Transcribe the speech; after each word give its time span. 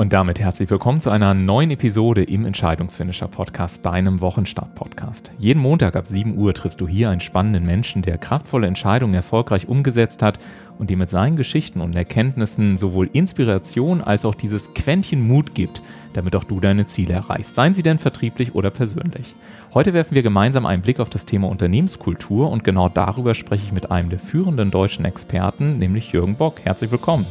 Und 0.00 0.14
damit 0.14 0.40
herzlich 0.40 0.70
willkommen 0.70 0.98
zu 0.98 1.10
einer 1.10 1.34
neuen 1.34 1.72
Episode 1.72 2.24
im 2.24 2.46
Entscheidungsfinisher 2.46 3.28
Podcast, 3.28 3.84
deinem 3.84 4.22
Wochenstart-Podcast. 4.22 5.30
Jeden 5.36 5.60
Montag 5.60 5.94
ab 5.94 6.06
7 6.06 6.38
Uhr 6.38 6.54
triffst 6.54 6.80
du 6.80 6.88
hier 6.88 7.10
einen 7.10 7.20
spannenden 7.20 7.66
Menschen, 7.66 8.00
der 8.00 8.16
kraftvolle 8.16 8.66
Entscheidungen 8.66 9.12
erfolgreich 9.12 9.68
umgesetzt 9.68 10.22
hat 10.22 10.38
und 10.78 10.88
dir 10.88 10.96
mit 10.96 11.10
seinen 11.10 11.36
Geschichten 11.36 11.82
und 11.82 11.94
Erkenntnissen 11.94 12.78
sowohl 12.78 13.10
Inspiration 13.12 14.00
als 14.00 14.24
auch 14.24 14.34
dieses 14.34 14.72
Quäntchen 14.72 15.28
Mut 15.28 15.54
gibt, 15.54 15.82
damit 16.14 16.34
auch 16.34 16.44
du 16.44 16.60
deine 16.60 16.86
Ziele 16.86 17.12
erreichst, 17.12 17.54
seien 17.54 17.74
sie 17.74 17.82
denn 17.82 17.98
vertrieblich 17.98 18.54
oder 18.54 18.70
persönlich. 18.70 19.34
Heute 19.74 19.92
werfen 19.92 20.14
wir 20.14 20.22
gemeinsam 20.22 20.64
einen 20.64 20.80
Blick 20.80 20.98
auf 20.98 21.10
das 21.10 21.26
Thema 21.26 21.50
Unternehmenskultur 21.50 22.50
und 22.50 22.64
genau 22.64 22.88
darüber 22.88 23.34
spreche 23.34 23.64
ich 23.66 23.72
mit 23.72 23.90
einem 23.90 24.08
der 24.08 24.18
führenden 24.18 24.70
deutschen 24.70 25.04
Experten, 25.04 25.76
nämlich 25.76 26.12
Jürgen 26.12 26.36
Bock. 26.36 26.60
Herzlich 26.64 26.90
willkommen. 26.90 27.26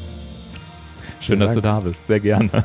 Schön, 1.20 1.40
dass 1.40 1.54
du 1.54 1.62
da 1.62 1.80
bist. 1.80 2.08
Sehr 2.08 2.20
gerne. 2.20 2.50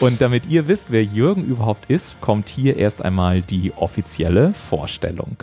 Und 0.00 0.20
damit 0.20 0.46
ihr 0.48 0.66
wisst, 0.66 0.90
wer 0.90 1.02
Jürgen 1.02 1.44
überhaupt 1.44 1.90
ist, 1.90 2.20
kommt 2.20 2.48
hier 2.48 2.76
erst 2.76 3.04
einmal 3.04 3.42
die 3.42 3.72
offizielle 3.74 4.52
Vorstellung. 4.54 5.36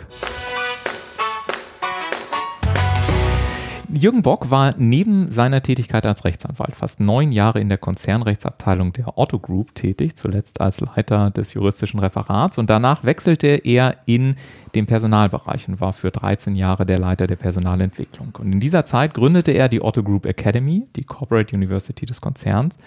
Jürgen 3.92 4.22
Bock 4.22 4.52
war 4.52 4.74
neben 4.78 5.32
seiner 5.32 5.62
Tätigkeit 5.62 6.06
als 6.06 6.24
Rechtsanwalt 6.24 6.76
fast 6.76 7.00
neun 7.00 7.32
Jahre 7.32 7.60
in 7.60 7.68
der 7.68 7.78
Konzernrechtsabteilung 7.78 8.92
der 8.92 9.18
Otto 9.18 9.40
Group 9.40 9.74
tätig, 9.74 10.14
zuletzt 10.14 10.60
als 10.60 10.80
Leiter 10.80 11.30
des 11.30 11.54
juristischen 11.54 11.98
Referats 11.98 12.58
und 12.58 12.70
danach 12.70 13.02
wechselte 13.02 13.48
er 13.48 13.96
in 14.06 14.36
den 14.76 14.86
Personalbereich 14.86 15.68
und 15.68 15.80
war 15.80 15.92
für 15.92 16.12
13 16.12 16.54
Jahre 16.54 16.86
der 16.86 16.98
Leiter 16.98 17.26
der 17.26 17.34
Personalentwicklung. 17.34 18.32
Und 18.38 18.52
in 18.52 18.60
dieser 18.60 18.84
Zeit 18.84 19.12
gründete 19.14 19.50
er 19.50 19.68
die 19.68 19.82
Otto 19.82 20.04
Group 20.04 20.24
Academy, 20.24 20.86
die 20.94 21.04
Corporate 21.04 21.56
University 21.56 22.06
des 22.06 22.20
Konzerns. 22.20 22.78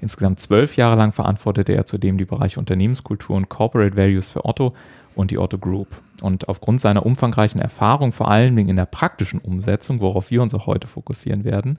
Insgesamt 0.00 0.40
zwölf 0.40 0.76
Jahre 0.76 0.96
lang 0.96 1.12
verantwortete 1.12 1.72
er 1.72 1.86
zudem 1.86 2.18
die 2.18 2.24
Bereiche 2.24 2.58
Unternehmenskultur 2.58 3.36
und 3.36 3.48
Corporate 3.48 3.96
Values 3.96 4.26
für 4.26 4.44
Otto 4.44 4.74
und 5.14 5.30
die 5.30 5.38
Otto 5.38 5.58
Group. 5.58 5.88
Und 6.22 6.48
aufgrund 6.48 6.80
seiner 6.80 7.06
umfangreichen 7.06 7.60
Erfahrung, 7.60 8.12
vor 8.12 8.30
allen 8.30 8.56
Dingen 8.56 8.70
in 8.70 8.76
der 8.76 8.86
praktischen 8.86 9.38
Umsetzung, 9.38 10.00
worauf 10.00 10.30
wir 10.30 10.42
uns 10.42 10.54
auch 10.54 10.66
heute 10.66 10.86
fokussieren 10.86 11.44
werden, 11.44 11.78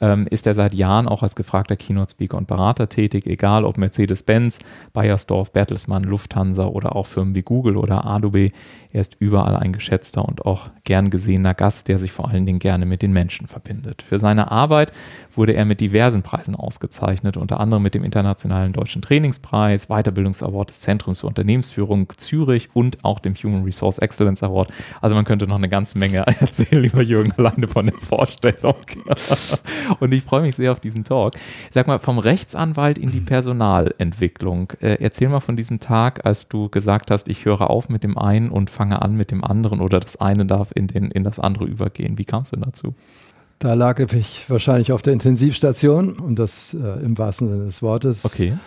ähm, 0.00 0.26
ist 0.30 0.46
er 0.46 0.54
seit 0.54 0.74
Jahren 0.74 1.06
auch 1.06 1.22
als 1.22 1.36
gefragter 1.36 1.76
Keynote-Speaker 1.76 2.36
und 2.36 2.46
Berater 2.46 2.88
tätig, 2.88 3.26
egal 3.26 3.64
ob 3.64 3.78
Mercedes-Benz, 3.78 4.60
Bayersdorf, 4.92 5.52
Bertelsmann, 5.52 6.04
Lufthansa 6.04 6.64
oder 6.64 6.96
auch 6.96 7.06
Firmen 7.06 7.34
wie 7.34 7.42
Google 7.42 7.76
oder 7.76 8.04
Adobe. 8.04 8.50
Er 8.92 9.00
ist 9.00 9.16
überall 9.18 9.56
ein 9.56 9.72
geschätzter 9.72 10.24
und 10.24 10.46
auch 10.46 10.70
gern 10.84 11.10
gesehener 11.10 11.52
Gast, 11.52 11.88
der 11.88 11.98
sich 11.98 12.12
vor 12.12 12.28
allen 12.28 12.46
Dingen 12.46 12.60
gerne 12.60 12.86
mit 12.86 13.02
den 13.02 13.12
Menschen 13.12 13.48
verbindet. 13.48 14.02
Für 14.02 14.20
seine 14.20 14.52
Arbeit 14.52 14.92
wurde 15.34 15.54
er 15.54 15.64
mit 15.64 15.80
diversen 15.80 16.22
Preisen 16.22 16.54
ausgezeichnet, 16.54 17.36
unter 17.36 17.58
anderem 17.58 17.82
mit 17.82 17.94
dem 17.94 18.04
Internationalen 18.04 18.72
Deutschen 18.72 19.02
Trainingspreis, 19.02 19.88
Weiterbildungsaward 19.88 20.70
des 20.70 20.80
Zentrums 20.80 21.20
für 21.20 21.26
Unternehmensführung 21.26 22.08
Zürich 22.16 22.68
und 22.72 23.04
auch 23.04 23.18
dem 23.18 23.34
Human 23.34 23.64
Resource 23.64 23.73
Excellence 23.82 24.42
Award. 24.42 24.72
Also 25.00 25.14
man 25.14 25.24
könnte 25.24 25.46
noch 25.46 25.56
eine 25.56 25.68
ganze 25.68 25.98
Menge 25.98 26.18
erzählen, 26.40 26.82
lieber 26.82 27.02
Jürgen, 27.02 27.32
alleine 27.36 27.68
von 27.68 27.86
der 27.86 27.94
Vorstellung. 27.94 28.76
Und 30.00 30.12
ich 30.12 30.22
freue 30.22 30.42
mich 30.42 30.56
sehr 30.56 30.72
auf 30.72 30.80
diesen 30.80 31.04
Talk. 31.04 31.34
Sag 31.70 31.86
mal, 31.86 31.98
vom 31.98 32.18
Rechtsanwalt 32.18 32.98
in 32.98 33.10
die 33.10 33.20
Personalentwicklung. 33.20 34.72
Äh, 34.80 34.96
erzähl 35.00 35.28
mal 35.28 35.40
von 35.40 35.56
diesem 35.56 35.80
Tag, 35.80 36.24
als 36.24 36.48
du 36.48 36.68
gesagt 36.68 37.10
hast, 37.10 37.28
ich 37.28 37.44
höre 37.44 37.70
auf 37.70 37.88
mit 37.88 38.04
dem 38.04 38.18
einen 38.18 38.50
und 38.50 38.70
fange 38.70 39.02
an 39.02 39.16
mit 39.16 39.30
dem 39.30 39.44
anderen 39.44 39.80
oder 39.80 40.00
das 40.00 40.16
eine 40.20 40.46
darf 40.46 40.70
in, 40.74 40.86
den, 40.86 41.10
in 41.10 41.24
das 41.24 41.38
andere 41.38 41.64
übergehen. 41.64 42.18
Wie 42.18 42.24
kam 42.24 42.42
es 42.42 42.50
denn 42.50 42.62
dazu? 42.62 42.94
Da 43.58 43.74
lag 43.74 43.98
ich 43.98 44.50
wahrscheinlich 44.50 44.92
auf 44.92 45.02
der 45.02 45.12
Intensivstation 45.12 46.18
und 46.18 46.38
das 46.38 46.74
äh, 46.74 47.02
im 47.02 47.16
wahrsten 47.16 47.48
Sinne 47.48 47.64
des 47.64 47.82
Wortes. 47.82 48.24
Okay. 48.24 48.58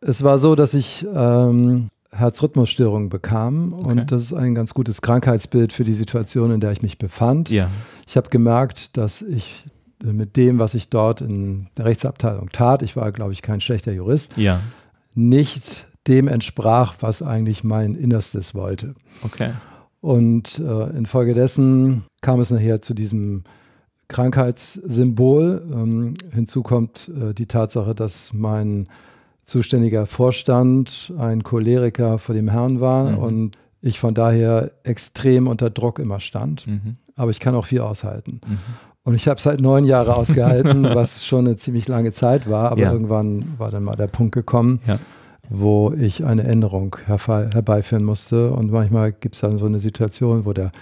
Es 0.00 0.22
war 0.22 0.38
so, 0.38 0.54
dass 0.54 0.74
ich 0.74 1.06
ähm, 1.14 1.88
Herzrhythmusstörungen 2.14 3.08
bekam. 3.08 3.72
Okay. 3.72 3.88
Und 3.88 4.12
das 4.12 4.22
ist 4.22 4.32
ein 4.32 4.54
ganz 4.54 4.74
gutes 4.74 5.02
Krankheitsbild 5.02 5.72
für 5.72 5.84
die 5.84 5.92
Situation, 5.92 6.50
in 6.50 6.60
der 6.60 6.72
ich 6.72 6.82
mich 6.82 6.98
befand. 6.98 7.50
Ja. 7.50 7.68
Ich 8.06 8.16
habe 8.16 8.30
gemerkt, 8.30 8.96
dass 8.96 9.22
ich 9.22 9.66
mit 10.02 10.36
dem, 10.36 10.58
was 10.58 10.74
ich 10.74 10.88
dort 10.90 11.20
in 11.20 11.68
der 11.76 11.86
Rechtsabteilung 11.86 12.50
tat, 12.50 12.82
ich 12.82 12.96
war, 12.96 13.10
glaube 13.12 13.32
ich, 13.32 13.42
kein 13.42 13.60
schlechter 13.60 13.92
Jurist, 13.92 14.36
ja. 14.36 14.60
nicht 15.14 15.86
dem 16.06 16.28
entsprach, 16.28 16.96
was 17.00 17.22
eigentlich 17.22 17.64
mein 17.64 17.94
Innerstes 17.94 18.54
wollte. 18.54 18.94
Okay. 19.22 19.52
Und 20.00 20.58
äh, 20.58 20.90
infolgedessen 20.96 22.04
kam 22.20 22.40
es 22.40 22.50
nachher 22.50 22.82
zu 22.82 22.92
diesem 22.92 23.44
Krankheitssymbol. 24.08 25.62
Ähm, 25.72 26.14
hinzu 26.30 26.62
kommt 26.62 27.08
äh, 27.08 27.32
die 27.32 27.46
Tatsache, 27.46 27.94
dass 27.94 28.34
mein 28.34 28.88
zuständiger 29.44 30.06
Vorstand 30.06 31.12
ein 31.18 31.42
Choleriker 31.42 32.18
vor 32.18 32.34
dem 32.34 32.48
Herrn 32.48 32.80
war 32.80 33.10
mhm. 33.10 33.18
und 33.18 33.58
ich 33.80 33.98
von 33.98 34.14
daher 34.14 34.72
extrem 34.82 35.46
unter 35.46 35.68
Druck 35.68 35.98
immer 35.98 36.18
stand. 36.18 36.66
Mhm. 36.66 36.94
Aber 37.16 37.30
ich 37.30 37.38
kann 37.38 37.54
auch 37.54 37.66
viel 37.66 37.80
aushalten. 37.80 38.40
Mhm. 38.46 38.58
Und 39.04 39.14
ich 39.14 39.28
habe 39.28 39.38
es 39.38 39.44
halt 39.44 39.60
neun 39.60 39.84
Jahre 39.84 40.16
ausgehalten, 40.16 40.84
was 40.94 41.26
schon 41.26 41.46
eine 41.46 41.56
ziemlich 41.56 41.86
lange 41.86 42.12
Zeit 42.12 42.48
war. 42.48 42.72
Aber 42.72 42.80
ja. 42.80 42.92
irgendwann 42.92 43.44
war 43.58 43.70
dann 43.70 43.84
mal 43.84 43.94
der 43.94 44.06
Punkt 44.06 44.34
gekommen, 44.34 44.80
ja. 44.86 44.98
wo 45.50 45.92
ich 45.92 46.24
eine 46.24 46.44
Änderung 46.44 46.96
herbeiführen 47.06 48.04
musste. 48.04 48.50
Und 48.50 48.72
manchmal 48.72 49.12
gibt 49.12 49.34
es 49.34 49.42
dann 49.42 49.58
so 49.58 49.66
eine 49.66 49.80
Situation, 49.80 50.46
wo 50.46 50.54
der 50.54 50.72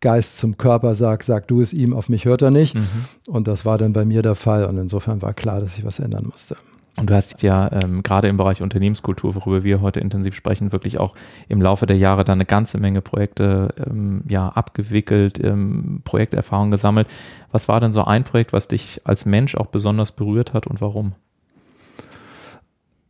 Geist 0.00 0.38
zum 0.38 0.56
Körper 0.56 0.94
sagt, 0.94 1.24
sag 1.24 1.48
du 1.48 1.60
es 1.60 1.72
ihm, 1.72 1.92
auf 1.92 2.08
mich 2.08 2.24
hört 2.24 2.42
er 2.42 2.52
nicht. 2.52 2.76
Mhm. 2.76 2.86
Und 3.26 3.48
das 3.48 3.64
war 3.64 3.78
dann 3.78 3.92
bei 3.92 4.04
mir 4.04 4.22
der 4.22 4.36
Fall. 4.36 4.66
Und 4.66 4.78
insofern 4.78 5.20
war 5.20 5.34
klar, 5.34 5.58
dass 5.58 5.76
ich 5.76 5.84
was 5.84 5.98
ändern 5.98 6.26
musste. 6.30 6.56
Und 6.96 7.08
du 7.08 7.14
hast 7.14 7.42
ja 7.42 7.70
ähm, 7.72 8.02
gerade 8.02 8.28
im 8.28 8.36
Bereich 8.36 8.60
Unternehmenskultur, 8.60 9.34
worüber 9.34 9.64
wir 9.64 9.80
heute 9.80 10.00
intensiv 10.00 10.34
sprechen, 10.34 10.72
wirklich 10.72 10.98
auch 10.98 11.14
im 11.48 11.62
Laufe 11.62 11.86
der 11.86 11.96
Jahre 11.96 12.22
da 12.22 12.32
eine 12.32 12.44
ganze 12.44 12.78
Menge 12.78 13.00
Projekte 13.00 13.74
ähm, 13.86 14.22
ja, 14.28 14.48
abgewickelt, 14.48 15.42
ähm, 15.42 16.02
Projekterfahrung 16.04 16.70
gesammelt. 16.70 17.08
Was 17.50 17.66
war 17.66 17.80
denn 17.80 17.92
so 17.92 18.04
ein 18.04 18.24
Projekt, 18.24 18.52
was 18.52 18.68
dich 18.68 19.00
als 19.04 19.24
Mensch 19.24 19.54
auch 19.54 19.66
besonders 19.66 20.12
berührt 20.12 20.52
hat 20.52 20.66
und 20.66 20.82
warum? 20.82 21.12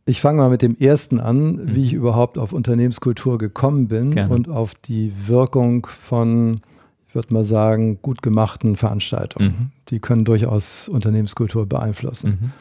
Ich 0.05 0.21
fange 0.21 0.41
mal 0.41 0.49
mit 0.49 0.61
dem 0.61 0.77
ersten 0.77 1.19
an, 1.19 1.55
mhm. 1.55 1.75
wie 1.75 1.83
ich 1.83 1.93
überhaupt 1.93 2.37
auf 2.37 2.53
Unternehmenskultur 2.53 3.37
gekommen 3.37 3.87
bin 3.87 4.11
Gerne. 4.11 4.33
und 4.33 4.49
auf 4.49 4.75
die 4.75 5.13
Wirkung 5.27 5.87
von, 5.87 6.61
ich 7.09 7.15
würde 7.15 7.33
mal 7.33 7.45
sagen, 7.45 7.99
gut 8.01 8.21
gemachten 8.21 8.77
Veranstaltungen. 8.77 9.47
Mhm. 9.47 9.71
Die 9.89 9.99
können 9.99 10.23
durchaus 10.23 10.87
Unternehmenskultur 10.87 11.65
beeinflussen. 11.65 12.39
Mhm. 12.41 12.51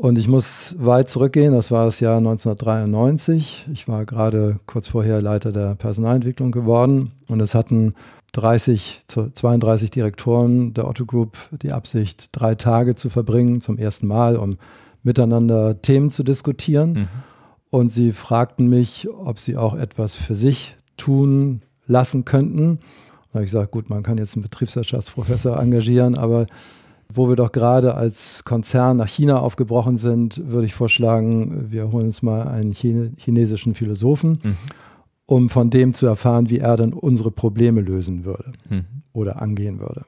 Und 0.00 0.16
ich 0.16 0.28
muss 0.28 0.74
weit 0.78 1.10
zurückgehen, 1.10 1.52
das 1.52 1.70
war 1.70 1.84
das 1.84 2.00
Jahr 2.00 2.16
1993. 2.16 3.66
Ich 3.70 3.86
war 3.86 4.06
gerade 4.06 4.58
kurz 4.64 4.88
vorher 4.88 5.20
Leiter 5.20 5.52
der 5.52 5.74
Personalentwicklung 5.74 6.52
geworden 6.52 7.10
und 7.28 7.38
es 7.40 7.54
hatten 7.54 7.92
30, 8.32 9.02
32 9.06 9.90
Direktoren 9.90 10.72
der 10.72 10.88
Otto 10.88 11.04
Group 11.04 11.36
die 11.60 11.72
Absicht, 11.72 12.30
drei 12.32 12.54
Tage 12.54 12.96
zu 12.96 13.10
verbringen, 13.10 13.60
zum 13.60 13.76
ersten 13.76 14.06
Mal, 14.06 14.36
um 14.36 14.56
miteinander 15.02 15.82
Themen 15.82 16.10
zu 16.10 16.22
diskutieren. 16.22 16.92
Mhm. 16.92 17.08
Und 17.68 17.90
sie 17.90 18.12
fragten 18.12 18.68
mich, 18.68 19.06
ob 19.10 19.38
sie 19.38 19.58
auch 19.58 19.74
etwas 19.74 20.14
für 20.14 20.34
sich 20.34 20.78
tun 20.96 21.60
lassen 21.86 22.24
könnten. 22.24 22.78
Da 23.32 23.34
habe 23.34 23.44
ich 23.44 23.50
gesagt, 23.50 23.70
gut, 23.70 23.90
man 23.90 24.02
kann 24.02 24.16
jetzt 24.16 24.34
einen 24.34 24.44
Betriebswirtschaftsprofessor 24.44 25.60
engagieren, 25.60 26.16
aber 26.16 26.46
wo 27.12 27.28
wir 27.28 27.36
doch 27.36 27.52
gerade 27.52 27.94
als 27.94 28.44
Konzern 28.44 28.96
nach 28.96 29.08
China 29.08 29.40
aufgebrochen 29.40 29.96
sind, 29.96 30.40
würde 30.46 30.66
ich 30.66 30.74
vorschlagen, 30.74 31.66
wir 31.70 31.92
holen 31.92 32.06
uns 32.06 32.22
mal 32.22 32.48
einen 32.48 32.72
Chine 32.72 33.12
chinesischen 33.16 33.74
Philosophen, 33.74 34.40
mhm. 34.42 34.56
um 35.26 35.48
von 35.48 35.70
dem 35.70 35.92
zu 35.92 36.06
erfahren, 36.06 36.50
wie 36.50 36.58
er 36.58 36.76
dann 36.76 36.92
unsere 36.92 37.30
Probleme 37.30 37.80
lösen 37.80 38.24
würde 38.24 38.52
mhm. 38.68 38.84
oder 39.12 39.42
angehen 39.42 39.80
würde. 39.80 40.04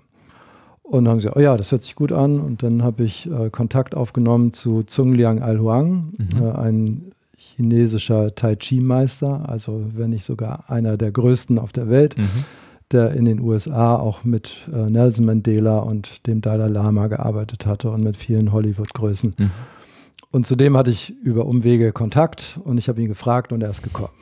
Und 0.82 1.04
dann 1.04 1.12
haben 1.12 1.20
sie 1.20 1.26
gesagt, 1.26 1.36
oh 1.36 1.42
ja, 1.42 1.56
das 1.56 1.72
hört 1.72 1.82
sich 1.82 1.94
gut 1.94 2.12
an. 2.12 2.38
Und 2.38 2.62
dann 2.62 2.82
habe 2.82 3.04
ich 3.04 3.30
äh, 3.30 3.50
Kontakt 3.50 3.94
aufgenommen 3.94 4.52
zu 4.52 4.82
Zhong 4.82 5.14
Liang 5.14 5.40
Alhuang, 5.40 6.12
mhm. 6.19 6.43
äh, 6.43 6.50
ein 6.52 7.12
chinesischer 7.37 8.34
Tai 8.34 8.56
Chi-Meister, 8.56 9.49
also 9.49 9.87
wenn 9.94 10.10
nicht 10.10 10.25
sogar 10.25 10.70
einer 10.70 10.96
der 10.96 11.12
größten 11.12 11.58
auf 11.58 11.72
der 11.72 11.88
Welt. 11.88 12.16
Mhm 12.19 12.44
der 12.92 13.12
in 13.12 13.24
den 13.24 13.40
USA 13.40 13.96
auch 13.96 14.24
mit 14.24 14.68
äh, 14.72 14.90
Nelson 14.90 15.26
Mandela 15.26 15.78
und 15.78 16.26
dem 16.26 16.40
Dalai 16.40 16.68
Lama 16.68 17.08
gearbeitet 17.08 17.66
hatte 17.66 17.90
und 17.90 18.02
mit 18.02 18.16
vielen 18.16 18.52
Hollywood-Größen. 18.52 19.34
Mhm. 19.36 19.50
Und 20.30 20.46
zudem 20.46 20.76
hatte 20.76 20.90
ich 20.90 21.14
über 21.22 21.46
Umwege 21.46 21.92
Kontakt 21.92 22.58
und 22.64 22.78
ich 22.78 22.88
habe 22.88 23.00
ihn 23.02 23.08
gefragt 23.08 23.52
und 23.52 23.62
er 23.62 23.70
ist 23.70 23.82
gekommen. 23.82 24.14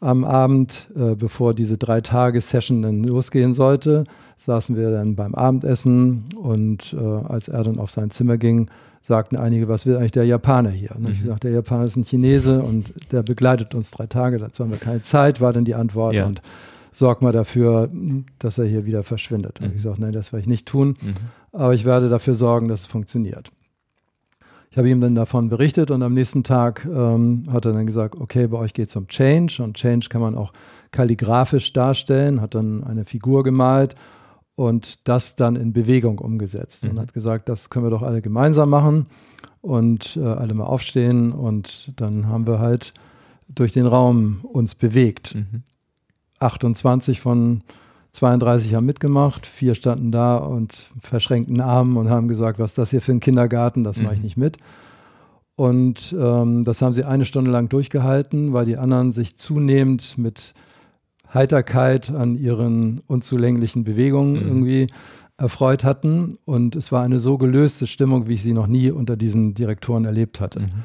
Am 0.00 0.24
Abend, 0.24 0.88
äh, 0.96 1.14
bevor 1.14 1.54
diese 1.54 1.76
drei 1.76 2.00
Tage 2.00 2.40
Session 2.40 2.82
dann 2.82 3.04
losgehen 3.04 3.54
sollte, 3.54 4.04
saßen 4.38 4.76
wir 4.76 4.90
dann 4.90 5.14
beim 5.14 5.34
Abendessen 5.34 6.24
und 6.36 6.94
äh, 6.98 7.04
als 7.04 7.48
er 7.48 7.64
dann 7.64 7.78
auf 7.78 7.90
sein 7.90 8.10
Zimmer 8.10 8.38
ging, 8.38 8.70
sagten 9.02 9.36
einige, 9.36 9.68
was 9.68 9.86
will 9.86 9.96
eigentlich 9.96 10.12
der 10.12 10.24
Japaner 10.24 10.70
hier? 10.70 10.90
Und 10.94 11.02
mhm. 11.02 11.10
ich 11.10 11.22
sagte, 11.22 11.48
der 11.48 11.56
Japaner 11.56 11.84
ist 11.84 11.96
ein 11.96 12.04
Chinese 12.04 12.60
und 12.60 12.92
der 13.12 13.22
begleitet 13.22 13.74
uns 13.74 13.90
drei 13.90 14.06
Tage, 14.06 14.38
dazu 14.38 14.62
haben 14.62 14.70
wir 14.70 14.78
keine 14.78 15.00
Zeit, 15.00 15.40
war 15.40 15.52
dann 15.52 15.64
die 15.64 15.74
Antwort. 15.74 16.14
Ja. 16.14 16.26
Und 16.26 16.42
sorg 16.92 17.22
mal 17.22 17.32
dafür, 17.32 17.88
dass 18.38 18.58
er 18.58 18.66
hier 18.66 18.84
wieder 18.84 19.02
verschwindet. 19.02 19.60
Mhm. 19.60 19.66
Und 19.66 19.74
ich 19.76 19.82
sage, 19.82 20.00
nein, 20.00 20.12
das 20.12 20.32
werde 20.32 20.42
ich 20.42 20.48
nicht 20.48 20.66
tun, 20.66 20.96
mhm. 21.00 21.14
aber 21.52 21.74
ich 21.74 21.84
werde 21.84 22.08
dafür 22.08 22.34
sorgen, 22.34 22.68
dass 22.68 22.80
es 22.82 22.86
funktioniert. 22.86 23.50
Ich 24.72 24.78
habe 24.78 24.88
ihm 24.88 25.00
dann 25.00 25.16
davon 25.16 25.48
berichtet 25.48 25.90
und 25.90 26.00
am 26.02 26.14
nächsten 26.14 26.44
Tag 26.44 26.86
ähm, 26.86 27.44
hat 27.50 27.64
er 27.64 27.72
dann 27.72 27.86
gesagt, 27.86 28.14
okay, 28.14 28.46
bei 28.46 28.56
euch 28.56 28.72
geht 28.72 28.88
es 28.88 28.94
um 28.94 29.08
Change 29.08 29.62
und 29.64 29.74
Change 29.74 30.08
kann 30.08 30.20
man 30.20 30.36
auch 30.36 30.52
kalligrafisch 30.92 31.72
darstellen, 31.72 32.40
hat 32.40 32.54
dann 32.54 32.84
eine 32.84 33.04
Figur 33.04 33.42
gemalt 33.42 33.96
und 34.54 35.08
das 35.08 35.34
dann 35.34 35.56
in 35.56 35.72
Bewegung 35.72 36.20
umgesetzt 36.20 36.84
mhm. 36.84 36.90
und 36.90 37.00
hat 37.00 37.12
gesagt, 37.14 37.48
das 37.48 37.68
können 37.68 37.86
wir 37.86 37.90
doch 37.90 38.02
alle 38.02 38.22
gemeinsam 38.22 38.70
machen 38.70 39.06
und 39.60 40.16
äh, 40.16 40.20
alle 40.20 40.54
mal 40.54 40.64
aufstehen 40.64 41.32
und 41.32 41.92
dann 41.96 42.28
haben 42.28 42.46
wir 42.46 42.60
halt 42.60 42.94
durch 43.48 43.72
den 43.72 43.86
Raum 43.86 44.40
uns 44.44 44.76
bewegt. 44.76 45.34
Mhm. 45.34 45.62
28 46.40 47.20
von 47.20 47.62
32 48.12 48.74
haben 48.74 48.86
mitgemacht, 48.86 49.46
vier 49.46 49.74
standen 49.74 50.10
da 50.10 50.36
und 50.36 50.88
verschränkten 51.00 51.60
Armen 51.60 51.96
und 51.96 52.10
haben 52.10 52.28
gesagt, 52.28 52.58
was 52.58 52.72
ist 52.72 52.78
das 52.78 52.90
hier 52.90 53.00
für 53.00 53.12
ein 53.12 53.20
Kindergarten, 53.20 53.84
das 53.84 53.98
mhm. 53.98 54.04
mache 54.04 54.14
ich 54.14 54.20
mhm. 54.20 54.24
nicht 54.24 54.36
mit. 54.36 54.56
Und 55.54 56.16
ähm, 56.18 56.64
das 56.64 56.80
haben 56.80 56.92
sie 56.92 57.04
eine 57.04 57.26
Stunde 57.26 57.50
lang 57.50 57.68
durchgehalten, 57.68 58.52
weil 58.52 58.64
die 58.64 58.78
anderen 58.78 59.12
sich 59.12 59.36
zunehmend 59.36 60.16
mit 60.16 60.54
Heiterkeit 61.32 62.10
an 62.10 62.36
ihren 62.36 63.00
unzulänglichen 63.06 63.84
Bewegungen 63.84 64.32
mhm. 64.32 64.48
irgendwie 64.48 64.86
erfreut 65.36 65.84
hatten. 65.84 66.38
Und 66.46 66.76
es 66.76 66.92
war 66.92 67.02
eine 67.02 67.18
so 67.18 67.36
gelöste 67.36 67.86
Stimmung, 67.86 68.26
wie 68.26 68.34
ich 68.34 68.42
sie 68.42 68.54
noch 68.54 68.66
nie 68.66 68.90
unter 68.90 69.16
diesen 69.16 69.54
Direktoren 69.54 70.06
erlebt 70.06 70.40
hatte. 70.40 70.60
Mhm. 70.60 70.84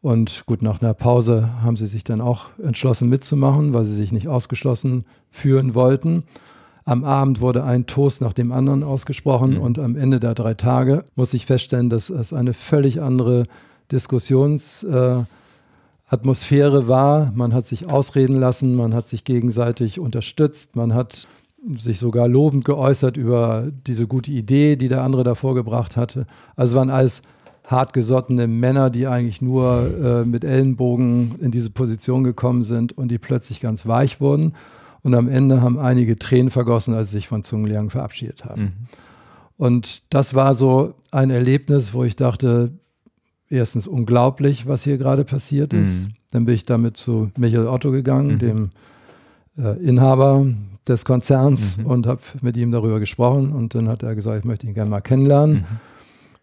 Und 0.00 0.46
gut, 0.46 0.62
nach 0.62 0.80
einer 0.80 0.94
Pause 0.94 1.50
haben 1.62 1.76
sie 1.76 1.88
sich 1.88 2.04
dann 2.04 2.20
auch 2.20 2.50
entschlossen 2.62 3.08
mitzumachen, 3.08 3.74
weil 3.74 3.84
sie 3.84 3.94
sich 3.94 4.12
nicht 4.12 4.28
ausgeschlossen 4.28 5.04
fühlen 5.30 5.74
wollten. 5.74 6.22
Am 6.84 7.04
Abend 7.04 7.40
wurde 7.40 7.64
ein 7.64 7.86
Toast 7.86 8.22
nach 8.22 8.32
dem 8.32 8.52
anderen 8.52 8.82
ausgesprochen 8.82 9.54
mhm. 9.54 9.60
und 9.60 9.78
am 9.78 9.96
Ende 9.96 10.20
der 10.20 10.34
drei 10.34 10.54
Tage 10.54 11.04
muss 11.16 11.34
ich 11.34 11.46
feststellen, 11.46 11.90
dass 11.90 12.10
es 12.10 12.32
eine 12.32 12.54
völlig 12.54 13.02
andere 13.02 13.44
Diskussionsatmosphäre 13.90 16.78
äh, 16.78 16.88
war. 16.88 17.32
Man 17.34 17.52
hat 17.52 17.66
sich 17.66 17.90
ausreden 17.90 18.36
lassen, 18.36 18.74
man 18.74 18.94
hat 18.94 19.08
sich 19.08 19.24
gegenseitig 19.24 20.00
unterstützt, 20.00 20.76
man 20.76 20.94
hat 20.94 21.26
sich 21.76 21.98
sogar 21.98 22.28
lobend 22.28 22.64
geäußert 22.64 23.16
über 23.16 23.66
diese 23.86 24.06
gute 24.06 24.30
Idee, 24.30 24.76
die 24.76 24.88
der 24.88 25.02
andere 25.02 25.24
davor 25.24 25.54
gebracht 25.54 25.96
hatte. 25.96 26.26
Also 26.56 26.76
waren 26.76 26.88
alles 26.88 27.22
hartgesottene 27.68 28.46
Männer, 28.46 28.88
die 28.88 29.06
eigentlich 29.06 29.42
nur 29.42 29.90
äh, 30.02 30.24
mit 30.24 30.42
Ellenbogen 30.42 31.34
in 31.40 31.50
diese 31.50 31.70
Position 31.70 32.24
gekommen 32.24 32.62
sind 32.62 32.96
und 32.96 33.08
die 33.08 33.18
plötzlich 33.18 33.60
ganz 33.60 33.86
weich 33.86 34.20
wurden. 34.20 34.54
Und 35.02 35.14
am 35.14 35.28
Ende 35.28 35.60
haben 35.60 35.78
einige 35.78 36.18
Tränen 36.18 36.50
vergossen, 36.50 36.94
als 36.94 37.10
sie 37.10 37.18
sich 37.18 37.28
von 37.28 37.44
Zungliang 37.44 37.90
verabschiedet 37.90 38.46
haben. 38.46 38.62
Mhm. 38.62 38.72
Und 39.58 40.02
das 40.10 40.34
war 40.34 40.54
so 40.54 40.94
ein 41.10 41.30
Erlebnis, 41.30 41.92
wo 41.92 42.04
ich 42.04 42.16
dachte, 42.16 42.72
erstens 43.50 43.86
unglaublich, 43.86 44.66
was 44.66 44.84
hier 44.84 44.96
gerade 44.98 45.24
passiert 45.24 45.74
ist. 45.74 46.06
Mhm. 46.06 46.12
Dann 46.30 46.44
bin 46.46 46.54
ich 46.54 46.64
damit 46.64 46.96
zu 46.96 47.30
Michael 47.36 47.66
Otto 47.66 47.90
gegangen, 47.90 48.34
mhm. 48.34 48.38
dem 48.38 48.70
äh, 49.58 49.78
Inhaber 49.82 50.46
des 50.86 51.04
Konzerns, 51.04 51.76
mhm. 51.76 51.86
und 51.86 52.06
habe 52.06 52.20
mit 52.40 52.56
ihm 52.56 52.72
darüber 52.72 52.98
gesprochen. 52.98 53.52
Und 53.52 53.74
dann 53.74 53.88
hat 53.88 54.02
er 54.02 54.14
gesagt, 54.14 54.38
ich 54.38 54.44
möchte 54.44 54.66
ihn 54.66 54.74
gerne 54.74 54.90
mal 54.90 55.00
kennenlernen. 55.00 55.64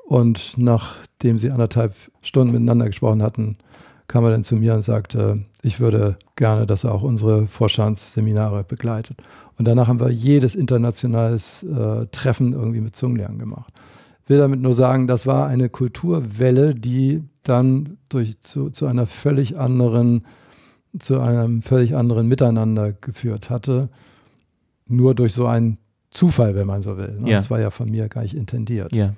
Und 0.06 0.58
nachdem 0.58 1.38
sie 1.38 1.50
anderthalb 1.52 1.96
Stunden 2.22 2.54
miteinander 2.54 2.86
gesprochen 2.86 3.24
hatten, 3.24 3.58
kam 4.08 4.24
er 4.24 4.32
dann 4.32 4.44
zu 4.44 4.56
mir 4.56 4.76
und 4.76 4.84
sagte, 4.84 5.46
ich 5.64 5.80
würde 5.80 6.18
gerne, 6.36 6.68
dass 6.68 6.84
er 6.84 6.94
auch 6.94 7.02
unsere 7.02 7.48
Vorstandsseminare 7.48 8.64
begleitet. 8.64 9.18
Und 9.58 9.68
danach 9.68 9.88
haben 9.88 10.00
wir 10.00 10.10
jedes 10.10 10.54
internationales 10.54 11.64
äh, 11.64 12.06
Treffen 12.12 12.54
irgendwie 12.54 12.82
mit 12.82 12.96
Zungliang 12.96 13.40
gemacht. 13.40 13.74
Ich 14.24 14.30
will 14.30 14.38
damit 14.38 14.62
nur 14.62 14.76
sagen, 14.76 15.08
das 15.08 15.26
war 15.26 15.48
eine 15.48 15.70
Kulturwelle, 15.70 16.76
die 16.76 17.24
dann 17.44 17.98
durch, 18.10 18.42
zu, 18.42 18.70
zu 18.70 18.86
einer 18.86 19.08
völlig 19.08 19.58
anderen, 19.58 20.26
zu 21.00 21.20
einem 21.20 21.62
völlig 21.62 21.96
anderen 21.96 22.28
Miteinander 22.28 22.94
geführt 22.94 23.50
hatte. 23.50 23.90
Nur 24.88 25.16
durch 25.16 25.34
so 25.34 25.48
einen 25.48 25.78
Zufall, 26.12 26.56
wenn 26.56 26.68
man 26.68 26.82
so 26.84 26.98
will. 26.98 27.18
Ne? 27.20 27.32
Ja. 27.32 27.38
Das 27.38 27.50
war 27.50 27.60
ja 27.60 27.72
von 27.72 27.90
mir 27.90 28.08
gar 28.08 28.22
nicht 28.22 28.36
intendiert. 28.36 28.96
Ja. 28.96 29.14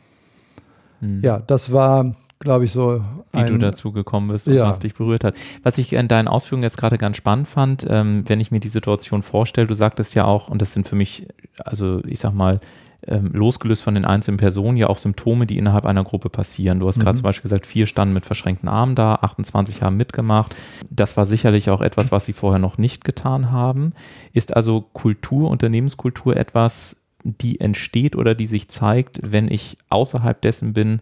Mhm. 0.99 1.21
Ja, 1.23 1.39
das 1.39 1.71
war, 1.71 2.15
glaube 2.39 2.65
ich, 2.65 2.71
so. 2.71 3.01
Wie 3.31 3.39
ein, 3.39 3.47
du 3.47 3.57
dazu 3.57 3.91
gekommen 3.91 4.29
bist 4.29 4.47
und 4.47 4.53
ja. 4.53 4.67
was 4.67 4.79
dich 4.79 4.95
berührt 4.95 5.23
hat. 5.23 5.35
Was 5.63 5.77
ich 5.77 5.93
in 5.93 6.07
deinen 6.07 6.27
Ausführungen 6.27 6.63
jetzt 6.63 6.77
gerade 6.77 6.97
ganz 6.97 7.17
spannend 7.17 7.47
fand, 7.47 7.85
ähm, 7.89 8.23
wenn 8.27 8.39
ich 8.39 8.51
mir 8.51 8.59
die 8.59 8.69
Situation 8.69 9.23
vorstelle, 9.23 9.67
du 9.67 9.73
sagtest 9.73 10.15
ja 10.15 10.25
auch, 10.25 10.49
und 10.49 10.61
das 10.61 10.73
sind 10.73 10.87
für 10.87 10.95
mich, 10.95 11.27
also 11.63 12.01
ich 12.05 12.19
sag 12.19 12.33
mal, 12.33 12.59
ähm, 13.05 13.31
losgelöst 13.33 13.83
von 13.83 13.95
den 13.95 14.05
einzelnen 14.05 14.37
Personen 14.37 14.77
ja 14.77 14.87
auch 14.87 14.97
Symptome, 14.97 15.45
die 15.45 15.57
innerhalb 15.57 15.85
einer 15.85 16.03
Gruppe 16.03 16.29
passieren. 16.29 16.79
Du 16.79 16.87
hast 16.87 16.97
mhm. 16.97 17.01
gerade 17.01 17.17
zum 17.17 17.23
Beispiel 17.23 17.43
gesagt, 17.43 17.67
vier 17.67 17.85
standen 17.85 18.13
mit 18.13 18.25
verschränkten 18.25 18.67
Armen 18.67 18.95
da, 18.95 19.15
28 19.15 19.81
haben 19.81 19.97
mitgemacht. 19.97 20.55
Das 20.89 21.15
war 21.15 21.25
sicherlich 21.25 21.69
auch 21.69 21.81
etwas, 21.81 22.11
was 22.11 22.25
sie 22.25 22.33
vorher 22.33 22.59
noch 22.59 22.77
nicht 22.77 23.05
getan 23.05 23.51
haben. 23.51 23.93
Ist 24.33 24.55
also 24.55 24.81
Kultur, 24.93 25.49
Unternehmenskultur 25.49 26.35
etwas, 26.35 26.97
die 27.23 27.59
entsteht 27.59 28.15
oder 28.15 28.35
die 28.35 28.45
sich 28.45 28.67
zeigt, 28.67 29.19
wenn 29.23 29.49
ich 29.49 29.77
außerhalb 29.89 30.41
dessen 30.41 30.73
bin, 30.73 31.01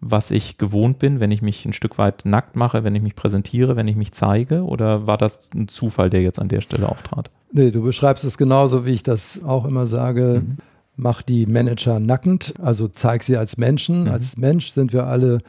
was 0.00 0.30
ich 0.30 0.58
gewohnt 0.58 0.98
bin, 0.98 1.18
wenn 1.18 1.30
ich 1.30 1.40
mich 1.40 1.64
ein 1.64 1.72
Stück 1.72 1.96
weit 1.96 2.26
nackt 2.26 2.56
mache, 2.56 2.84
wenn 2.84 2.94
ich 2.94 3.02
mich 3.02 3.16
präsentiere, 3.16 3.74
wenn 3.74 3.88
ich 3.88 3.96
mich 3.96 4.12
zeige? 4.12 4.62
Oder 4.62 5.06
war 5.06 5.16
das 5.16 5.50
ein 5.54 5.66
Zufall, 5.66 6.10
der 6.10 6.20
jetzt 6.20 6.38
an 6.38 6.48
der 6.48 6.60
Stelle 6.60 6.88
auftrat? 6.88 7.30
Nee, 7.52 7.70
du 7.70 7.82
beschreibst 7.82 8.24
es 8.24 8.36
genauso, 8.36 8.84
wie 8.84 8.92
ich 8.92 9.02
das 9.02 9.42
auch 9.42 9.64
immer 9.64 9.86
sage. 9.86 10.42
Mhm. 10.46 10.56
Mach 10.96 11.22
die 11.22 11.46
Manager 11.46 11.98
nackend, 11.98 12.54
also 12.60 12.86
zeig 12.86 13.22
sie 13.22 13.36
als 13.36 13.56
Menschen. 13.56 14.02
Mhm. 14.02 14.10
Als 14.10 14.36
Mensch 14.36 14.70
sind 14.70 14.92
wir 14.92 15.06
alle 15.06 15.40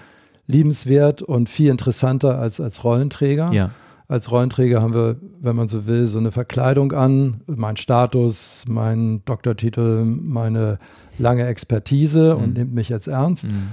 liebenswert 0.48 1.22
und 1.22 1.50
viel 1.50 1.70
interessanter 1.70 2.40
als 2.40 2.60
als 2.60 2.84
Rollenträger. 2.84 3.52
Ja 3.52 3.72
als 4.07 4.31
Rollenträger 4.31 4.81
haben 4.81 4.94
wir, 4.94 5.18
wenn 5.42 5.56
man 5.56 5.68
so 5.68 5.88
will, 5.88 6.06
so 6.06 6.19
eine 6.19 6.31
Verkleidung 6.31 6.92
an, 6.92 7.42
mein 7.48 7.78
Status, 7.78 8.63
mein 8.68 9.24
Doktortitel, 9.25 10.06
meine 10.06 10.78
lange 11.18 11.46
Expertise 11.48 12.36
mhm. 12.36 12.44
und 12.44 12.54
nimmt 12.54 12.74
mich 12.74 12.90
jetzt 12.90 13.07
ernst. 13.07 13.46
Mhm. 13.46 13.69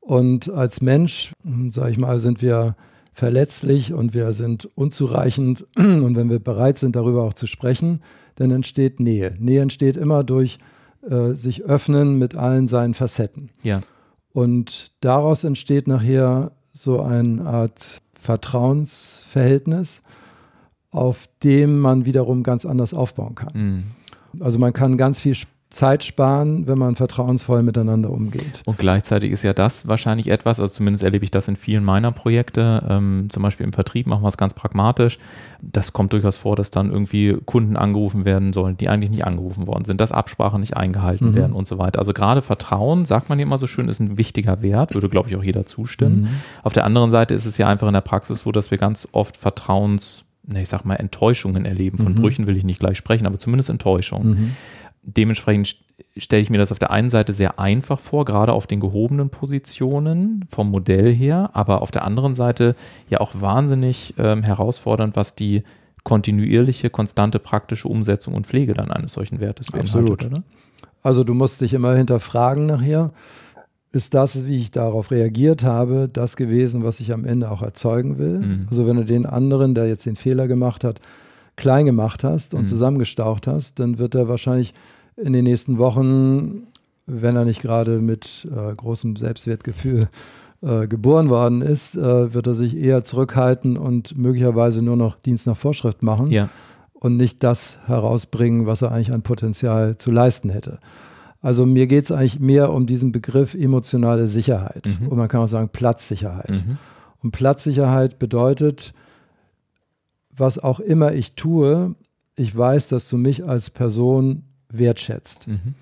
Und 0.00 0.50
als 0.50 0.80
Mensch, 0.80 1.32
sage 1.70 1.90
ich 1.90 1.98
mal, 1.98 2.18
sind 2.18 2.42
wir 2.42 2.74
verletzlich 3.12 3.92
und 3.92 4.14
wir 4.14 4.32
sind 4.32 4.68
unzureichend. 4.74 5.66
Und 5.76 6.16
wenn 6.16 6.30
wir 6.30 6.38
bereit 6.38 6.78
sind, 6.78 6.96
darüber 6.96 7.22
auch 7.22 7.34
zu 7.34 7.46
sprechen, 7.46 8.00
dann 8.36 8.50
entsteht 8.50 8.98
Nähe. 8.98 9.34
Nähe 9.38 9.60
entsteht 9.60 9.96
immer 9.96 10.24
durch 10.24 10.58
äh, 11.08 11.34
sich 11.34 11.64
öffnen 11.64 12.18
mit 12.18 12.34
allen 12.34 12.66
seinen 12.66 12.94
Facetten. 12.94 13.50
Ja. 13.62 13.80
Und 14.32 14.92
daraus 15.00 15.44
entsteht 15.44 15.86
nachher 15.86 16.52
so 16.72 17.02
eine 17.02 17.44
Art 17.44 18.00
Vertrauensverhältnis, 18.20 20.02
auf 20.90 21.28
dem 21.42 21.78
man 21.78 22.04
wiederum 22.04 22.42
ganz 22.42 22.64
anders 22.64 22.94
aufbauen 22.94 23.34
kann. 23.34 23.52
Mhm. 23.54 23.84
Also 24.40 24.58
man 24.58 24.72
kann 24.72 24.96
ganz 24.96 25.20
viel 25.20 25.34
Zeit 25.70 26.02
sparen, 26.02 26.66
wenn 26.66 26.78
man 26.78 26.96
vertrauensvoll 26.96 27.62
miteinander 27.62 28.10
umgeht. 28.10 28.60
Und 28.64 28.76
gleichzeitig 28.76 29.30
ist 29.30 29.44
ja 29.44 29.52
das 29.52 29.86
wahrscheinlich 29.86 30.28
etwas, 30.28 30.58
also 30.58 30.72
zumindest 30.72 31.04
erlebe 31.04 31.24
ich 31.24 31.30
das 31.30 31.46
in 31.46 31.54
vielen 31.54 31.84
meiner 31.84 32.10
Projekte, 32.10 32.82
ähm, 32.88 33.28
zum 33.30 33.44
Beispiel 33.44 33.64
im 33.64 33.72
Vertrieb 33.72 34.08
machen 34.08 34.22
wir 34.22 34.28
es 34.28 34.36
ganz 34.36 34.52
pragmatisch. 34.52 35.20
Das 35.62 35.92
kommt 35.92 36.12
durchaus 36.12 36.36
vor, 36.36 36.56
dass 36.56 36.72
dann 36.72 36.90
irgendwie 36.90 37.36
Kunden 37.44 37.76
angerufen 37.76 38.24
werden 38.24 38.52
sollen, 38.52 38.76
die 38.78 38.88
eigentlich 38.88 39.10
nicht 39.10 39.24
angerufen 39.24 39.68
worden 39.68 39.84
sind, 39.84 40.00
dass 40.00 40.10
Absprachen 40.10 40.60
nicht 40.60 40.76
eingehalten 40.76 41.30
mhm. 41.30 41.34
werden 41.36 41.52
und 41.52 41.68
so 41.68 41.78
weiter. 41.78 42.00
Also 42.00 42.12
gerade 42.12 42.42
Vertrauen, 42.42 43.04
sagt 43.04 43.28
man 43.28 43.38
ja 43.38 43.44
immer 43.44 43.58
so 43.58 43.68
schön, 43.68 43.88
ist 43.88 44.00
ein 44.00 44.18
wichtiger 44.18 44.62
Wert, 44.62 44.94
würde 44.94 45.08
glaube 45.08 45.28
ich 45.28 45.36
auch 45.36 45.44
jeder 45.44 45.66
zustimmen. 45.66 46.22
Mhm. 46.22 46.28
Auf 46.64 46.72
der 46.72 46.84
anderen 46.84 47.10
Seite 47.10 47.34
ist 47.34 47.46
es 47.46 47.58
ja 47.58 47.68
einfach 47.68 47.86
in 47.86 47.94
der 47.94 48.00
Praxis 48.00 48.40
so, 48.40 48.50
dass 48.50 48.72
wir 48.72 48.78
ganz 48.78 49.06
oft 49.12 49.36
Vertrauens 49.36 50.24
ich 50.52 50.68
sag 50.68 50.84
mal, 50.84 50.96
Enttäuschungen 50.96 51.64
erleben. 51.64 51.98
Von 51.98 52.14
mhm. 52.14 52.16
Brüchen 52.16 52.46
will 52.48 52.56
ich 52.56 52.64
nicht 52.64 52.80
gleich 52.80 52.96
sprechen, 52.96 53.26
aber 53.26 53.38
zumindest 53.38 53.70
Enttäuschungen. 53.70 54.56
Dementsprechend 55.02 55.76
stelle 56.16 56.42
ich 56.42 56.50
mir 56.50 56.58
das 56.58 56.72
auf 56.72 56.78
der 56.78 56.90
einen 56.90 57.10
Seite 57.10 57.32
sehr 57.32 57.58
einfach 57.58 57.98
vor, 57.98 58.24
gerade 58.24 58.52
auf 58.52 58.66
den 58.66 58.80
gehobenen 58.80 59.30
Positionen 59.30 60.44
vom 60.48 60.70
Modell 60.70 61.12
her, 61.12 61.50
aber 61.52 61.82
auf 61.82 61.90
der 61.90 62.04
anderen 62.04 62.34
Seite 62.34 62.74
ja 63.08 63.20
auch 63.20 63.32
wahnsinnig 63.40 64.14
ähm, 64.18 64.42
herausfordernd, 64.42 65.16
was 65.16 65.34
die 65.34 65.62
kontinuierliche, 66.04 66.90
konstante 66.90 67.38
praktische 67.38 67.88
Umsetzung 67.88 68.34
und 68.34 68.46
Pflege 68.46 68.72
dann 68.72 68.90
eines 68.90 69.12
solchen 69.12 69.40
Wertes 69.40 69.66
beinhaltet, 69.66 69.94
Absolut. 69.94 70.24
Oder? 70.24 70.42
Also 71.02 71.24
du 71.24 71.34
musst 71.34 71.60
dich 71.60 71.74
immer 71.74 71.94
hinterfragen 71.94 72.66
nachher, 72.66 73.10
ist 73.92 74.14
das, 74.14 74.46
wie 74.46 74.56
ich 74.56 74.70
darauf 74.70 75.10
reagiert 75.10 75.64
habe, 75.64 76.08
das 76.10 76.36
gewesen, 76.36 76.84
was 76.84 77.00
ich 77.00 77.12
am 77.12 77.24
Ende 77.24 77.50
auch 77.50 77.62
erzeugen 77.62 78.18
will? 78.18 78.38
Mhm. 78.38 78.66
Also 78.70 78.86
wenn 78.86 78.96
du 78.96 79.04
den 79.04 79.26
anderen, 79.26 79.74
der 79.74 79.88
jetzt 79.88 80.06
den 80.06 80.16
Fehler 80.16 80.46
gemacht 80.46 80.84
hat, 80.84 81.00
klein 81.60 81.86
gemacht 81.86 82.24
hast 82.24 82.54
und 82.54 82.62
mhm. 82.62 82.66
zusammengestaucht 82.66 83.46
hast, 83.46 83.78
dann 83.78 83.98
wird 83.98 84.16
er 84.16 84.28
wahrscheinlich 84.28 84.74
in 85.16 85.32
den 85.32 85.44
nächsten 85.44 85.78
Wochen, 85.78 86.66
wenn 87.06 87.36
er 87.36 87.44
nicht 87.44 87.62
gerade 87.62 87.98
mit 87.98 88.48
äh, 88.50 88.74
großem 88.74 89.16
Selbstwertgefühl 89.16 90.08
äh, 90.62 90.88
geboren 90.88 91.28
worden 91.28 91.62
ist, 91.62 91.96
äh, 91.96 92.34
wird 92.34 92.46
er 92.46 92.54
sich 92.54 92.76
eher 92.76 93.04
zurückhalten 93.04 93.76
und 93.76 94.16
möglicherweise 94.16 94.82
nur 94.82 94.96
noch 94.96 95.20
Dienst 95.20 95.46
nach 95.46 95.56
Vorschrift 95.56 96.02
machen 96.02 96.30
ja. 96.30 96.48
und 96.94 97.16
nicht 97.16 97.42
das 97.42 97.78
herausbringen, 97.86 98.66
was 98.66 98.82
er 98.82 98.92
eigentlich 98.92 99.12
an 99.12 99.22
Potenzial 99.22 99.98
zu 99.98 100.10
leisten 100.10 100.50
hätte. 100.50 100.78
Also 101.42 101.64
mir 101.64 101.86
geht 101.86 102.04
es 102.04 102.12
eigentlich 102.12 102.40
mehr 102.40 102.72
um 102.72 102.86
diesen 102.86 103.12
Begriff 103.12 103.54
emotionale 103.54 104.26
Sicherheit. 104.26 104.98
Mhm. 105.00 105.08
Und 105.08 105.18
man 105.18 105.28
kann 105.28 105.40
auch 105.40 105.48
sagen 105.48 105.70
Platzsicherheit. 105.70 106.64
Mhm. 106.66 106.76
Und 107.22 107.30
Platzsicherheit 107.32 108.18
bedeutet, 108.18 108.92
was 110.40 110.58
auch 110.58 110.80
immer 110.80 111.12
ich 111.12 111.34
tue, 111.34 111.94
ich 112.34 112.56
weiß, 112.56 112.88
dass 112.88 113.08
du 113.08 113.18
mich 113.18 113.46
als 113.46 113.70
Person 113.70 114.44
wertschätzt. 114.70 115.46
Mhm. 115.46 115.74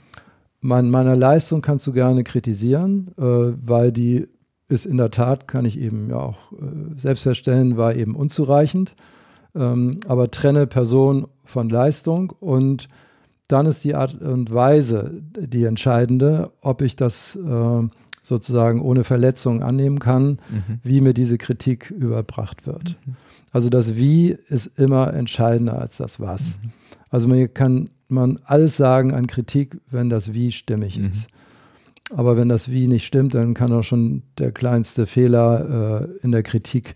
Mein, 0.60 0.90
meiner 0.90 1.14
Leistung 1.14 1.62
kannst 1.62 1.86
du 1.86 1.92
gerne 1.92 2.24
kritisieren, 2.24 3.12
äh, 3.16 3.22
weil 3.22 3.92
die 3.92 4.26
ist 4.68 4.84
in 4.84 4.96
der 4.96 5.10
Tat, 5.10 5.48
kann 5.48 5.64
ich 5.64 5.78
eben 5.78 6.10
ja 6.10 6.16
auch 6.16 6.52
äh, 6.52 6.98
selbst 6.98 7.22
feststellen, 7.22 7.76
war 7.76 7.94
eben 7.94 8.14
unzureichend. 8.14 8.96
Ähm, 9.54 9.96
aber 10.06 10.30
trenne 10.30 10.66
Person 10.66 11.26
von 11.44 11.68
Leistung 11.68 12.32
und 12.40 12.88
dann 13.46 13.64
ist 13.64 13.84
die 13.84 13.94
Art 13.94 14.20
und 14.20 14.52
Weise 14.52 15.22
die 15.38 15.64
entscheidende, 15.64 16.50
ob 16.60 16.82
ich 16.82 16.96
das 16.96 17.34
äh, 17.36 17.88
sozusagen 18.22 18.82
ohne 18.82 19.04
Verletzung 19.04 19.62
annehmen 19.62 20.00
kann, 20.00 20.38
mhm. 20.50 20.80
wie 20.82 21.00
mir 21.00 21.14
diese 21.14 21.38
Kritik 21.38 21.90
überbracht 21.90 22.66
wird. 22.66 22.96
Mhm. 23.06 23.16
Also 23.52 23.70
das 23.70 23.96
Wie 23.96 24.36
ist 24.48 24.78
immer 24.78 25.12
entscheidender 25.14 25.80
als 25.80 25.96
das 25.96 26.20
Was. 26.20 26.58
Mhm. 26.62 26.72
Also 27.10 27.28
man 27.28 27.54
kann 27.54 27.90
man 28.08 28.38
alles 28.44 28.76
sagen 28.76 29.14
an 29.14 29.26
Kritik, 29.26 29.76
wenn 29.90 30.08
das 30.08 30.32
Wie 30.32 30.52
stimmig 30.52 30.98
mhm. 30.98 31.10
ist. 31.10 31.28
Aber 32.10 32.36
wenn 32.36 32.48
das 32.48 32.70
Wie 32.70 32.86
nicht 32.86 33.04
stimmt, 33.04 33.34
dann 33.34 33.54
kann 33.54 33.72
auch 33.72 33.82
schon 33.82 34.22
der 34.38 34.52
kleinste 34.52 35.06
Fehler 35.06 36.02
äh, 36.02 36.24
in 36.24 36.32
der 36.32 36.42
Kritik 36.42 36.94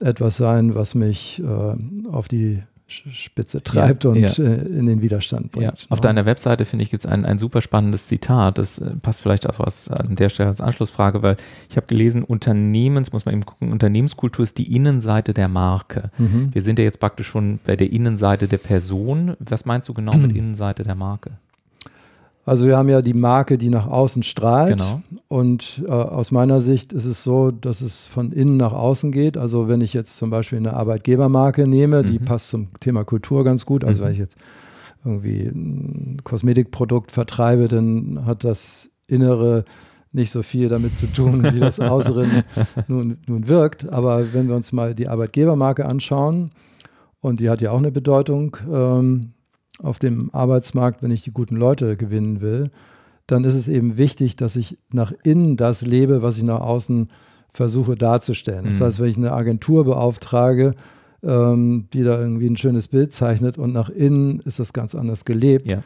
etwas 0.00 0.36
sein, 0.36 0.74
was 0.74 0.94
mich 0.94 1.42
äh, 1.42 2.08
auf 2.08 2.28
die 2.28 2.62
Spitze 2.92 3.62
treibt 3.62 4.04
ja, 4.04 4.10
und 4.10 4.16
ja. 4.16 4.28
Äh, 4.28 4.62
in 4.66 4.86
den 4.86 5.02
Widerstand 5.02 5.52
bringt. 5.52 5.66
Ja. 5.66 5.74
Auf 5.88 6.00
deiner 6.00 6.26
Webseite 6.26 6.64
finde 6.64 6.84
ich 6.84 6.92
jetzt 6.92 7.06
ein, 7.06 7.24
ein 7.24 7.38
super 7.38 7.60
spannendes 7.60 8.06
Zitat. 8.06 8.58
Das 8.58 8.78
äh, 8.78 8.90
passt 9.00 9.22
vielleicht 9.22 9.48
auch 9.48 9.58
was 9.58 9.88
an 9.88 10.16
der 10.16 10.28
Stelle 10.28 10.48
als 10.48 10.60
Anschlussfrage, 10.60 11.22
weil 11.22 11.36
ich 11.70 11.76
habe 11.76 11.86
gelesen, 11.86 12.22
Unternehmens, 12.24 13.12
muss 13.12 13.24
man 13.24 13.34
eben 13.34 13.44
gucken, 13.44 13.72
Unternehmenskultur 13.72 14.42
ist 14.42 14.58
die 14.58 14.74
Innenseite 14.74 15.34
der 15.34 15.48
Marke. 15.48 16.10
Mhm. 16.18 16.50
Wir 16.52 16.62
sind 16.62 16.78
ja 16.78 16.84
jetzt 16.84 17.00
praktisch 17.00 17.26
schon 17.26 17.58
bei 17.64 17.76
der 17.76 17.90
Innenseite 17.92 18.48
der 18.48 18.58
Person. 18.58 19.36
Was 19.38 19.64
meinst 19.64 19.88
du 19.88 19.94
genau 19.94 20.14
mit 20.14 20.34
Innenseite 20.36 20.84
der 20.84 20.94
Marke? 20.94 21.32
Also 22.44 22.66
wir 22.66 22.76
haben 22.76 22.88
ja 22.88 23.02
die 23.02 23.14
Marke, 23.14 23.56
die 23.56 23.68
nach 23.68 23.86
außen 23.86 24.22
strahlt. 24.24 24.78
Genau. 24.78 25.02
Und 25.28 25.82
äh, 25.86 25.90
aus 25.90 26.32
meiner 26.32 26.60
Sicht 26.60 26.92
ist 26.92 27.04
es 27.04 27.22
so, 27.22 27.50
dass 27.50 27.80
es 27.80 28.06
von 28.06 28.32
innen 28.32 28.56
nach 28.56 28.72
außen 28.72 29.12
geht. 29.12 29.36
Also 29.36 29.68
wenn 29.68 29.80
ich 29.80 29.94
jetzt 29.94 30.16
zum 30.16 30.30
Beispiel 30.30 30.58
eine 30.58 30.74
Arbeitgebermarke 30.74 31.68
nehme, 31.68 32.02
mhm. 32.02 32.06
die 32.08 32.18
passt 32.18 32.48
zum 32.50 32.68
Thema 32.80 33.04
Kultur 33.04 33.44
ganz 33.44 33.64
gut. 33.64 33.84
Also 33.84 34.02
mhm. 34.02 34.06
wenn 34.06 34.12
ich 34.12 34.18
jetzt 34.18 34.36
irgendwie 35.04 35.44
ein 35.44 36.20
Kosmetikprodukt 36.24 37.12
vertreibe, 37.12 37.68
dann 37.68 38.24
hat 38.26 38.44
das 38.44 38.90
Innere 39.06 39.64
nicht 40.10 40.30
so 40.30 40.42
viel 40.42 40.68
damit 40.68 40.96
zu 40.96 41.06
tun, 41.06 41.44
wie 41.54 41.60
das 41.60 41.78
Äußere 41.80 42.26
nun, 42.88 43.18
nun 43.26 43.48
wirkt. 43.48 43.88
Aber 43.88 44.32
wenn 44.32 44.48
wir 44.48 44.56
uns 44.56 44.72
mal 44.72 44.94
die 44.94 45.08
Arbeitgebermarke 45.08 45.86
anschauen, 45.86 46.50
und 47.20 47.38
die 47.38 47.48
hat 47.48 47.60
ja 47.60 47.70
auch 47.70 47.78
eine 47.78 47.92
Bedeutung, 47.92 48.56
ähm, 48.70 49.32
auf 49.82 49.98
dem 49.98 50.30
Arbeitsmarkt, 50.32 51.02
wenn 51.02 51.10
ich 51.10 51.22
die 51.22 51.32
guten 51.32 51.56
Leute 51.56 51.96
gewinnen 51.96 52.40
will, 52.40 52.70
dann 53.26 53.44
ist 53.44 53.54
es 53.54 53.68
eben 53.68 53.96
wichtig, 53.96 54.36
dass 54.36 54.56
ich 54.56 54.78
nach 54.90 55.12
innen 55.22 55.56
das 55.56 55.82
lebe, 55.82 56.22
was 56.22 56.38
ich 56.38 56.44
nach 56.44 56.60
außen 56.60 57.08
versuche 57.52 57.96
darzustellen. 57.96 58.64
Das 58.64 58.80
mhm. 58.80 58.84
heißt, 58.84 59.00
wenn 59.00 59.10
ich 59.10 59.16
eine 59.16 59.32
Agentur 59.32 59.84
beauftrage, 59.84 60.74
ähm, 61.22 61.86
die 61.92 62.02
da 62.02 62.18
irgendwie 62.18 62.46
ein 62.46 62.56
schönes 62.56 62.88
Bild 62.88 63.12
zeichnet 63.12 63.58
und 63.58 63.72
nach 63.72 63.88
innen 63.90 64.40
ist 64.40 64.58
das 64.58 64.72
ganz 64.72 64.94
anders 64.94 65.24
gelebt, 65.24 65.66
ja. 65.66 65.82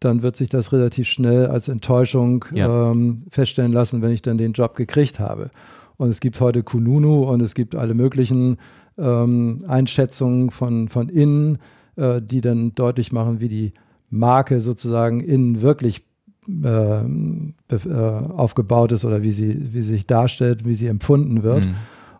dann 0.00 0.22
wird 0.22 0.36
sich 0.36 0.48
das 0.48 0.72
relativ 0.72 1.08
schnell 1.08 1.46
als 1.46 1.68
Enttäuschung 1.68 2.44
ja. 2.52 2.90
ähm, 2.90 3.18
feststellen 3.30 3.72
lassen, 3.72 4.02
wenn 4.02 4.12
ich 4.12 4.22
dann 4.22 4.38
den 4.38 4.52
Job 4.52 4.74
gekriegt 4.74 5.20
habe. 5.20 5.50
Und 5.96 6.08
es 6.08 6.20
gibt 6.20 6.40
heute 6.40 6.62
Kununu 6.62 7.24
und 7.24 7.42
es 7.42 7.54
gibt 7.54 7.74
alle 7.74 7.94
möglichen 7.94 8.56
ähm, 8.98 9.58
Einschätzungen 9.68 10.50
von, 10.50 10.88
von 10.88 11.08
innen 11.08 11.58
äh, 12.00 12.22
die 12.22 12.40
dann 12.40 12.74
deutlich 12.74 13.12
machen, 13.12 13.40
wie 13.40 13.48
die 13.48 13.72
Marke 14.08 14.60
sozusagen 14.60 15.20
innen 15.20 15.62
wirklich 15.62 16.04
äh, 16.48 17.02
äh, 17.02 17.84
aufgebaut 18.36 18.92
ist 18.92 19.04
oder 19.04 19.22
wie 19.22 19.30
sie, 19.30 19.72
wie 19.72 19.82
sie 19.82 19.92
sich 19.92 20.06
darstellt, 20.06 20.64
wie 20.64 20.74
sie 20.74 20.88
empfunden 20.88 21.42
wird. 21.42 21.66
Mhm. 21.66 21.74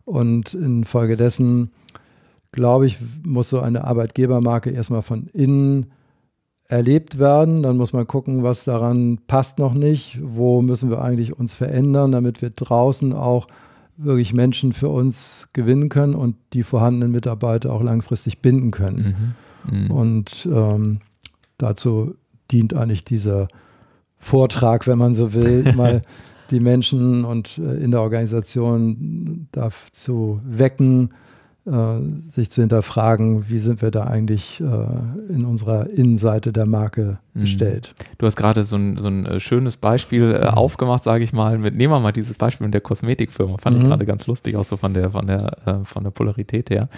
Und 0.05 0.55
infolgedessen, 0.55 1.71
glaube 2.53 2.87
ich, 2.87 2.99
muss 3.27 3.49
so 3.49 3.61
eine 3.61 3.85
Arbeitgebermarke 3.85 4.71
erstmal 4.71 5.03
von 5.03 5.27
innen 5.29 5.87
erlebt 6.69 7.19
werden. 7.19 7.63
Dann 7.63 7.77
muss 7.77 7.93
man 7.93 8.07
gucken, 8.07 8.43
was 8.43 8.65
daran 8.65 9.19
passt 9.27 9.59
noch 9.59 9.75
nicht, 9.75 10.21
wo 10.23 10.63
müssen 10.63 10.91
wir 10.91 11.03
eigentlich 11.03 11.39
uns 11.39 11.55
verändern, 11.55 12.13
damit 12.13 12.43
wir 12.43 12.51
draußen 12.51 13.13
auch 13.13 13.49
wirklich 13.97 14.33
Menschen 14.33 14.73
für 14.73 14.89
uns 14.89 15.49
gewinnen 15.53 15.89
können 15.89 16.15
und 16.15 16.37
die 16.53 16.63
vorhandenen 16.63 17.11
Mitarbeiter 17.11 17.73
auch 17.73 17.83
langfristig 17.83 18.41
binden 18.41 18.71
können. 18.71 18.97
Mhm. 18.97 19.50
Mhm. 19.69 19.91
Und 19.91 20.49
ähm, 20.51 21.01
dazu 21.59 22.15
dient 22.51 22.75
eigentlich 22.75 23.05
dieser 23.05 23.49
Vortrag, 24.17 24.87
wenn 24.87 24.99
man 24.99 25.15
so 25.15 25.35
will, 25.35 25.73
mal 25.77 26.03
die 26.51 26.61
Menschen 26.61 27.25
und 27.25 27.59
äh, 27.59 27.83
in 27.83 27.91
der 27.91 28.03
Organisation 28.03 29.49
dazu 29.53 30.41
wecken, 30.45 31.11
äh, 31.11 31.30
sich 32.31 32.51
zu 32.51 32.63
hinterfragen, 32.63 33.49
wie 33.49 33.59
sind 33.59 33.83
wir 33.83 33.91
da 33.91 34.05
eigentlich 34.05 34.61
äh, 34.61 35.33
in 35.33 35.45
unserer 35.45 35.89
Innenseite 35.91 36.53
der 36.53 36.67
Marke 36.67 37.19
mhm. 37.35 37.41
gestellt. 37.41 37.95
Du 38.19 38.27
hast 38.27 38.37
gerade 38.37 38.65
so 38.65 38.77
ein, 38.77 38.97
so 38.99 39.09
ein 39.09 39.27
äh, 39.27 39.41
schönes 39.41 39.77
Beispiel 39.77 40.33
äh, 40.33 40.47
mhm. 40.47 40.55
aufgemacht, 40.55 41.03
sage 41.03 41.25
ich 41.25 41.33
mal. 41.33 41.59
Mit, 41.59 41.77
nehmen 41.77 41.93
wir 41.93 42.01
mal 42.01 42.13
dieses 42.13 42.37
Beispiel 42.37 42.67
mit 42.67 42.75
der 42.75 42.81
Kosmetikfirma. 42.81 43.57
Fand 43.59 43.77
mhm. 43.77 43.83
ich 43.83 43.89
gerade 43.89 44.07
ganz 44.07 44.27
lustig, 44.27 44.57
auch 44.57 44.65
so 44.65 44.77
von 44.77 44.95
der, 44.95 45.11
von 45.11 45.27
der, 45.27 45.57
äh, 45.67 45.85
von 45.85 46.05
der 46.05 46.11
Polarität 46.11 46.71
her. 46.71 46.89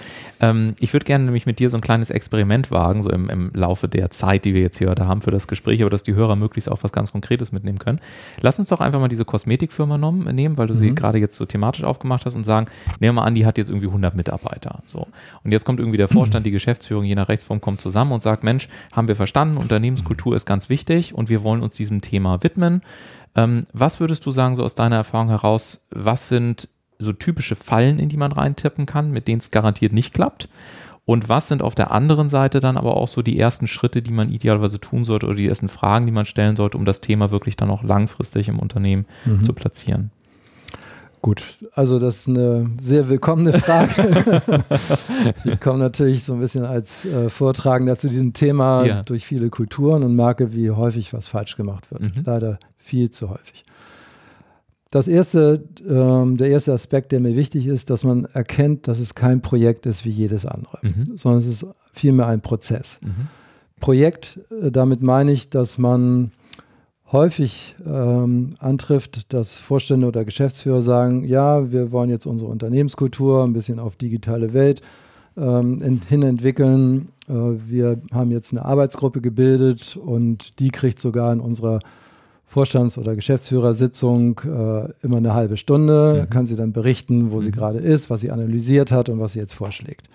Ähm, 0.40 0.74
ich 0.80 0.92
würde 0.92 1.04
gerne 1.04 1.24
nämlich 1.24 1.46
mit 1.46 1.58
dir 1.58 1.70
so 1.70 1.76
ein 1.76 1.80
kleines 1.80 2.10
Experiment 2.10 2.70
wagen, 2.70 3.02
so 3.02 3.10
im, 3.10 3.28
im 3.28 3.50
Laufe 3.54 3.88
der 3.88 4.10
Zeit, 4.10 4.44
die 4.44 4.54
wir 4.54 4.62
jetzt 4.62 4.78
hier 4.78 4.90
heute 4.90 5.06
haben 5.06 5.22
für 5.22 5.30
das 5.30 5.48
Gespräch, 5.48 5.82
aber 5.82 5.90
dass 5.90 6.02
die 6.02 6.14
Hörer 6.14 6.36
möglichst 6.36 6.70
auch 6.70 6.82
was 6.82 6.92
ganz 6.92 7.12
Konkretes 7.12 7.52
mitnehmen 7.52 7.78
können. 7.78 8.00
Lass 8.40 8.58
uns 8.58 8.68
doch 8.68 8.80
einfach 8.80 9.00
mal 9.00 9.08
diese 9.08 9.24
Kosmetikfirma 9.24 9.98
nehmen, 10.32 10.56
weil 10.56 10.66
du 10.66 10.74
sie 10.74 10.90
mhm. 10.90 10.94
gerade 10.94 11.18
jetzt 11.18 11.36
so 11.36 11.44
thematisch 11.44 11.84
aufgemacht 11.84 12.26
hast 12.26 12.34
und 12.34 12.44
sagen, 12.44 12.66
nehmen 13.00 13.14
wir 13.14 13.20
mal 13.20 13.26
an, 13.26 13.34
die 13.34 13.46
hat 13.46 13.58
jetzt 13.58 13.68
irgendwie 13.68 13.88
100 13.88 14.14
Mitarbeiter. 14.14 14.61
So. 14.86 15.06
Und 15.44 15.52
jetzt 15.52 15.64
kommt 15.64 15.78
irgendwie 15.78 15.98
der 15.98 16.08
Vorstand, 16.08 16.46
die 16.46 16.50
Geschäftsführung, 16.50 17.04
je 17.04 17.14
nach 17.14 17.28
Rechtsform 17.28 17.60
kommt 17.60 17.80
zusammen 17.80 18.12
und 18.12 18.22
sagt, 18.22 18.44
Mensch, 18.44 18.68
haben 18.92 19.08
wir 19.08 19.16
verstanden, 19.16 19.56
Unternehmenskultur 19.56 20.22
Kultur 20.22 20.36
ist 20.36 20.46
ganz 20.46 20.68
wichtig 20.68 21.14
und 21.14 21.30
wir 21.30 21.42
wollen 21.42 21.62
uns 21.62 21.76
diesem 21.76 22.00
Thema 22.00 22.42
widmen. 22.42 22.82
Ähm, 23.34 23.66
was 23.72 23.98
würdest 23.98 24.24
du 24.26 24.30
sagen, 24.30 24.56
so 24.56 24.62
aus 24.62 24.74
deiner 24.74 24.96
Erfahrung 24.96 25.28
heraus, 25.28 25.84
was 25.90 26.28
sind 26.28 26.68
so 26.98 27.12
typische 27.12 27.56
Fallen, 27.56 27.98
in 27.98 28.08
die 28.08 28.16
man 28.16 28.30
reintippen 28.30 28.86
kann, 28.86 29.10
mit 29.10 29.26
denen 29.26 29.40
es 29.40 29.50
garantiert 29.50 29.92
nicht 29.92 30.14
klappt? 30.14 30.48
Und 31.04 31.28
was 31.28 31.48
sind 31.48 31.62
auf 31.62 31.74
der 31.74 31.90
anderen 31.90 32.28
Seite 32.28 32.60
dann 32.60 32.76
aber 32.76 32.96
auch 32.96 33.08
so 33.08 33.22
die 33.22 33.38
ersten 33.38 33.66
Schritte, 33.66 34.02
die 34.02 34.12
man 34.12 34.30
idealerweise 34.30 34.78
tun 34.78 35.04
sollte 35.04 35.26
oder 35.26 35.34
die 35.34 35.48
ersten 35.48 35.68
Fragen, 35.68 36.06
die 36.06 36.12
man 36.12 36.26
stellen 36.26 36.54
sollte, 36.54 36.78
um 36.78 36.84
das 36.84 37.00
Thema 37.00 37.30
wirklich 37.32 37.56
dann 37.56 37.70
auch 37.70 37.82
langfristig 37.82 38.48
im 38.48 38.60
Unternehmen 38.60 39.06
mhm. 39.24 39.42
zu 39.42 39.52
platzieren? 39.52 40.12
Gut, 41.22 41.58
also 41.76 42.00
das 42.00 42.16
ist 42.16 42.28
eine 42.28 42.68
sehr 42.80 43.08
willkommene 43.08 43.52
Frage. 43.52 44.42
ich 45.44 45.60
komme 45.60 45.78
natürlich 45.78 46.24
so 46.24 46.34
ein 46.34 46.40
bisschen 46.40 46.64
als 46.64 47.04
äh, 47.04 47.30
Vortragender 47.30 47.96
zu 47.96 48.08
diesem 48.08 48.32
Thema 48.32 48.84
ja. 48.84 49.02
durch 49.04 49.24
viele 49.24 49.48
Kulturen 49.48 50.02
und 50.02 50.16
merke, 50.16 50.52
wie 50.52 50.72
häufig 50.72 51.14
was 51.14 51.28
falsch 51.28 51.56
gemacht 51.56 51.92
wird. 51.92 52.02
Mhm. 52.02 52.22
Leider 52.26 52.58
viel 52.76 53.10
zu 53.10 53.30
häufig. 53.30 53.64
Das 54.90 55.06
erste, 55.06 55.64
ähm, 55.88 56.38
der 56.38 56.50
erste 56.50 56.72
Aspekt, 56.72 57.12
der 57.12 57.20
mir 57.20 57.36
wichtig 57.36 57.68
ist, 57.68 57.90
dass 57.90 58.02
man 58.02 58.24
erkennt, 58.24 58.88
dass 58.88 58.98
es 58.98 59.14
kein 59.14 59.42
Projekt 59.42 59.86
ist 59.86 60.04
wie 60.04 60.10
jedes 60.10 60.44
andere, 60.44 60.80
mhm. 60.82 61.16
sondern 61.16 61.38
es 61.38 61.46
ist 61.46 61.66
vielmehr 61.92 62.26
ein 62.26 62.40
Prozess. 62.40 62.98
Mhm. 63.00 63.28
Projekt, 63.78 64.40
äh, 64.50 64.72
damit 64.72 65.02
meine 65.02 65.30
ich, 65.30 65.50
dass 65.50 65.78
man 65.78 66.32
häufig 67.12 67.76
ähm, 67.86 68.54
antrifft, 68.58 69.32
dass 69.32 69.54
Vorstände 69.54 70.06
oder 70.06 70.24
Geschäftsführer 70.24 70.82
sagen, 70.82 71.24
ja, 71.24 71.70
wir 71.70 71.92
wollen 71.92 72.10
jetzt 72.10 72.26
unsere 72.26 72.50
Unternehmenskultur 72.50 73.44
ein 73.44 73.52
bisschen 73.52 73.78
auf 73.78 73.96
digitale 73.96 74.54
Welt 74.54 74.80
ähm, 75.36 76.00
hin 76.08 76.22
entwickeln. 76.22 77.08
Äh, 77.28 77.32
wir 77.32 78.00
haben 78.12 78.30
jetzt 78.30 78.52
eine 78.52 78.64
Arbeitsgruppe 78.64 79.20
gebildet 79.20 79.96
und 79.96 80.58
die 80.58 80.70
kriegt 80.70 81.00
sogar 81.00 81.32
in 81.32 81.40
unserer 81.40 81.80
Vorstands- 82.46 82.98
oder 82.98 83.14
Geschäftsführersitzung 83.14 84.40
äh, 84.44 84.92
immer 85.02 85.16
eine 85.18 85.32
halbe 85.32 85.56
Stunde, 85.56 86.24
mhm. 86.26 86.30
kann 86.30 86.46
sie 86.46 86.56
dann 86.56 86.72
berichten, 86.72 87.30
wo 87.30 87.36
mhm. 87.36 87.40
sie 87.40 87.50
gerade 87.50 87.78
ist, 87.78 88.10
was 88.10 88.20
sie 88.20 88.30
analysiert 88.30 88.92
hat 88.92 89.08
und 89.08 89.20
was 89.20 89.32
sie 89.32 89.38
jetzt 89.38 89.54
vorschlägt. 89.54 90.08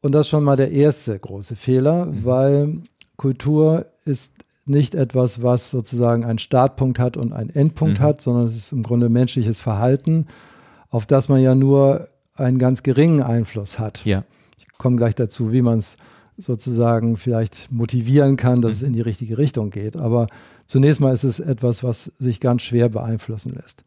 Und 0.00 0.12
das 0.12 0.26
ist 0.26 0.30
schon 0.30 0.44
mal 0.44 0.56
der 0.56 0.70
erste 0.70 1.18
große 1.18 1.56
Fehler, 1.56 2.06
mhm. 2.06 2.24
weil 2.24 2.78
Kultur 3.16 3.86
ist 4.04 4.33
nicht 4.66 4.94
etwas, 4.94 5.42
was 5.42 5.70
sozusagen 5.70 6.24
einen 6.24 6.38
Startpunkt 6.38 6.98
hat 6.98 7.16
und 7.16 7.32
einen 7.32 7.50
Endpunkt 7.50 8.00
mhm. 8.00 8.02
hat, 8.02 8.20
sondern 8.20 8.46
es 8.46 8.56
ist 8.56 8.72
im 8.72 8.82
Grunde 8.82 9.08
menschliches 9.08 9.60
Verhalten, 9.60 10.26
auf 10.90 11.06
das 11.06 11.28
man 11.28 11.40
ja 11.40 11.54
nur 11.54 12.08
einen 12.34 12.58
ganz 12.58 12.82
geringen 12.82 13.22
Einfluss 13.22 13.78
hat. 13.78 14.04
Ja. 14.04 14.24
Ich 14.58 14.66
komme 14.78 14.96
gleich 14.96 15.14
dazu, 15.14 15.52
wie 15.52 15.62
man 15.62 15.78
es 15.78 15.96
sozusagen 16.36 17.16
vielleicht 17.16 17.70
motivieren 17.70 18.36
kann, 18.36 18.60
dass 18.60 18.72
mhm. 18.72 18.76
es 18.76 18.82
in 18.82 18.92
die 18.94 19.00
richtige 19.00 19.38
Richtung 19.38 19.70
geht. 19.70 19.96
Aber 19.96 20.26
zunächst 20.66 21.00
mal 21.00 21.12
ist 21.12 21.24
es 21.24 21.40
etwas, 21.40 21.84
was 21.84 22.12
sich 22.18 22.40
ganz 22.40 22.62
schwer 22.62 22.88
beeinflussen 22.88 23.54
lässt. 23.54 23.84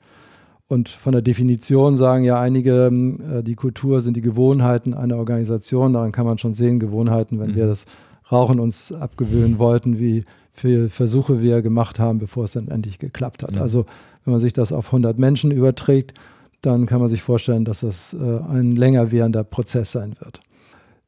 Und 0.69 0.89
von 0.89 1.13
der 1.13 1.21
Definition 1.21 1.95
sagen 1.95 2.23
ja 2.23 2.39
einige, 2.39 2.87
äh, 2.87 3.43
die 3.43 3.55
Kultur 3.55 4.01
sind 4.01 4.17
die 4.17 4.21
Gewohnheiten 4.21 4.93
einer 4.93 5.17
Organisation. 5.17 5.93
Daran 5.93 6.11
kann 6.11 6.25
man 6.25 6.37
schon 6.37 6.53
sehen, 6.53 6.79
Gewohnheiten, 6.79 7.39
wenn 7.39 7.51
mhm. 7.51 7.55
wir 7.55 7.67
das 7.67 7.85
Rauchen 8.31 8.59
uns 8.59 8.91
abgewöhnen 8.91 9.57
wollten, 9.57 9.99
wie 9.99 10.25
viele 10.57 10.89
Versuche 10.89 11.41
wir 11.41 11.61
gemacht 11.61 11.99
haben, 11.99 12.19
bevor 12.19 12.43
es 12.43 12.53
dann 12.53 12.67
endlich 12.67 12.99
geklappt 12.99 13.43
hat. 13.43 13.55
Mhm. 13.55 13.61
Also 13.61 13.85
wenn 14.25 14.31
man 14.31 14.41
sich 14.41 14.53
das 14.53 14.73
auf 14.73 14.87
100 14.87 15.17
Menschen 15.17 15.51
überträgt, 15.51 16.13
dann 16.61 16.85
kann 16.85 16.99
man 16.99 17.07
sich 17.07 17.21
vorstellen, 17.21 17.63
dass 17.63 17.81
das 17.81 18.13
äh, 18.13 18.17
ein 18.17 18.75
länger 18.75 19.11
währender 19.11 19.43
Prozess 19.43 19.91
sein 19.91 20.15
wird. 20.19 20.41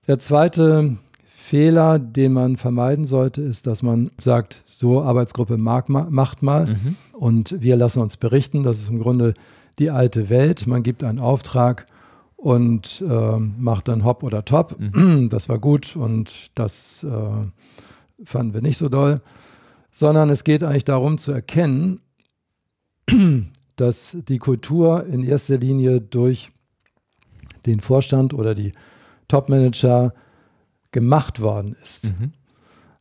Der 0.08 0.20
zweite 0.20 0.98
Fehler, 1.28 1.98
den 1.98 2.34
man 2.34 2.58
vermeiden 2.58 3.06
sollte, 3.06 3.42
ist, 3.42 3.66
dass 3.66 3.82
man 3.82 4.12
sagt, 4.20 4.62
so 4.66 5.02
Arbeitsgruppe 5.02 5.58
mag, 5.58 5.90
macht 5.90 6.44
mal 6.44 6.68
mhm. 6.68 6.96
und 7.14 7.56
wir 7.60 7.76
lassen 7.76 8.02
uns 8.02 8.18
berichten. 8.18 8.62
Das 8.64 8.80
ist 8.80 8.90
im 8.90 9.00
Grunde 9.00 9.34
die 9.80 9.90
alte 9.90 10.30
Welt. 10.30 10.68
Man 10.68 10.84
gibt 10.84 11.04
einen 11.04 11.20
Auftrag 11.20 11.88
und 12.36 13.04
äh, 13.08 13.38
macht 13.38 13.88
dann 13.88 14.06
Hopp 14.06 14.24
oder 14.24 14.46
Top. 14.46 14.78
Mhm. 14.80 15.30
Das 15.30 15.50
war 15.50 15.58
gut 15.58 15.96
und 15.96 16.52
das 16.56 17.04
äh, 17.04 17.48
fanden 18.24 18.54
wir 18.54 18.62
nicht 18.62 18.78
so 18.78 18.90
doll. 18.90 19.22
Sondern 19.92 20.30
es 20.30 20.44
geht 20.44 20.64
eigentlich 20.64 20.86
darum 20.86 21.18
zu 21.18 21.32
erkennen, 21.32 22.02
dass 23.76 24.18
die 24.28 24.38
Kultur 24.38 25.06
in 25.06 25.24
erster 25.24 25.58
Linie 25.58 26.02
durch 26.02 26.52
den 27.66 27.80
Vorstand 27.80 28.34
oder 28.34 28.56
die 28.56 28.74
Top-Manager 29.28 30.14
gemacht 30.92 31.40
worden 31.40 31.76
ist. 31.82 32.06
Mhm. 32.06 32.34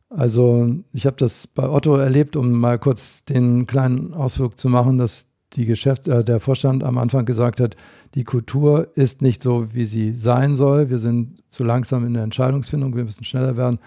Also 0.09 0.75
ich 0.91 1.05
habe 1.05 1.17
das 1.17 1.47
bei 1.47 1.69
Otto 1.69 1.95
erlebt, 1.95 2.35
um 2.35 2.51
mal 2.51 2.79
kurz 2.79 3.23
den 3.25 3.67
kleinen 3.67 4.13
Ausflug 4.13 4.59
zu 4.59 4.69
machen, 4.69 4.97
dass 4.97 5.27
die 5.53 5.65
Geschäft, 5.65 6.07
äh, 6.07 6.23
der 6.23 6.39
Vorstand 6.39 6.83
am 6.83 6.97
Anfang 6.97 7.25
gesagt 7.25 7.59
hat, 7.59 7.75
die 8.15 8.23
Kultur 8.23 8.87
ist 8.95 9.21
nicht 9.21 9.43
so, 9.43 9.73
wie 9.73 9.85
sie 9.85 10.13
sein 10.13 10.55
soll. 10.55 10.89
Wir 10.89 10.97
sind 10.97 11.43
zu 11.49 11.63
langsam 11.63 12.05
in 12.05 12.13
der 12.13 12.23
Entscheidungsfindung, 12.23 12.95
wir 12.95 13.03
müssen 13.03 13.23
schneller 13.23 13.57
werden. 13.57 13.79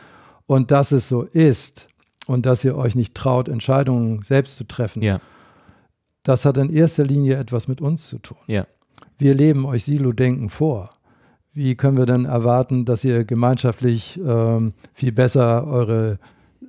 Und 0.46 0.70
dass 0.70 0.92
es 0.92 1.08
so 1.08 1.22
ist 1.22 1.88
und 2.26 2.46
dass 2.46 2.64
ihr 2.64 2.76
euch 2.76 2.94
nicht 2.94 3.14
traut, 3.14 3.48
Entscheidungen 3.48 4.22
selbst 4.22 4.56
zu 4.56 4.64
treffen, 4.64 5.02
ja. 5.02 5.20
das 6.22 6.44
hat 6.44 6.58
in 6.58 6.70
erster 6.70 7.04
Linie 7.04 7.36
etwas 7.36 7.68
mit 7.68 7.80
uns 7.80 8.06
zu 8.06 8.18
tun. 8.18 8.38
Ja. 8.46 8.66
Wir 9.18 9.34
leben 9.34 9.64
euch 9.64 9.84
Silo-Denken 9.84 10.48
vor. 10.48 10.90
Wie 11.54 11.74
können 11.74 11.98
wir 11.98 12.06
denn 12.06 12.24
erwarten, 12.24 12.84
dass 12.84 13.04
ihr 13.04 13.24
gemeinschaftlich 13.24 14.18
ähm, 14.24 14.72
viel 14.94 15.12
besser 15.12 15.66
eure 15.66 16.18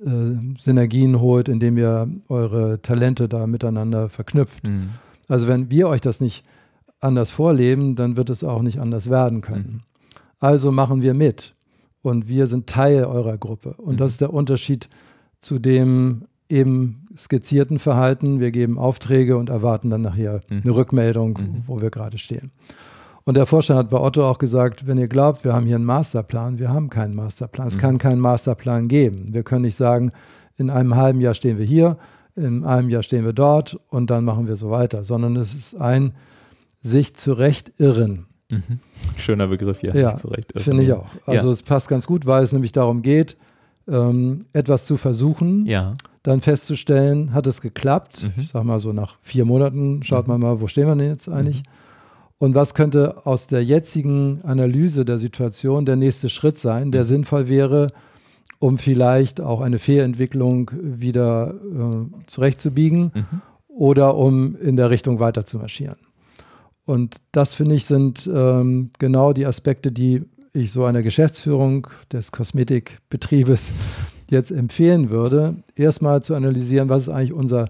äh, 0.04 0.58
Synergien 0.58 1.20
holt, 1.20 1.48
indem 1.48 1.78
ihr 1.78 2.08
eure 2.28 2.82
Talente 2.82 3.28
da 3.28 3.46
miteinander 3.46 4.08
verknüpft? 4.08 4.66
Mhm. 4.66 4.90
Also 5.28 5.48
wenn 5.48 5.70
wir 5.70 5.88
euch 5.88 6.02
das 6.02 6.20
nicht 6.20 6.44
anders 7.00 7.30
vorleben, 7.30 7.96
dann 7.96 8.16
wird 8.16 8.30
es 8.30 8.44
auch 8.44 8.62
nicht 8.62 8.78
anders 8.78 9.08
werden 9.08 9.40
können. 9.40 9.64
Mhm. 9.64 9.80
Also 10.38 10.70
machen 10.70 11.00
wir 11.00 11.14
mit 11.14 11.54
und 12.04 12.28
wir 12.28 12.46
sind 12.46 12.66
Teil 12.66 13.04
eurer 13.04 13.38
Gruppe. 13.38 13.74
Und 13.78 13.94
mhm. 13.94 13.96
das 13.96 14.12
ist 14.12 14.20
der 14.20 14.32
Unterschied 14.32 14.90
zu 15.40 15.58
dem 15.58 16.26
eben 16.50 17.06
skizzierten 17.16 17.78
Verhalten. 17.78 18.40
Wir 18.40 18.50
geben 18.50 18.78
Aufträge 18.78 19.38
und 19.38 19.48
erwarten 19.48 19.88
dann 19.88 20.02
nachher 20.02 20.42
mhm. 20.50 20.60
eine 20.62 20.74
Rückmeldung, 20.74 21.38
mhm. 21.38 21.62
wo 21.66 21.80
wir 21.80 21.90
gerade 21.90 22.18
stehen. 22.18 22.52
Und 23.24 23.38
der 23.38 23.46
Vorstand 23.46 23.78
hat 23.78 23.88
bei 23.88 23.98
Otto 23.98 24.28
auch 24.28 24.36
gesagt, 24.36 24.86
wenn 24.86 24.98
ihr 24.98 25.08
glaubt, 25.08 25.44
wir 25.44 25.54
haben 25.54 25.64
hier 25.64 25.76
einen 25.76 25.86
Masterplan, 25.86 26.58
wir 26.58 26.68
haben 26.68 26.90
keinen 26.90 27.14
Masterplan. 27.14 27.68
Es 27.68 27.78
kann 27.78 27.96
keinen 27.96 28.20
Masterplan 28.20 28.86
geben. 28.86 29.32
Wir 29.32 29.42
können 29.42 29.62
nicht 29.62 29.76
sagen, 29.76 30.12
in 30.56 30.68
einem 30.68 30.94
halben 30.96 31.22
Jahr 31.22 31.32
stehen 31.32 31.56
wir 31.56 31.64
hier, 31.64 31.96
in 32.36 32.64
einem 32.64 32.90
Jahr 32.90 33.02
stehen 33.02 33.24
wir 33.24 33.32
dort 33.32 33.80
und 33.88 34.10
dann 34.10 34.26
machen 34.26 34.46
wir 34.46 34.56
so 34.56 34.70
weiter, 34.70 35.04
sondern 35.04 35.36
es 35.36 35.54
ist 35.54 35.80
ein 35.80 36.12
sich 36.82 37.16
zurecht 37.16 37.72
irren. 37.78 38.26
Mhm. 38.50 38.78
Schöner 39.18 39.48
Begriff, 39.48 39.82
ja. 39.82 39.94
Ja, 39.94 40.16
finde 40.56 40.82
ich 40.82 40.92
auch. 40.92 41.06
Also 41.26 41.48
ja. 41.48 41.52
es 41.52 41.62
passt 41.62 41.88
ganz 41.88 42.06
gut, 42.06 42.26
weil 42.26 42.42
es 42.42 42.52
nämlich 42.52 42.72
darum 42.72 43.02
geht, 43.02 43.36
ähm, 43.88 44.46
etwas 44.52 44.86
zu 44.86 44.96
versuchen, 44.96 45.66
ja. 45.66 45.94
dann 46.22 46.40
festzustellen, 46.40 47.32
hat 47.32 47.46
es 47.46 47.60
geklappt. 47.60 48.22
Mhm. 48.24 48.42
Ich 48.42 48.48
sage 48.48 48.66
mal 48.66 48.80
so 48.80 48.92
nach 48.92 49.16
vier 49.22 49.44
Monaten, 49.44 50.02
schaut 50.02 50.26
mhm. 50.26 50.34
man 50.34 50.40
mal, 50.40 50.60
wo 50.60 50.66
stehen 50.66 50.86
wir 50.86 50.94
denn 50.94 51.08
jetzt 51.08 51.28
eigentlich? 51.28 51.58
Mhm. 51.58 51.68
Und 52.38 52.54
was 52.54 52.74
könnte 52.74 53.26
aus 53.26 53.46
der 53.46 53.64
jetzigen 53.64 54.40
Analyse 54.42 55.04
der 55.04 55.18
Situation 55.18 55.86
der 55.86 55.96
nächste 55.96 56.28
Schritt 56.28 56.58
sein, 56.58 56.92
der 56.92 57.02
mhm. 57.02 57.08
sinnvoll 57.08 57.48
wäre, 57.48 57.88
um 58.58 58.78
vielleicht 58.78 59.40
auch 59.40 59.60
eine 59.60 59.78
Fehlentwicklung 59.78 60.70
wieder 60.74 61.54
äh, 61.54 62.26
zurechtzubiegen 62.26 63.12
mhm. 63.14 63.42
oder 63.68 64.16
um 64.16 64.56
in 64.56 64.76
der 64.76 64.90
Richtung 64.90 65.20
weiter 65.20 65.44
zu 65.44 65.58
marschieren. 65.58 65.96
Und 66.86 67.16
das, 67.32 67.54
finde 67.54 67.74
ich, 67.74 67.86
sind 67.86 68.30
ähm, 68.32 68.90
genau 68.98 69.32
die 69.32 69.46
Aspekte, 69.46 69.90
die 69.90 70.22
ich 70.52 70.70
so 70.70 70.84
einer 70.84 71.02
Geschäftsführung 71.02 71.86
des 72.12 72.30
Kosmetikbetriebes 72.30 73.72
jetzt 74.30 74.50
empfehlen 74.50 75.10
würde, 75.10 75.56
erstmal 75.74 76.22
zu 76.22 76.34
analysieren, 76.34 76.88
was 76.88 77.04
ist 77.04 77.08
eigentlich 77.08 77.32
unser 77.32 77.68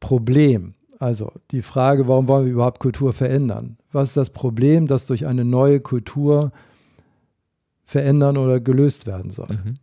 Problem. 0.00 0.74
Also 0.98 1.32
die 1.50 1.62
Frage, 1.62 2.08
warum 2.08 2.28
wollen 2.28 2.46
wir 2.46 2.52
überhaupt 2.52 2.80
Kultur 2.80 3.12
verändern? 3.12 3.76
Was 3.92 4.08
ist 4.08 4.16
das 4.16 4.30
Problem, 4.30 4.86
das 4.86 5.06
durch 5.06 5.26
eine 5.26 5.44
neue 5.44 5.80
Kultur 5.80 6.52
verändern 7.84 8.36
oder 8.36 8.60
gelöst 8.60 9.06
werden 9.06 9.30
soll? 9.30 9.48
Mhm. 9.48 9.76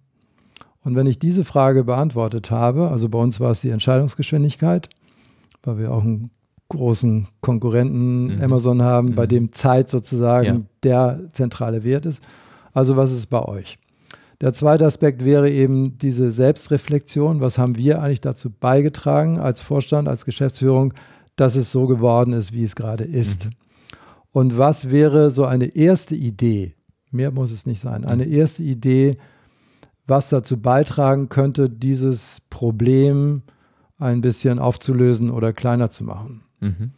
Und 0.83 0.95
wenn 0.95 1.07
ich 1.07 1.19
diese 1.19 1.43
Frage 1.43 1.83
beantwortet 1.83 2.51
habe, 2.51 2.89
also 2.89 3.09
bei 3.09 3.19
uns 3.19 3.39
war 3.39 3.51
es 3.51 3.61
die 3.61 3.71
Entscheidungsgeschwindigkeit, 3.71 4.89
weil 5.63 5.79
wir 5.79 5.91
auch 5.91 6.03
einen 6.03 6.29
großen 6.69 7.27
Konkurrenten 7.41 8.35
mhm. 8.35 8.41
Amazon 8.41 8.81
haben, 8.81 9.09
mhm. 9.09 9.15
bei 9.15 9.27
dem 9.27 9.53
Zeit 9.53 9.89
sozusagen 9.89 10.45
ja. 10.45 10.61
der 10.83 11.19
zentrale 11.31 11.83
Wert 11.83 12.05
ist. 12.05 12.21
Also 12.73 12.97
was 12.97 13.11
ist 13.11 13.27
bei 13.27 13.41
euch? 13.41 13.79
Der 14.39 14.53
zweite 14.53 14.85
Aspekt 14.85 15.25
wäre 15.25 15.49
eben 15.49 15.97
diese 15.97 16.29
Selbstreflexion. 16.29 17.41
Was 17.41 17.57
haben 17.57 17.75
wir 17.75 18.01
eigentlich 18.01 18.21
dazu 18.21 18.51
beigetragen 18.51 19.39
als 19.39 19.63
Vorstand, 19.63 20.07
als 20.07 20.25
Geschäftsführung, 20.25 20.93
dass 21.35 21.55
es 21.55 21.71
so 21.71 21.87
geworden 21.87 22.33
ist, 22.33 22.53
wie 22.53 22.63
es 22.63 22.75
gerade 22.75 23.03
ist? 23.03 23.45
Mhm. 23.45 23.51
Und 24.31 24.57
was 24.57 24.91
wäre 24.91 25.31
so 25.31 25.45
eine 25.45 25.75
erste 25.75 26.15
Idee, 26.15 26.75
mehr 27.09 27.31
muss 27.31 27.51
es 27.51 27.65
nicht 27.65 27.79
sein, 27.79 28.05
eine 28.05 28.25
mhm. 28.25 28.33
erste 28.33 28.61
Idee, 28.61 29.17
was 30.05 30.29
dazu 30.29 30.61
beitragen 30.61 31.29
könnte, 31.29 31.69
dieses 31.69 32.41
Problem 32.49 33.41
ein 33.97 34.21
bisschen 34.21 34.59
aufzulösen 34.59 35.31
oder 35.31 35.53
kleiner 35.53 35.89
zu 35.89 36.03
machen? 36.03 36.43
Mhm. 36.59 36.91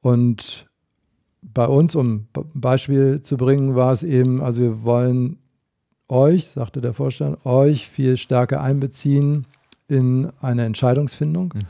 Und 0.00 0.66
bei 1.42 1.66
uns, 1.66 1.94
um 1.94 2.26
ein 2.36 2.50
Beispiel 2.54 3.22
zu 3.22 3.36
bringen, 3.36 3.74
war 3.74 3.92
es 3.92 4.02
eben, 4.02 4.42
also 4.42 4.62
wir 4.62 4.82
wollen 4.82 5.38
euch, 6.08 6.48
sagte 6.48 6.80
der 6.80 6.92
Vorstand, 6.92 7.44
euch 7.46 7.88
viel 7.88 8.16
stärker 8.16 8.60
einbeziehen 8.60 9.46
in 9.88 10.30
eine 10.40 10.64
Entscheidungsfindung, 10.64 11.54
mhm. 11.54 11.60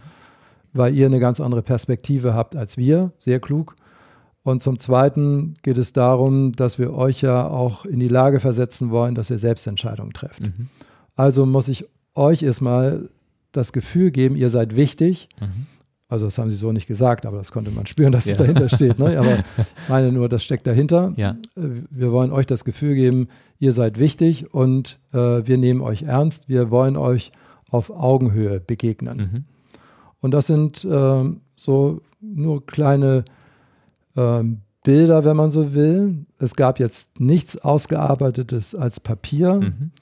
weil 0.73 0.95
ihr 0.95 1.07
eine 1.07 1.21
ganz 1.21 1.41
andere 1.41 1.63
Perspektive 1.63 2.35
habt 2.35 2.57
als 2.57 2.77
wir, 2.77 3.13
sehr 3.19 3.41
klug. 3.41 3.77
Und 4.43 4.63
zum 4.63 4.79
Zweiten 4.79 5.55
geht 5.63 5.77
es 5.77 5.93
darum, 5.93 6.53
dass 6.53 6.79
wir 6.79 6.95
euch 6.95 7.21
ja 7.21 7.47
auch 7.47 7.85
in 7.85 8.01
die 8.01 8.09
Lage 8.09 8.41
versetzen 8.41 8.91
wollen, 8.91 9.15
dass 9.15 9.31
ihr 9.31 9.39
Selbstentscheidungen 9.39 10.13
trefft. 10.13 10.41
Mhm. 10.41 10.69
Also 11.15 11.45
muss 11.45 11.69
ich 11.69 11.85
euch 12.15 12.43
erstmal 12.43 13.09
das 13.53 13.73
Gefühl 13.73 14.11
geben, 14.11 14.37
ihr 14.37 14.49
seid 14.49 14.77
wichtig. 14.77 15.29
Mhm. 15.41 15.67
Also 16.11 16.27
das 16.27 16.37
haben 16.39 16.51
sie 16.51 16.57
so 16.57 16.73
nicht 16.73 16.89
gesagt, 16.89 17.25
aber 17.25 17.39
das 17.39 17.53
konnte 17.53 17.71
man 17.71 17.87
spüren, 17.87 18.11
dass 18.11 18.25
ja. 18.25 18.33
es 18.33 18.39
dahinter 18.39 18.69
steht. 18.69 18.99
Ne? 18.99 19.17
Aber 19.19 19.39
ich 19.59 19.89
meine 19.89 20.11
nur, 20.11 20.29
das 20.29 20.43
steckt 20.43 20.67
dahinter. 20.67 21.13
Ja. 21.17 21.37
Wir 21.55 22.11
wollen 22.11 22.33
euch 22.33 22.47
das 22.47 22.65
Gefühl 22.65 22.97
geben, 22.97 23.29
ihr 23.61 23.73
seid 23.73 23.99
wichtig 23.99 24.53
und 24.53 24.99
äh, 25.13 25.17
wir 25.17 25.57
nehmen 25.57 25.81
euch 25.81 26.03
ernst. 26.03 26.49
Wir 26.49 26.71
wollen 26.71 26.97
euch 26.97 27.31
auf 27.71 27.91
Augenhöhe 27.91 28.59
begegnen. 28.59 29.17
Mhm. 29.19 29.45
Und 30.21 30.35
das 30.35 30.49
sind 30.49 30.85
äh, 30.85 31.25
so 31.55 32.01
nur 32.21 32.67
kleine 32.67 33.25
äh, 34.17 34.43
Bilder, 34.83 35.25
wenn 35.25 35.37
man 35.37 35.51
so 35.51 35.75
will. 35.75 36.27
Es 36.39 36.57
gab 36.57 36.81
jetzt 36.81 37.21
nichts 37.21 37.57
Ausgearbeitetes 37.57 38.75
als 38.75 38.99
Papier. 38.99 39.55
Mhm 39.55 39.93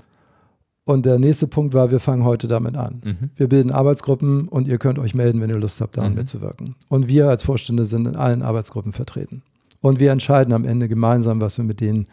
und 0.88 1.04
der 1.04 1.18
nächste 1.18 1.46
Punkt 1.46 1.74
war, 1.74 1.90
wir 1.90 2.00
fangen 2.00 2.24
heute 2.24 2.48
damit 2.48 2.74
an. 2.74 3.02
Mhm. 3.04 3.28
Wir 3.36 3.46
bilden 3.46 3.70
Arbeitsgruppen 3.70 4.48
und 4.48 4.66
ihr 4.66 4.78
könnt 4.78 4.98
euch 4.98 5.14
melden, 5.14 5.38
wenn 5.42 5.50
ihr 5.50 5.58
Lust 5.58 5.82
habt, 5.82 5.98
daran 5.98 6.12
mhm. 6.12 6.18
mitzuwirken. 6.20 6.76
Und 6.88 7.08
wir 7.08 7.28
als 7.28 7.42
Vorstände 7.42 7.84
sind 7.84 8.08
in 8.08 8.16
allen 8.16 8.40
Arbeitsgruppen 8.40 8.92
vertreten. 8.92 9.42
Und 9.82 10.00
wir 10.00 10.12
entscheiden 10.12 10.54
am 10.54 10.64
Ende 10.64 10.88
gemeinsam, 10.88 11.42
was 11.42 11.58
wir 11.58 11.66
mit 11.66 11.80
den 11.80 12.06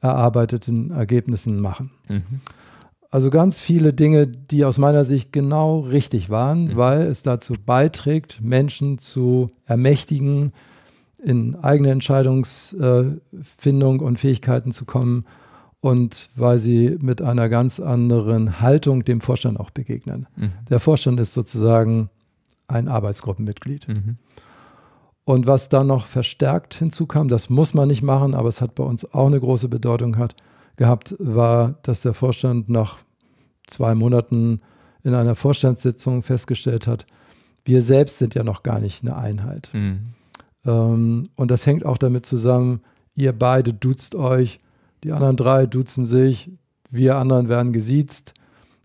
erarbeiteten 0.00 0.92
Ergebnissen 0.92 1.60
machen. 1.60 1.90
Mhm. 2.08 2.22
Also 3.10 3.28
ganz 3.28 3.60
viele 3.60 3.92
Dinge, 3.92 4.28
die 4.28 4.64
aus 4.64 4.78
meiner 4.78 5.04
Sicht 5.04 5.34
genau 5.34 5.80
richtig 5.80 6.30
waren, 6.30 6.68
mhm. 6.68 6.76
weil 6.76 7.02
es 7.02 7.22
dazu 7.22 7.56
beiträgt, 7.66 8.40
Menschen 8.40 8.96
zu 8.96 9.50
ermächtigen, 9.66 10.54
in 11.22 11.54
eigene 11.56 11.90
Entscheidungsfindung 11.90 14.00
und 14.00 14.18
Fähigkeiten 14.18 14.72
zu 14.72 14.86
kommen 14.86 15.26
und 15.82 16.30
weil 16.36 16.60
sie 16.60 16.96
mit 17.00 17.20
einer 17.20 17.48
ganz 17.48 17.80
anderen 17.80 18.60
Haltung 18.60 19.04
dem 19.04 19.20
Vorstand 19.20 19.58
auch 19.58 19.70
begegnen. 19.70 20.28
Mhm. 20.36 20.52
Der 20.70 20.78
Vorstand 20.78 21.18
ist 21.18 21.34
sozusagen 21.34 22.08
ein 22.68 22.86
Arbeitsgruppenmitglied. 22.86 23.88
Mhm. 23.88 24.16
Und 25.24 25.48
was 25.48 25.68
dann 25.68 25.88
noch 25.88 26.06
verstärkt 26.06 26.74
hinzukam, 26.74 27.26
das 27.26 27.50
muss 27.50 27.74
man 27.74 27.88
nicht 27.88 28.02
machen, 28.02 28.36
aber 28.36 28.48
es 28.48 28.60
hat 28.60 28.76
bei 28.76 28.84
uns 28.84 29.12
auch 29.12 29.26
eine 29.26 29.40
große 29.40 29.68
Bedeutung 29.68 30.18
hat, 30.18 30.36
gehabt, 30.76 31.16
war, 31.18 31.74
dass 31.82 32.02
der 32.02 32.14
Vorstand 32.14 32.68
nach 32.68 32.98
zwei 33.66 33.96
Monaten 33.96 34.60
in 35.02 35.14
einer 35.14 35.34
Vorstandssitzung 35.34 36.22
festgestellt 36.22 36.86
hat, 36.86 37.06
wir 37.64 37.82
selbst 37.82 38.18
sind 38.18 38.36
ja 38.36 38.44
noch 38.44 38.62
gar 38.62 38.78
nicht 38.78 39.02
eine 39.02 39.16
Einheit. 39.16 39.70
Mhm. 39.74 40.14
Ähm, 40.64 41.28
und 41.34 41.50
das 41.50 41.66
hängt 41.66 41.84
auch 41.84 41.98
damit 41.98 42.24
zusammen, 42.24 42.82
ihr 43.16 43.32
beide 43.32 43.74
duzt 43.74 44.14
euch, 44.14 44.60
die 45.04 45.12
anderen 45.12 45.36
drei 45.36 45.66
duzen 45.66 46.06
sich, 46.06 46.50
wir 46.90 47.16
anderen 47.16 47.48
werden 47.48 47.72
gesiezt. 47.72 48.34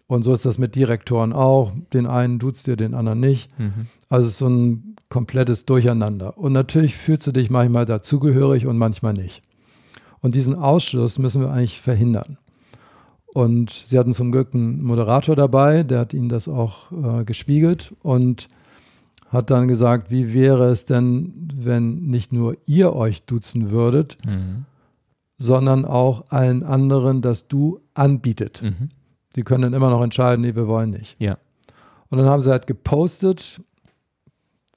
Und 0.07 0.23
so 0.23 0.33
ist 0.33 0.45
das 0.45 0.57
mit 0.57 0.75
Direktoren 0.75 1.33
auch. 1.33 1.73
Den 1.93 2.07
einen 2.07 2.39
duzt 2.39 2.67
ihr, 2.67 2.77
den 2.77 2.93
anderen 2.93 3.19
nicht. 3.19 3.51
Mhm. 3.59 3.87
Also 4.09 4.25
es 4.25 4.33
ist 4.33 4.37
so 4.39 4.47
ein 4.47 4.95
komplettes 5.09 5.65
Durcheinander. 5.65 6.37
Und 6.37 6.53
natürlich 6.53 6.95
fühlst 6.95 7.27
du 7.27 7.31
dich 7.31 7.49
manchmal 7.49 7.85
dazugehörig 7.85 8.65
und 8.65 8.77
manchmal 8.77 9.13
nicht. 9.13 9.41
Und 10.21 10.35
diesen 10.35 10.55
Ausschluss 10.55 11.19
müssen 11.19 11.41
wir 11.41 11.51
eigentlich 11.51 11.81
verhindern. 11.81 12.37
Und 13.33 13.71
sie 13.71 13.99
hatten 13.99 14.13
zum 14.13 14.31
Glück 14.31 14.53
einen 14.53 14.81
Moderator 14.83 15.35
dabei, 15.35 15.83
der 15.83 15.99
hat 15.99 16.13
ihnen 16.13 16.29
das 16.29 16.47
auch 16.47 16.91
äh, 16.91 17.23
gespiegelt 17.23 17.93
und 18.01 18.47
hat 19.29 19.51
dann 19.51 19.67
gesagt, 19.67 20.09
wie 20.09 20.33
wäre 20.33 20.69
es 20.69 20.85
denn, 20.85 21.49
wenn 21.53 22.05
nicht 22.05 22.31
nur 22.31 22.57
ihr 22.65 22.93
euch 22.93 23.23
duzen 23.23 23.69
würdet, 23.69 24.17
mhm. 24.25 24.65
Sondern 25.37 25.85
auch 25.85 26.25
allen 26.29 26.63
anderen 26.63 27.21
das 27.21 27.47
Du 27.47 27.79
anbietet. 27.93 28.61
Mhm. 28.61 28.89
Die 29.35 29.43
können 29.43 29.63
dann 29.63 29.73
immer 29.73 29.89
noch 29.89 30.01
entscheiden, 30.01 30.41
nee, 30.41 30.55
wir 30.55 30.67
wollen 30.67 30.89
nicht. 30.89 31.15
Ja. 31.19 31.37
Und 32.09 32.17
dann 32.17 32.27
haben 32.27 32.41
sie 32.41 32.49
halt 32.49 32.65
gepostet, 32.65 33.61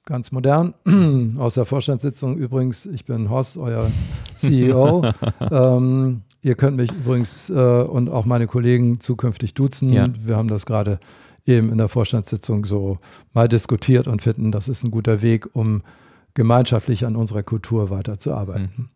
ganz 0.05 0.31
modern, 0.31 0.73
aus 1.39 1.55
der 1.55 1.65
Vorstandssitzung 1.65 2.37
übrigens, 2.37 2.85
ich 2.85 3.05
bin 3.05 3.29
Horst, 3.29 3.57
euer 3.57 3.89
CEO. 4.35 5.11
ähm, 5.51 6.21
ihr 6.41 6.55
könnt 6.55 6.77
mich 6.77 6.91
übrigens 6.91 7.49
äh, 7.49 7.53
und 7.53 8.09
auch 8.09 8.25
meine 8.25 8.47
Kollegen 8.47 8.99
zukünftig 8.99 9.53
duzen. 9.53 9.91
Ja. 9.93 10.05
Wir 10.23 10.37
haben 10.37 10.47
das 10.47 10.65
gerade 10.65 10.99
eben 11.45 11.71
in 11.71 11.77
der 11.77 11.89
Vorstandssitzung 11.89 12.65
so 12.65 12.99
mal 13.33 13.47
diskutiert 13.47 14.07
und 14.07 14.21
finden, 14.21 14.51
das 14.51 14.67
ist 14.67 14.83
ein 14.83 14.91
guter 14.91 15.21
Weg, 15.21 15.55
um 15.55 15.81
gemeinschaftlich 16.33 17.05
an 17.05 17.15
unserer 17.15 17.43
Kultur 17.43 17.89
weiterzuarbeiten. 17.89 18.69
Mhm. 18.75 18.89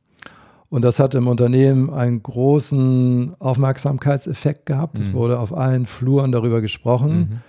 Und 0.69 0.81
das 0.81 0.99
hat 0.99 1.15
im 1.15 1.27
Unternehmen 1.27 1.89
einen 1.89 2.21
großen 2.23 3.35
Aufmerksamkeitseffekt 3.39 4.65
gehabt. 4.65 4.97
Mhm. 4.97 5.03
Es 5.03 5.13
wurde 5.13 5.39
auf 5.39 5.55
allen 5.55 5.85
Fluren 5.85 6.31
darüber 6.31 6.61
gesprochen. 6.61 7.17
Mhm. 7.17 7.39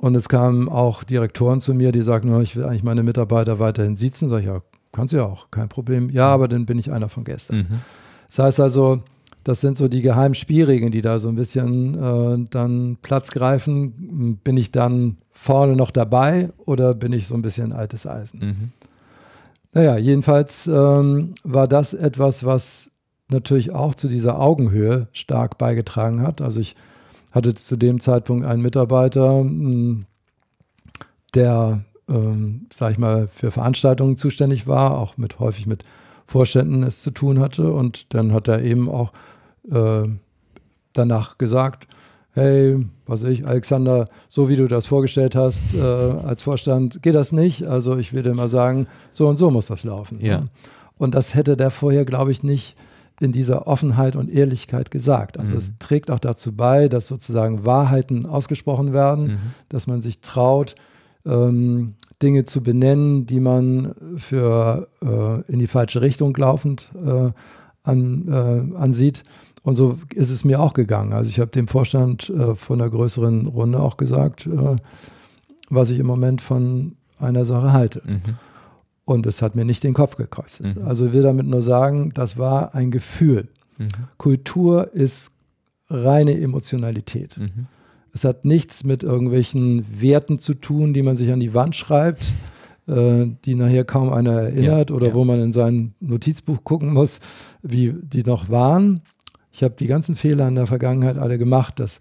Und 0.00 0.14
es 0.14 0.28
kamen 0.28 0.68
auch 0.68 1.02
Direktoren 1.02 1.60
zu 1.60 1.72
mir, 1.72 1.90
die 1.90 2.02
sagten, 2.02 2.38
ich 2.42 2.56
will 2.56 2.64
eigentlich 2.64 2.82
meine 2.84 3.02
Mitarbeiter 3.02 3.58
weiterhin 3.58 3.96
sitzen. 3.96 4.28
Sag 4.28 4.40
ich, 4.40 4.46
ja, 4.46 4.60
kannst 4.92 5.12
du 5.12 5.18
ja 5.18 5.24
auch, 5.24 5.50
kein 5.50 5.68
Problem. 5.68 6.10
Ja, 6.10 6.28
aber 6.28 6.48
dann 6.48 6.66
bin 6.66 6.78
ich 6.78 6.92
einer 6.92 7.08
von 7.08 7.24
gestern. 7.24 7.56
Mhm. 7.56 7.66
Das 8.28 8.38
heißt 8.38 8.60
also, 8.60 9.02
das 9.44 9.60
sind 9.60 9.76
so 9.76 9.88
die 9.88 10.02
geheimen 10.02 10.34
Spielregeln, 10.34 10.90
die 10.90 11.02
da 11.02 11.18
so 11.18 11.28
ein 11.28 11.36
bisschen 11.36 11.94
äh, 11.94 12.46
dann 12.50 12.98
Platz 13.02 13.30
greifen. 13.30 14.38
Bin 14.42 14.56
ich 14.56 14.72
dann 14.72 15.18
vorne 15.32 15.76
noch 15.76 15.90
dabei 15.90 16.50
oder 16.64 16.94
bin 16.94 17.12
ich 17.12 17.26
so 17.26 17.34
ein 17.34 17.42
bisschen 17.42 17.72
altes 17.72 18.06
Eisen? 18.06 18.72
Naja, 19.74 19.96
jedenfalls 19.96 20.68
ähm, 20.68 21.34
war 21.42 21.66
das 21.66 21.94
etwas, 21.94 22.44
was 22.44 22.92
natürlich 23.28 23.72
auch 23.72 23.96
zu 23.96 24.06
dieser 24.06 24.38
Augenhöhe 24.40 25.08
stark 25.12 25.58
beigetragen 25.58 26.22
hat. 26.22 26.40
Also 26.40 26.60
ich 26.60 26.76
hatte 27.32 27.56
zu 27.56 27.76
dem 27.76 27.98
Zeitpunkt 27.98 28.46
einen 28.46 28.62
Mitarbeiter, 28.62 29.40
hm, 29.40 30.06
der, 31.34 31.84
ähm, 32.08 32.68
sag 32.72 32.92
ich 32.92 32.98
mal, 32.98 33.26
für 33.26 33.50
Veranstaltungen 33.50 34.16
zuständig 34.16 34.68
war, 34.68 34.96
auch 34.96 35.16
mit 35.16 35.40
häufig 35.40 35.66
mit 35.66 35.84
Vorständen 36.24 36.84
es 36.84 37.02
zu 37.02 37.10
tun 37.10 37.40
hatte. 37.40 37.72
Und 37.72 38.14
dann 38.14 38.32
hat 38.32 38.46
er 38.46 38.62
eben 38.62 38.88
auch 38.88 39.12
äh, 39.68 40.04
danach 40.92 41.36
gesagt, 41.36 41.88
hey, 42.30 42.86
was 43.06 43.22
ich, 43.22 43.46
Alexander, 43.46 44.08
so 44.28 44.48
wie 44.48 44.56
du 44.56 44.68
das 44.68 44.86
vorgestellt 44.86 45.36
hast 45.36 45.62
äh, 45.74 45.80
als 45.80 46.42
Vorstand, 46.42 47.02
geht 47.02 47.14
das 47.14 47.32
nicht. 47.32 47.66
Also 47.66 47.96
ich 47.96 48.12
würde 48.12 48.34
mal 48.34 48.48
sagen, 48.48 48.86
so 49.10 49.28
und 49.28 49.36
so 49.36 49.50
muss 49.50 49.66
das 49.66 49.84
laufen. 49.84 50.20
Ja. 50.20 50.40
Ne? 50.40 50.46
Und 50.96 51.14
das 51.14 51.34
hätte 51.34 51.56
der 51.56 51.70
vorher, 51.70 52.04
glaube 52.04 52.30
ich, 52.30 52.42
nicht 52.42 52.76
in 53.20 53.32
dieser 53.32 53.66
Offenheit 53.66 54.16
und 54.16 54.30
Ehrlichkeit 54.30 54.90
gesagt. 54.90 55.38
Also 55.38 55.52
mhm. 55.52 55.58
es 55.58 55.72
trägt 55.78 56.10
auch 56.10 56.18
dazu 56.18 56.52
bei, 56.52 56.88
dass 56.88 57.06
sozusagen 57.06 57.64
Wahrheiten 57.64 58.26
ausgesprochen 58.26 58.92
werden, 58.92 59.26
mhm. 59.26 59.38
dass 59.68 59.86
man 59.86 60.00
sich 60.00 60.20
traut, 60.20 60.74
ähm, 61.24 61.94
Dinge 62.22 62.44
zu 62.44 62.62
benennen, 62.62 63.26
die 63.26 63.40
man 63.40 63.94
für 64.16 64.88
äh, 65.02 65.52
in 65.52 65.58
die 65.58 65.66
falsche 65.66 66.00
Richtung 66.00 66.34
laufend 66.36 66.88
äh, 66.94 67.30
an, 67.82 68.28
äh, 68.28 68.76
ansieht. 68.76 69.24
Und 69.64 69.76
so 69.76 69.98
ist 70.14 70.30
es 70.30 70.44
mir 70.44 70.60
auch 70.60 70.74
gegangen. 70.74 71.14
Also 71.14 71.30
ich 71.30 71.40
habe 71.40 71.50
dem 71.50 71.66
Vorstand 71.66 72.28
äh, 72.28 72.54
von 72.54 72.78
der 72.78 72.90
größeren 72.90 73.46
Runde 73.46 73.80
auch 73.80 73.96
gesagt, 73.96 74.46
äh, 74.46 74.76
was 75.70 75.90
ich 75.90 75.98
im 75.98 76.06
Moment 76.06 76.42
von 76.42 76.96
einer 77.18 77.46
Sache 77.46 77.72
halte. 77.72 78.02
Mhm. 78.04 78.20
Und 79.06 79.26
es 79.26 79.40
hat 79.40 79.54
mir 79.54 79.64
nicht 79.64 79.82
den 79.82 79.94
Kopf 79.94 80.16
gekostet. 80.16 80.76
Mhm. 80.76 80.86
Also 80.86 81.06
ich 81.06 81.12
will 81.14 81.22
damit 81.22 81.46
nur 81.46 81.62
sagen, 81.62 82.12
das 82.14 82.36
war 82.36 82.74
ein 82.74 82.90
Gefühl. 82.90 83.48
Mhm. 83.78 83.88
Kultur 84.18 84.92
ist 84.92 85.32
reine 85.88 86.38
Emotionalität. 86.38 87.38
Mhm. 87.38 87.66
Es 88.12 88.24
hat 88.24 88.44
nichts 88.44 88.84
mit 88.84 89.02
irgendwelchen 89.02 89.86
Werten 89.90 90.38
zu 90.38 90.54
tun, 90.54 90.92
die 90.92 91.02
man 91.02 91.16
sich 91.16 91.32
an 91.32 91.40
die 91.40 91.54
Wand 91.54 91.74
schreibt, 91.74 92.32
äh, 92.86 93.26
die 93.46 93.54
nachher 93.54 93.84
kaum 93.84 94.12
einer 94.12 94.42
erinnert 94.42 94.90
ja, 94.90 94.96
oder 94.96 95.08
ja. 95.08 95.14
wo 95.14 95.24
man 95.24 95.40
in 95.40 95.52
sein 95.52 95.94
Notizbuch 96.00 96.64
gucken 96.64 96.92
muss, 96.92 97.20
wie 97.62 97.94
die 98.02 98.22
noch 98.22 98.50
waren, 98.50 99.00
ich 99.54 99.62
habe 99.62 99.74
die 99.78 99.86
ganzen 99.86 100.16
Fehler 100.16 100.48
in 100.48 100.56
der 100.56 100.66
Vergangenheit 100.66 101.16
alle 101.16 101.38
gemacht, 101.38 101.78
dass 101.78 102.00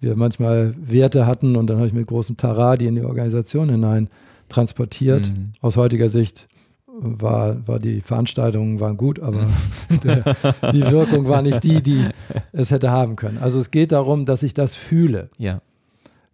wir 0.00 0.14
manchmal 0.14 0.74
Werte 0.78 1.26
hatten 1.26 1.56
und 1.56 1.68
dann 1.68 1.78
habe 1.78 1.86
ich 1.86 1.94
mit 1.94 2.06
großem 2.06 2.36
Tara 2.36 2.76
die 2.76 2.86
in 2.86 2.96
die 2.96 3.02
Organisation 3.02 3.70
hinein 3.70 4.10
transportiert. 4.50 5.30
Mhm. 5.30 5.52
Aus 5.62 5.78
heutiger 5.78 6.10
Sicht 6.10 6.48
war, 6.86 7.66
war 7.66 7.78
die 7.78 8.02
Veranstaltungen 8.02 8.78
waren 8.78 8.98
gut, 8.98 9.20
aber 9.20 9.46
mhm. 9.46 10.00
der, 10.04 10.36
die 10.72 10.90
Wirkung 10.90 11.28
war 11.28 11.40
nicht 11.40 11.64
die, 11.64 11.82
die 11.82 12.08
es 12.52 12.70
hätte 12.70 12.90
haben 12.90 13.16
können. 13.16 13.38
Also 13.38 13.58
es 13.58 13.70
geht 13.70 13.90
darum, 13.92 14.26
dass 14.26 14.42
ich 14.42 14.52
das 14.52 14.74
fühle. 14.74 15.30
Ja. 15.38 15.62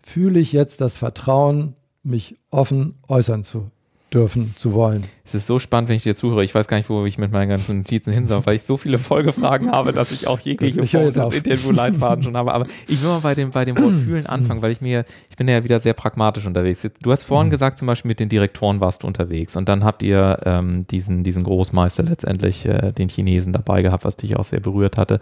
Fühle 0.03 0.41
ich 0.41 0.53
jetzt 0.53 0.81
das 0.81 0.99
Vertrauen, 0.99 1.75
mich 2.03 2.37
offen 2.51 2.95
äußern 3.07 3.45
zu 3.45 3.71
dürfen 4.13 4.55
zu 4.57 4.73
wollen. 4.73 5.03
Es 5.25 5.35
ist 5.35 5.47
so 5.47 5.59
spannend, 5.59 5.91
wenn 5.91 5.97
ich 5.97 6.03
dir 6.03 6.15
zuhöre. 6.15 6.43
Ich 6.43 6.55
weiß 6.55 6.67
gar 6.67 6.79
nicht, 6.79 6.89
wo 6.89 7.05
ich 7.05 7.19
mit 7.19 7.31
meinen 7.31 7.51
ganzen 7.51 7.79
Notizen 7.79 8.13
hin 8.13 8.27
soll, 8.27 8.45
weil 8.47 8.57
ich 8.57 8.63
so 8.63 8.79
viele 8.79 8.97
Folgefragen 8.97 9.71
habe, 9.73 9.93
dass 9.93 10.13
ich 10.13 10.27
auch 10.27 10.41
jegliche 10.41 10.81
ich 10.81 10.93
Form 10.93 11.13
des 11.13 11.17
Interview-Leitfaden 11.17 12.25
schon 12.25 12.37
habe. 12.37 12.55
Aber 12.55 12.67
ich 12.87 13.03
will 13.03 13.11
mal 13.11 13.21
bei 13.21 13.35
dem, 13.35 13.51
bei 13.51 13.67
dem 13.67 13.79
Wort 13.79 13.93
fühlen 14.05 14.27
anfangen, 14.27 14.63
weil 14.63 14.73
ich 14.73 14.81
mir, 14.81 15.05
ich 15.29 15.37
bin 15.37 15.47
ja 15.47 15.63
wieder 15.63 15.79
sehr 15.79 15.93
pragmatisch 15.93 16.47
unterwegs. 16.47 16.87
Du 17.03 17.11
hast 17.11 17.25
vorhin 17.25 17.49
mhm. 17.49 17.53
gesagt, 17.53 17.77
zum 17.77 17.87
Beispiel 17.87 18.09
mit 18.09 18.21
den 18.21 18.31
Direktoren 18.31 18.81
warst 18.81 19.03
du 19.03 19.07
unterwegs 19.07 19.57
und 19.57 19.69
dann 19.69 19.85
habt 19.85 20.03
ihr 20.03 20.39
ähm, 20.47 20.87
diesen, 20.87 21.23
diesen 21.23 21.45
Großmeister 21.45 22.03
letztendlich, 22.03 22.65
äh, 22.65 22.93
den 22.93 23.11
Chinesen 23.11 23.53
dabei 23.53 23.83
gehabt, 23.83 24.05
was 24.05 24.17
dich 24.17 24.37
auch 24.37 24.45
sehr 24.45 24.61
berührt 24.61 24.97
hatte. 24.97 25.21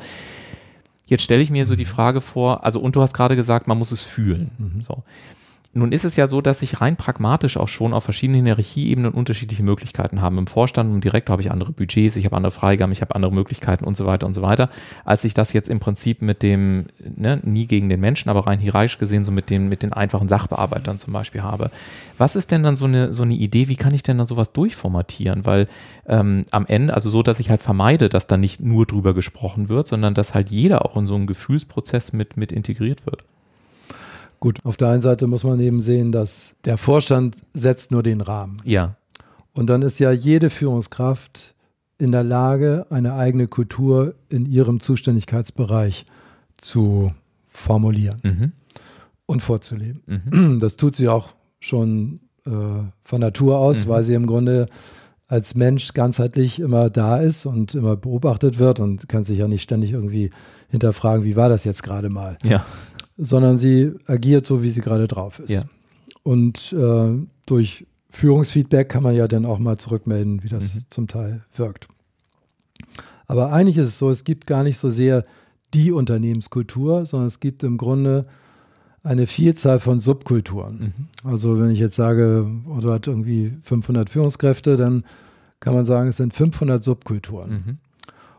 Jetzt 1.07 1.23
stelle 1.23 1.43
ich 1.43 1.51
mir 1.51 1.67
so 1.67 1.75
die 1.75 1.85
Frage 1.85 2.21
vor, 2.21 2.65
also 2.65 2.81
und 2.81 2.95
du 2.95 3.01
hast 3.01 3.15
gerade 3.15 3.37
gesagt, 3.37 3.67
man 3.67 3.79
muss 3.79 3.91
es 3.91 4.03
fühlen. 4.03 4.51
Mhm. 4.59 4.83
So. 4.83 5.03
Nun 5.77 5.93
ist 5.93 6.07
es 6.07 6.17
ja 6.17 6.27
so, 6.27 6.41
dass 6.41 6.63
ich 6.63 6.81
rein 6.81 6.97
pragmatisch 6.97 7.59
auch 7.59 7.69
schon 7.69 7.93
auf 7.93 8.03
verschiedenen 8.03 8.47
Hierarchieebenen 8.47 9.13
unterschiedliche 9.13 9.63
Möglichkeiten 9.63 10.23
habe. 10.23 10.39
Im 10.39 10.47
Vorstand 10.47 10.91
und 10.91 11.05
Direktor 11.05 11.35
habe 11.35 11.43
ich 11.43 11.51
andere 11.51 11.71
Budgets, 11.73 12.17
ich 12.17 12.25
habe 12.25 12.35
andere 12.35 12.51
Freigaben, 12.51 12.93
ich 12.93 13.03
habe 13.03 13.15
andere 13.15 13.31
Möglichkeiten 13.31 13.85
und 13.85 13.95
so 13.95 14.07
weiter 14.07 14.27
und 14.27 14.33
so 14.33 14.41
weiter, 14.41 14.71
als 15.05 15.23
ich 15.25 15.35
das 15.35 15.53
jetzt 15.53 15.69
im 15.69 15.79
Prinzip 15.79 16.23
mit 16.23 16.43
dem, 16.43 16.87
ne, 16.99 17.41
nie 17.45 17.67
gegen 17.67 17.91
den 17.91 18.01
Menschen, 18.01 18.31
aber 18.31 18.47
rein 18.47 18.59
hierarchisch 18.59 18.97
gesehen, 18.97 19.27
so 19.27 19.33
mit 19.33 19.51
den, 19.51 19.69
mit 19.69 19.83
den 19.83 19.93
einfachen 19.93 20.29
Sachbearbeitern 20.29 20.99
zum 20.99 21.13
Beispiel 21.13 21.43
habe. 21.43 21.71
Was 22.17 22.37
ist 22.37 22.53
denn 22.53 22.63
dann 22.63 22.77
so 22.77 22.87
eine, 22.87 23.13
so 23.13 23.25
eine 23.25 23.35
Idee, 23.35 23.69
wie 23.69 23.77
kann 23.77 23.93
ich 23.93 24.03
denn 24.03 24.17
da 24.17 24.25
sowas 24.25 24.53
durchformatieren? 24.53 25.45
Weil 25.45 25.69
ähm, 26.07 26.47
am 26.53 26.65
Ende, 26.67 26.95
also 26.95 27.11
so, 27.11 27.23
dass 27.23 27.39
ich 27.39 27.51
halt 27.51 27.63
vermeide, 27.63 28.09
dass 28.09 28.27
da 28.27 28.39
nicht 28.39 28.63
nur 28.63 28.87
drüber 28.87 29.13
gesprochen 29.13 29.69
wird, 29.69 29.89
sondern 29.89 30.15
dass 30.15 30.33
halt 30.33 30.49
jeder 30.49 30.87
auch 30.87 30.97
in 30.97 31.05
so 31.05 31.17
einen 31.17 31.27
Gefühlsprozess 31.27 32.15
mit, 32.15 32.39
mit 32.39 32.51
integriert 32.51 33.05
wird. 33.05 33.25
Gut, 34.47 34.61
auf 34.63 34.77
der 34.77 34.91
einen 34.91 35.03
Seite 35.03 35.27
muss 35.27 35.43
man 35.43 35.59
eben 35.59 35.81
sehen, 35.81 36.13
dass 36.13 36.55
der 36.65 36.79
Vorstand 36.79 37.35
setzt 37.53 37.91
nur 37.91 38.05
den 38.05 38.21
Rahmen. 38.21 38.59
Ja. 38.63 38.95
Und 39.53 39.69
dann 39.69 39.83
ist 39.83 39.99
ja 39.99 40.13
jede 40.13 40.51
Führungskraft 40.51 41.57
in 41.99 42.13
der 42.13 42.23
Lage, 42.23 42.87
eine 42.91 43.15
eigene 43.15 43.49
Kultur 43.49 44.15
in 44.29 44.47
ihrem 44.47 44.79
Zuständigkeitsbereich 44.79 46.07
zu 46.59 47.13
formulieren 47.49 48.21
mhm. 48.23 48.53
und 49.27 49.41
vorzuleben. 49.43 50.03
Mhm. 50.07 50.61
Das 50.61 50.77
tut 50.77 50.95
sie 50.95 51.09
auch 51.09 51.35
schon 51.59 52.21
äh, 52.45 52.51
von 53.03 53.21
Natur 53.21 53.59
aus, 53.59 53.87
mhm. 53.87 53.89
weil 53.89 54.05
sie 54.05 54.15
im 54.15 54.29
Grunde 54.29 54.69
als 55.27 55.57
Mensch 55.57 55.93
ganzheitlich 55.93 56.61
immer 56.61 56.89
da 56.89 57.17
ist 57.17 57.47
und 57.47 57.75
immer 57.75 57.97
beobachtet 57.97 58.61
wird 58.61 58.79
und 58.79 59.09
kann 59.09 59.25
sich 59.25 59.41
ja 59.41 59.49
nicht 59.49 59.63
ständig 59.63 59.91
irgendwie 59.91 60.31
hinterfragen, 60.69 61.25
wie 61.25 61.35
war 61.35 61.49
das 61.49 61.65
jetzt 61.65 61.83
gerade 61.83 62.11
mal. 62.11 62.39
Ja. 62.45 62.65
Sondern 63.17 63.59
sie 63.59 63.93
agiert 64.07 64.47
so, 64.47 64.63
wie 64.63 64.71
sie 64.71 64.81
gerade 64.81 65.07
drauf 65.07 65.39
ist. 65.39 65.51
Ja. 65.51 65.65
Und 66.23 66.73
äh, 66.73 67.27
durch 67.47 67.87
Führungsfeedback 68.11 68.89
kann 68.89 69.03
man 69.03 69.15
ja 69.15 69.29
dann 69.29 69.47
auch 69.47 69.59
mal 69.59 69.79
zurückmelden, 69.79 70.43
wie 70.43 70.49
das 70.49 70.75
mhm. 70.75 70.81
zum 70.91 71.09
Teil 71.09 71.45
wirkt. 71.55 71.89
Aber 73.27 73.53
eigentlich 73.53 73.79
ist 73.79 73.89
es 73.89 73.99
so, 73.99 74.11
es 74.11 74.25
gibt 74.25 74.47
gar 74.47 74.63
nicht 74.63 74.79
so 74.79 74.91
sehr 74.91 75.25
die 75.75 75.93
Unternehmenskultur, 75.93 77.05
sondern 77.05 77.27
es 77.27 77.41
gibt 77.41 77.63
im 77.63 77.77
Grunde 77.77 78.27
eine 79.03 79.27
Vielzahl 79.27 79.79
von 79.79 80.01
Subkulturen. 80.01 80.79
Mhm. 81.23 81.29
Also 81.29 81.61
wenn 81.61 81.71
ich 81.71 81.79
jetzt 81.79 81.97
sage, 81.97 82.51
Otto 82.69 82.93
hat 82.93 83.07
irgendwie 83.07 83.57
500 83.63 84.11
Führungskräfte, 84.11 84.77
dann 84.77 85.05
kann 85.61 85.75
man 85.75 85.85
sagen, 85.85 86.09
es 86.09 86.17
sind 86.17 86.35
500 86.35 86.83
Subkulturen. 86.83 87.51
Mhm. 87.51 87.79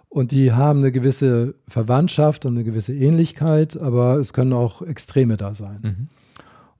Und 0.09 0.31
die 0.31 0.53
haben 0.53 0.79
eine 0.79 0.91
gewisse 0.91 1.55
Verwandtschaft 1.67 2.45
und 2.45 2.53
eine 2.53 2.63
gewisse 2.63 2.93
Ähnlichkeit, 2.93 3.79
aber 3.79 4.17
es 4.17 4.33
können 4.33 4.53
auch 4.53 4.81
Extreme 4.81 5.37
da 5.37 5.53
sein. 5.53 5.79
Mhm. 5.81 6.07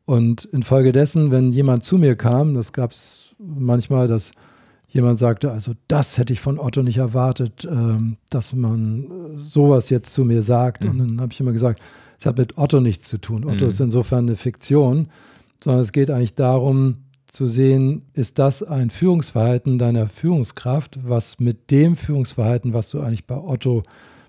Und 0.05 0.45
infolgedessen, 0.45 1.31
wenn 1.31 1.51
jemand 1.51 1.83
zu 1.83 1.97
mir 1.97 2.15
kam, 2.15 2.53
das 2.53 2.71
gab 2.71 2.91
es 2.91 3.35
manchmal, 3.37 4.07
dass 4.07 4.31
jemand 4.87 5.19
sagte, 5.19 5.51
also 5.51 5.73
das 5.89 6.17
hätte 6.17 6.31
ich 6.31 6.39
von 6.39 6.57
Otto 6.57 6.81
nicht 6.81 6.97
erwartet, 6.97 7.67
ähm, 7.69 8.15
dass 8.29 8.53
man 8.53 9.07
sowas 9.35 9.89
jetzt 9.89 10.13
zu 10.13 10.23
mir 10.23 10.41
sagt. 10.41 10.83
Mhm. 10.83 10.89
Und 10.89 10.97
dann 10.99 11.21
habe 11.21 11.33
ich 11.33 11.39
immer 11.39 11.51
gesagt, 11.51 11.81
es 12.17 12.25
hat 12.25 12.37
mit 12.37 12.57
Otto 12.57 12.79
nichts 12.79 13.09
zu 13.09 13.17
tun. 13.17 13.43
Otto 13.43 13.65
mhm. 13.65 13.69
ist 13.69 13.81
insofern 13.81 14.27
eine 14.27 14.37
Fiktion, 14.37 15.09
sondern 15.61 15.81
es 15.81 15.91
geht 15.91 16.09
eigentlich 16.09 16.35
darum 16.35 17.03
zu 17.27 17.47
sehen, 17.47 18.03
ist 18.13 18.39
das 18.39 18.63
ein 18.63 18.89
Führungsverhalten 18.89 19.77
deiner 19.77 20.07
Führungskraft, 20.07 20.99
was 21.03 21.39
mit 21.39 21.71
dem 21.71 21.95
Führungsverhalten, 21.95 22.73
was 22.73 22.89
du 22.89 23.01
eigentlich 23.01 23.25
bei 23.25 23.37
Otto 23.37 23.83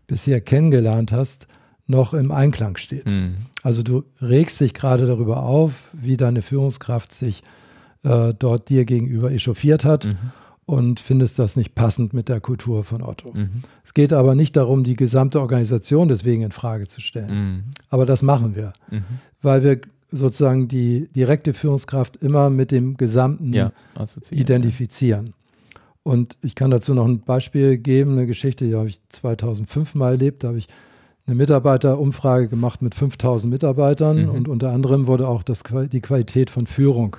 bisher 0.07 0.41
kennengelernt 0.41 1.13
hast, 1.13 1.47
noch 1.87 2.13
im 2.13 2.31
Einklang 2.31 2.77
steht. 2.77 3.07
Mhm. 3.07 3.37
Also 3.63 3.83
du 3.83 4.05
regst 4.21 4.61
dich 4.61 4.75
gerade 4.75 5.07
darüber 5.07 5.43
auf, 5.43 5.91
wie 5.93 6.17
deine 6.17 6.43
Führungskraft 6.43 7.15
sich 7.15 7.43
äh, 8.03 8.35
dort 8.39 8.69
dir 8.69 8.85
gegenüber 8.85 9.31
echauffiert 9.31 9.85
hat 9.85 10.05
mhm. 10.05 10.17
und 10.67 11.01
findest 11.01 11.39
das 11.39 11.57
nicht 11.57 11.75
passend 11.75 12.13
mit 12.13 12.29
der 12.29 12.41
Kultur 12.41 12.85
von 12.85 13.03
Otto. 13.03 13.33
Mhm. 13.33 13.61
Es 13.85 13.95
geht 13.95 14.13
aber 14.13 14.35
nicht 14.35 14.57
darum, 14.57 14.85
die 14.85 14.97
gesamte 14.97 15.41
Organisation 15.41 16.09
deswegen 16.09 16.43
in 16.43 16.53
Frage 16.53 16.89
zu 16.89 17.01
stellen. 17.01 17.31
Mhm. 17.31 17.65
Aber 17.89 18.07
das 18.07 18.23
machen 18.23 18.55
wir, 18.55 18.73
mhm. 18.91 19.05
weil 19.41 19.63
wir 19.63 19.81
sozusagen 20.11 20.68
die 20.68 21.09
direkte 21.09 21.53
Führungskraft 21.53 22.16
immer 22.16 22.51
mit 22.51 22.71
dem 22.71 22.97
Gesamten 22.97 23.53
ja, 23.53 23.73
identifizieren. 24.31 25.35
Und 26.03 26.38
ich 26.42 26.55
kann 26.55 26.71
dazu 26.71 26.94
noch 26.94 27.05
ein 27.05 27.21
Beispiel 27.21 27.77
geben, 27.77 28.12
eine 28.12 28.27
Geschichte, 28.27 28.66
die 28.66 28.75
habe 28.75 28.88
ich 28.88 29.01
2005 29.11 29.94
mal 29.94 30.12
erlebt. 30.12 30.42
Da 30.42 30.49
habe 30.49 30.59
ich 30.59 30.68
eine 31.27 31.37
Mitarbeiterumfrage 31.37 32.49
gemacht 32.49 32.81
mit 32.81 32.94
5000 32.94 33.53
Mitarbeitern 33.53 34.23
mhm. 34.23 34.31
und 34.31 34.49
unter 34.49 34.71
anderem 34.71 35.07
wurde 35.07 35.29
auch 35.29 35.42
das, 35.42 35.62
die 35.92 36.01
Qualität 36.01 36.49
von 36.49 36.66
Führung 36.66 37.18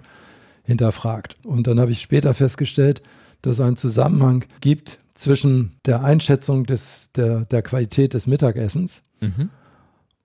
hinterfragt. 0.63 1.37
Und 1.45 1.67
dann 1.67 1.79
habe 1.79 1.91
ich 1.91 2.01
später 2.01 2.33
festgestellt, 2.33 3.03
dass 3.43 3.55
es 3.55 3.61
einen 3.61 3.77
Zusammenhang 3.77 4.45
gibt 4.61 4.99
zwischen 5.13 5.73
der 5.85 6.03
Einschätzung 6.03 6.65
des, 6.65 7.09
der, 7.15 7.45
der 7.45 7.61
Qualität 7.61 8.13
des 8.15 8.25
Mittagessens 8.25 9.03
mhm. 9.21 9.49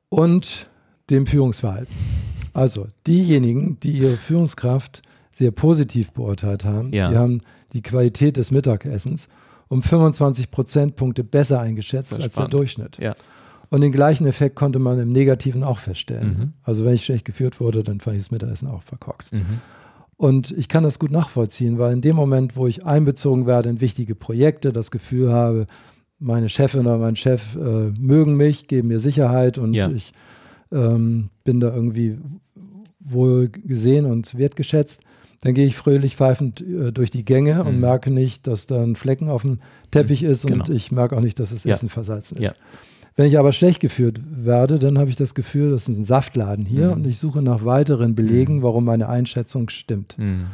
und 0.09 0.71
dem 1.11 1.27
Führungsverhalten. 1.27 1.95
Also 2.55 2.87
diejenigen, 3.07 3.79
die 3.81 3.91
ihre 3.91 4.17
Führungskraft 4.17 5.03
sehr 5.33 5.51
positiv 5.51 6.13
beurteilt 6.13 6.65
haben, 6.65 6.93
ja. 6.93 7.11
die 7.11 7.17
haben 7.17 7.41
die 7.73 7.83
Qualität 7.83 8.37
des 8.37 8.51
Mittagessens 8.51 9.29
um 9.69 9.83
25 9.83 10.51
Prozentpunkte 10.51 11.25
besser 11.25 11.61
eingeschätzt 11.61 12.15
als 12.15 12.35
der 12.35 12.49
Durchschnitt. 12.49 12.99
Ja. 12.99 13.17
Und 13.71 13.81
den 13.81 13.93
gleichen 13.93 14.27
Effekt 14.27 14.55
konnte 14.55 14.79
man 14.79 15.01
im 15.01 15.11
Negativen 15.11 15.65
auch 15.65 15.79
feststellen. 15.79 16.29
Mhm. 16.29 16.53
Also 16.63 16.85
wenn 16.85 16.95
ich 16.95 17.05
schlecht 17.05 17.25
geführt 17.25 17.61
wurde, 17.61 17.83
dann 17.83 17.99
fand 17.99 18.17
ich 18.17 18.23
das 18.23 18.31
Mittagessen 18.31 18.69
auch 18.69 18.83
verkorkst. 18.83 19.35
Mhm. 19.35 19.61
Und 20.17 20.53
ich 20.53 20.69
kann 20.69 20.85
das 20.85 21.01
gut 21.01 21.11
nachvollziehen, 21.11 21.79
weil 21.79 21.93
in 21.93 22.01
dem 22.01 22.15
Moment, 22.15 22.55
wo 22.55 22.69
ich 22.69 22.87
einbezogen 22.87 23.47
werde 23.47 23.71
in 23.71 23.81
wichtige 23.81 24.15
Projekte, 24.15 24.73
das 24.73 24.93
Gefühl 24.93 25.33
habe, 25.33 25.67
meine 26.21 26.49
Chefin 26.49 26.83
oder 26.83 26.99
mein 26.99 27.17
Chef 27.17 27.57
äh, 27.57 27.91
mögen 27.99 28.37
mich, 28.37 28.69
geben 28.69 28.89
mir 28.89 29.01
Sicherheit 29.01 29.59
und 29.59 29.75
ja. 29.75 29.91
ich 29.91 30.13
ähm, 30.71 31.31
bin 31.43 31.61
da 31.61 31.75
irgendwie 31.75 32.19
wohl 33.05 33.49
gesehen 33.49 34.07
und 34.07 34.37
wertgeschätzt, 34.37 35.03
dann 35.41 35.53
gehe 35.55 35.67
ich 35.67 35.77
fröhlich 35.77 36.17
pfeifend 36.17 36.63
äh, 36.63 36.91
durch 36.91 37.11
die 37.11 37.25
Gänge 37.25 37.57
mhm. 37.57 37.67
und 37.67 37.81
merke 37.81 38.11
nicht, 38.11 38.47
dass 38.47 38.67
da 38.67 38.83
ein 38.83 38.97
Flecken 38.97 39.29
auf 39.29 39.43
dem 39.43 39.59
Teppich 39.91 40.23
mhm. 40.23 40.31
ist 40.31 40.47
genau. 40.47 40.65
und 40.65 40.71
ich 40.71 40.91
merke 40.91 41.17
auch 41.17 41.21
nicht, 41.21 41.39
dass 41.39 41.51
das 41.51 41.67
Essen 41.67 41.91
versalzen 41.91 42.39
ist. 42.39 42.43
Ja. 42.43 42.53
Wenn 43.17 43.27
ich 43.27 43.39
aber 43.39 43.53
schlecht 43.53 43.81
geführt 43.81 44.21
werde, 44.25 44.79
dann 44.79 44.99
habe 44.99 45.09
ich 45.09 45.17
das 45.17 45.35
Gefühl, 45.35 45.71
das 45.71 45.89
ist 45.89 45.99
ein 45.99 46.05
Saftladen 46.05 46.67
hier 46.67 46.89
mhm. 46.89 46.93
und 46.95 47.07
ich 47.07 47.19
suche 47.19 47.43
nach 47.43 47.65
weiteren 47.65 48.15
Belegen, 48.15 48.57
mhm. 48.57 48.63
warum 48.63 48.85
meine 48.87 49.09
Einschätzung 49.09 49.69
stimmt. 49.69 50.17
Mhm. 50.19 50.47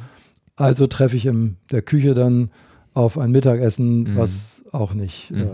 Also 0.57 0.87
treffe 0.87 1.17
ich 1.17 1.25
in 1.25 1.57
der 1.71 1.83
Küche 1.83 2.15
dann 2.15 2.51
auf 2.93 3.17
ein 3.17 3.31
Mittagessen, 3.31 4.03
mhm. 4.03 4.17
was 4.17 4.65
auch 4.73 4.93
nicht 4.93 5.31
äh, 5.31 5.47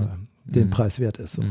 den 0.47 0.71
Preis 0.71 0.99
wert 0.99 1.19
ist. 1.19 1.35
So. 1.35 1.43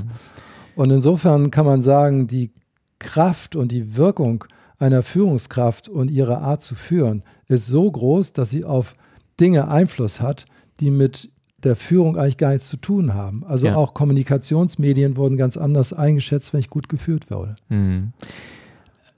Und 0.76 0.90
insofern 0.90 1.52
kann 1.52 1.66
man 1.66 1.82
sagen, 1.82 2.28
die 2.28 2.52
Kraft 3.00 3.56
und 3.56 3.72
die 3.72 3.96
Wirkung 3.96 4.46
einer 4.80 5.04
Führungskraft 5.04 5.90
und 5.90 6.12
ihre 6.12 6.40
Art 6.40 6.64
zu 6.64 6.76
führen 6.76 7.24
ist 7.48 7.68
so 7.68 7.90
groß, 7.90 8.34
dass 8.34 8.50
sie 8.50 8.66
auf 8.66 8.96
Dinge 9.40 9.68
Einfluss 9.68 10.22
hat, 10.22 10.46
die 10.80 10.92
mit 10.92 11.30
der 11.64 11.76
Führung 11.76 12.18
eigentlich 12.18 12.38
gar 12.38 12.52
nichts 12.52 12.70
zu 12.70 12.78
tun 12.78 13.14
haben. 13.14 13.44
Also 13.46 13.68
ja. 13.68 13.76
auch 13.76 13.94
Kommunikationsmedien 13.94 15.18
wurden 15.18 15.36
ganz 15.36 15.58
anders 15.58 15.94
eingeschätzt, 15.94 16.54
wenn 16.54 16.60
ich 16.60 16.70
gut 16.70 16.90
geführt 16.90 17.32
wurde. 17.32 17.56
Mhm. 17.70 18.14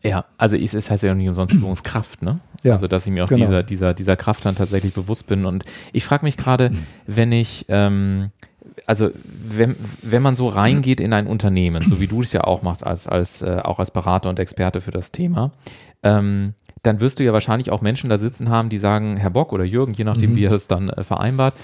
Ja, 0.03 0.25
also 0.37 0.55
es 0.55 0.89
heißt 0.89 1.03
ja 1.03 1.13
nicht 1.13 1.27
umsonst 1.27 1.53
Führungskraft, 1.59 2.21
ne? 2.21 2.39
Ja, 2.63 2.73
also 2.73 2.87
dass 2.87 3.05
ich 3.05 3.11
mir 3.11 3.25
auch 3.25 3.29
genau. 3.29 3.45
dieser, 3.45 3.63
dieser, 3.63 3.93
dieser 3.93 4.15
Kraft 4.15 4.45
dann 4.45 4.55
tatsächlich 4.55 4.93
bewusst 4.93 5.27
bin. 5.27 5.45
Und 5.45 5.65
ich 5.91 6.05
frage 6.05 6.25
mich 6.25 6.37
gerade, 6.37 6.71
wenn 7.07 7.31
ich, 7.31 7.65
ähm, 7.67 8.31
also 8.85 9.09
wenn, 9.25 9.75
wenn 10.01 10.21
man 10.21 10.35
so 10.35 10.49
reingeht 10.49 10.99
in 10.99 11.13
ein 11.13 11.27
Unternehmen, 11.27 11.81
so 11.81 11.99
wie 11.99 12.07
du 12.07 12.21
es 12.21 12.33
ja 12.33 12.43
auch 12.43 12.61
machst, 12.61 12.85
als, 12.85 13.07
als, 13.07 13.41
äh, 13.41 13.61
auch 13.63 13.79
als 13.79 13.91
Berater 13.91 14.29
und 14.29 14.39
Experte 14.39 14.81
für 14.81 14.91
das 14.91 15.11
Thema, 15.11 15.51
ähm, 16.03 16.53
dann 16.83 16.99
wirst 16.99 17.19
du 17.19 17.23
ja 17.23 17.33
wahrscheinlich 17.33 17.71
auch 17.71 17.81
Menschen 17.81 18.09
da 18.09 18.17
sitzen 18.17 18.49
haben, 18.49 18.69
die 18.69 18.77
sagen, 18.77 19.17
Herr 19.17 19.31
Bock 19.31 19.51
oder 19.51 19.63
Jürgen, 19.63 19.93
je 19.93 20.03
nachdem, 20.03 20.31
mhm. 20.31 20.35
wie 20.35 20.41
ihr 20.41 20.49
das 20.49 20.67
dann 20.67 20.89
äh, 20.89 21.03
vereinbart, 21.03 21.55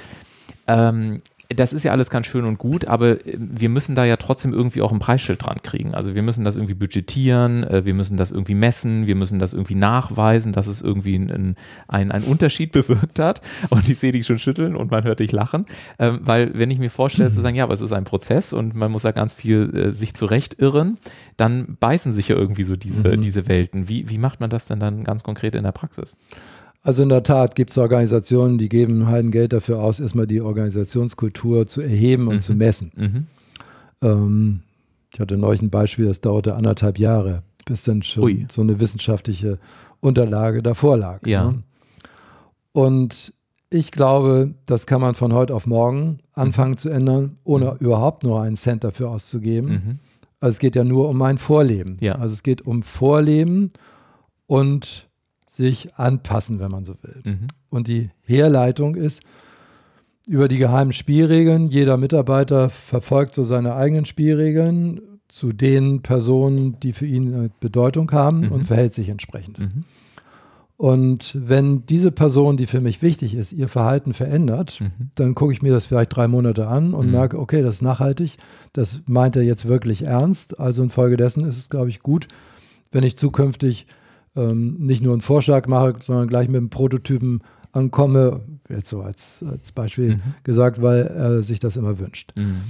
ähm, 0.67 1.21
das 1.49 1.73
ist 1.73 1.83
ja 1.83 1.91
alles 1.91 2.09
ganz 2.09 2.27
schön 2.27 2.45
und 2.45 2.57
gut, 2.57 2.85
aber 2.85 3.11
äh, 3.11 3.37
wir 3.37 3.69
müssen 3.69 3.95
da 3.95 4.05
ja 4.05 4.17
trotzdem 4.17 4.53
irgendwie 4.53 4.81
auch 4.81 4.91
ein 4.91 4.99
Preisschild 4.99 5.45
dran 5.45 5.57
kriegen. 5.61 5.93
Also 5.93 6.15
wir 6.15 6.21
müssen 6.21 6.43
das 6.45 6.55
irgendwie 6.55 6.73
budgetieren, 6.73 7.63
äh, 7.63 7.85
wir 7.85 7.93
müssen 7.93 8.17
das 8.17 8.31
irgendwie 8.31 8.55
messen, 8.55 9.07
wir 9.07 9.15
müssen 9.15 9.39
das 9.39 9.53
irgendwie 9.53 9.75
nachweisen, 9.75 10.53
dass 10.53 10.67
es 10.67 10.81
irgendwie 10.81 11.15
einen 11.15 11.55
ein, 11.87 12.11
Unterschied 12.23 12.71
bewirkt 12.71 13.19
hat. 13.19 13.41
Und 13.69 13.89
ich 13.89 13.99
sehe 13.99 14.11
dich 14.11 14.25
schon 14.25 14.39
schütteln 14.39 14.75
und 14.75 14.91
man 14.91 15.03
hört 15.03 15.19
dich 15.19 15.31
lachen, 15.31 15.65
ähm, 15.99 16.19
weil 16.21 16.57
wenn 16.57 16.71
ich 16.71 16.79
mir 16.79 16.89
vorstelle 16.89 17.31
zu 17.31 17.41
sagen, 17.41 17.55
ja, 17.55 17.63
aber 17.63 17.73
es 17.73 17.81
ist 17.81 17.93
ein 17.93 18.05
Prozess 18.05 18.53
und 18.53 18.75
man 18.75 18.91
muss 18.91 19.03
ja 19.03 19.11
ganz 19.11 19.33
viel 19.33 19.75
äh, 19.75 19.91
sich 19.91 20.13
zurecht 20.13 20.61
irren, 20.61 20.97
dann 21.37 21.77
beißen 21.79 22.13
sich 22.13 22.27
ja 22.29 22.35
irgendwie 22.35 22.63
so 22.63 22.75
diese, 22.75 23.09
mhm. 23.09 23.21
diese 23.21 23.47
Welten. 23.47 23.87
Wie, 23.89 24.09
wie 24.09 24.17
macht 24.17 24.39
man 24.39 24.49
das 24.49 24.65
denn 24.65 24.79
dann 24.79 25.03
ganz 25.03 25.23
konkret 25.23 25.55
in 25.55 25.63
der 25.63 25.71
Praxis? 25.71 26.15
Also 26.83 27.01
in 27.01 27.09
der 27.09 27.23
Tat 27.23 27.55
gibt 27.55 27.71
es 27.71 27.77
Organisationen, 27.77 28.57
die 28.57 28.67
geben 28.67 29.07
halt 29.07 29.31
Geld 29.31 29.53
dafür 29.53 29.79
aus, 29.79 30.01
erstmal 30.01 30.27
die 30.27 30.41
Organisationskultur 30.41 31.65
zu 31.65 31.81
erheben 31.81 32.27
und 32.27 32.35
mhm. 32.35 32.41
zu 32.41 32.53
messen. 32.53 32.91
Mhm. 32.95 33.27
Ähm, 34.01 34.59
ich 35.13 35.19
hatte 35.19 35.37
neulich 35.37 35.61
ein 35.61 35.69
Beispiel, 35.69 36.07
das 36.07 36.19
dauerte 36.19 36.55
anderthalb 36.55 36.99
Jahre, 36.99 37.43
bis 37.65 37.83
dann 37.83 38.03
schon 38.03 38.23
Ui. 38.23 38.45
so 38.51 38.61
eine 38.61 38.81
wissenschaftliche 38.81 39.59
Unterlage 40.01 40.61
davor 40.61 40.97
lag. 40.97 41.25
Ja. 41.25 41.51
Ne? 41.51 41.63
Und 42.73 43.33
ich 43.69 43.91
glaube, 43.91 44.53
das 44.65 44.85
kann 44.85 44.99
man 44.99 45.15
von 45.15 45.33
heute 45.33 45.55
auf 45.55 45.65
morgen 45.65 46.19
anfangen 46.33 46.71
mhm. 46.71 46.77
zu 46.77 46.89
ändern, 46.89 47.37
ohne 47.45 47.71
mhm. 47.71 47.77
überhaupt 47.79 48.23
nur 48.23 48.41
einen 48.41 48.57
Cent 48.57 48.83
dafür 48.83 49.09
auszugeben. 49.09 49.69
Mhm. 49.69 49.99
Also 50.41 50.55
es 50.55 50.59
geht 50.59 50.75
ja 50.75 50.83
nur 50.83 51.07
um 51.07 51.17
mein 51.17 51.37
Vorleben. 51.37 51.95
Ja. 52.01 52.15
Also 52.15 52.33
es 52.33 52.43
geht 52.43 52.63
um 52.63 52.83
Vorleben 52.83 53.69
und 54.47 55.07
sich 55.55 55.95
anpassen, 55.95 56.59
wenn 56.59 56.71
man 56.71 56.85
so 56.85 56.95
will. 57.01 57.21
Mhm. 57.23 57.47
Und 57.69 57.87
die 57.87 58.09
Herleitung 58.23 58.95
ist 58.95 59.21
über 60.27 60.47
die 60.47 60.57
geheimen 60.57 60.93
Spielregeln. 60.93 61.67
Jeder 61.67 61.97
Mitarbeiter 61.97 62.69
verfolgt 62.69 63.35
so 63.35 63.43
seine 63.43 63.75
eigenen 63.75 64.05
Spielregeln 64.05 65.01
zu 65.27 65.53
den 65.53 66.01
Personen, 66.01 66.79
die 66.79 66.93
für 66.93 67.05
ihn 67.05 67.51
Bedeutung 67.59 68.11
haben 68.11 68.41
mhm. 68.41 68.51
und 68.51 68.65
verhält 68.65 68.93
sich 68.93 69.09
entsprechend. 69.09 69.59
Mhm. 69.59 69.83
Und 70.75 71.37
wenn 71.39 71.85
diese 71.85 72.11
Person, 72.11 72.57
die 72.57 72.65
für 72.65 72.81
mich 72.81 73.01
wichtig 73.01 73.35
ist, 73.35 73.53
ihr 73.53 73.67
Verhalten 73.67 74.13
verändert, 74.13 74.81
mhm. 74.81 75.11
dann 75.15 75.35
gucke 75.35 75.53
ich 75.53 75.61
mir 75.61 75.71
das 75.71 75.85
vielleicht 75.85 76.15
drei 76.15 76.27
Monate 76.27 76.67
an 76.67 76.93
und 76.93 77.05
mhm. 77.05 77.11
merke, 77.11 77.39
okay, 77.39 77.61
das 77.61 77.75
ist 77.75 77.81
nachhaltig, 77.83 78.37
das 78.73 79.01
meint 79.05 79.35
er 79.35 79.43
jetzt 79.43 79.67
wirklich 79.67 80.03
ernst. 80.03 80.59
Also 80.59 80.81
infolgedessen 80.81 81.45
ist 81.45 81.57
es, 81.57 81.69
glaube 81.69 81.89
ich, 81.89 81.99
gut, 81.99 82.27
wenn 82.91 83.03
ich 83.03 83.17
zukünftig 83.17 83.85
ähm, 84.35 84.75
nicht 84.79 85.03
nur 85.03 85.13
einen 85.13 85.21
Vorschlag 85.21 85.67
mache, 85.67 85.95
sondern 85.99 86.27
gleich 86.27 86.47
mit 86.47 86.59
dem 86.59 86.69
Prototypen 86.69 87.41
ankomme, 87.71 88.41
jetzt 88.69 88.89
so 88.89 89.01
als, 89.01 89.43
als 89.47 89.71
Beispiel 89.71 90.15
mhm. 90.15 90.21
gesagt, 90.43 90.81
weil 90.81 91.07
er 91.07 91.41
sich 91.41 91.59
das 91.59 91.75
immer 91.75 91.99
wünscht. 91.99 92.33
Mhm. 92.35 92.61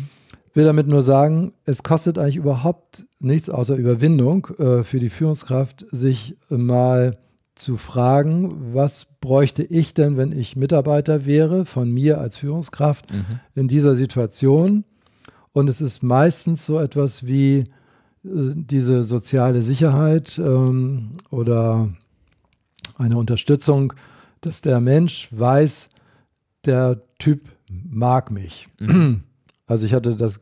Will 0.54 0.66
damit 0.66 0.88
nur 0.88 1.02
sagen, 1.02 1.54
es 1.66 1.84
kostet 1.84 2.18
eigentlich 2.18 2.36
überhaupt 2.36 3.06
nichts 3.20 3.50
außer 3.50 3.76
Überwindung 3.76 4.48
äh, 4.60 4.84
für 4.84 5.00
die 5.00 5.10
Führungskraft, 5.10 5.86
sich 5.92 6.38
mal 6.50 7.18
zu 7.56 7.78
fragen, 7.78 8.74
was 8.74 9.08
bräuchte 9.20 9.64
ich 9.64 9.94
denn, 9.94 10.18
wenn 10.18 10.32
ich 10.32 10.56
Mitarbeiter 10.56 11.26
wäre, 11.26 11.66
von 11.66 11.92
mir 11.92 12.20
als 12.20 12.38
Führungskraft 12.38 13.12
mhm. 13.12 13.40
in 13.56 13.68
dieser 13.68 13.96
Situation. 13.96 14.86
Und 15.52 15.70
es 15.70 15.82
ist 15.82 16.02
meistens 16.02 16.66
so 16.66 16.80
etwas 16.80 17.28
wie 17.28 17.66
diese 18.24 19.04
soziale 19.04 19.62
Sicherheit 19.62 20.40
ähm, 20.40 21.12
oder 21.30 21.90
eine 22.98 23.18
Unterstützung, 23.18 23.94
dass 24.42 24.62
der 24.62 24.80
Mensch 24.80 25.28
weiß, 25.32 25.90
der 26.66 27.02
Typ 27.20 27.42
mag 27.68 28.32
mich. 28.32 28.68
Mhm. 28.80 29.24
Also 29.66 29.86
ich 29.86 29.94
hatte 29.94 30.18
das 30.18 30.42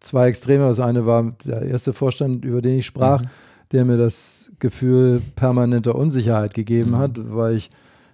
zwei 0.00 0.26
Extreme. 0.26 0.66
Das 0.66 0.80
eine 0.80 1.06
war 1.06 1.32
der 1.44 1.62
erste 1.62 1.92
Vorstand, 1.92 2.44
über 2.44 2.60
den 2.60 2.80
ich 2.80 2.86
sprach, 2.86 3.22
mhm. 3.22 3.28
der 3.70 3.84
mir 3.84 3.96
das 3.96 4.50
Gefühl 4.58 5.22
permanenter 5.36 5.94
Unsicherheit 5.94 6.54
gegeben 6.54 6.90
mhm. 6.90 6.98
hat, 6.98 7.12
weil 7.32 7.54
ich 7.54 7.70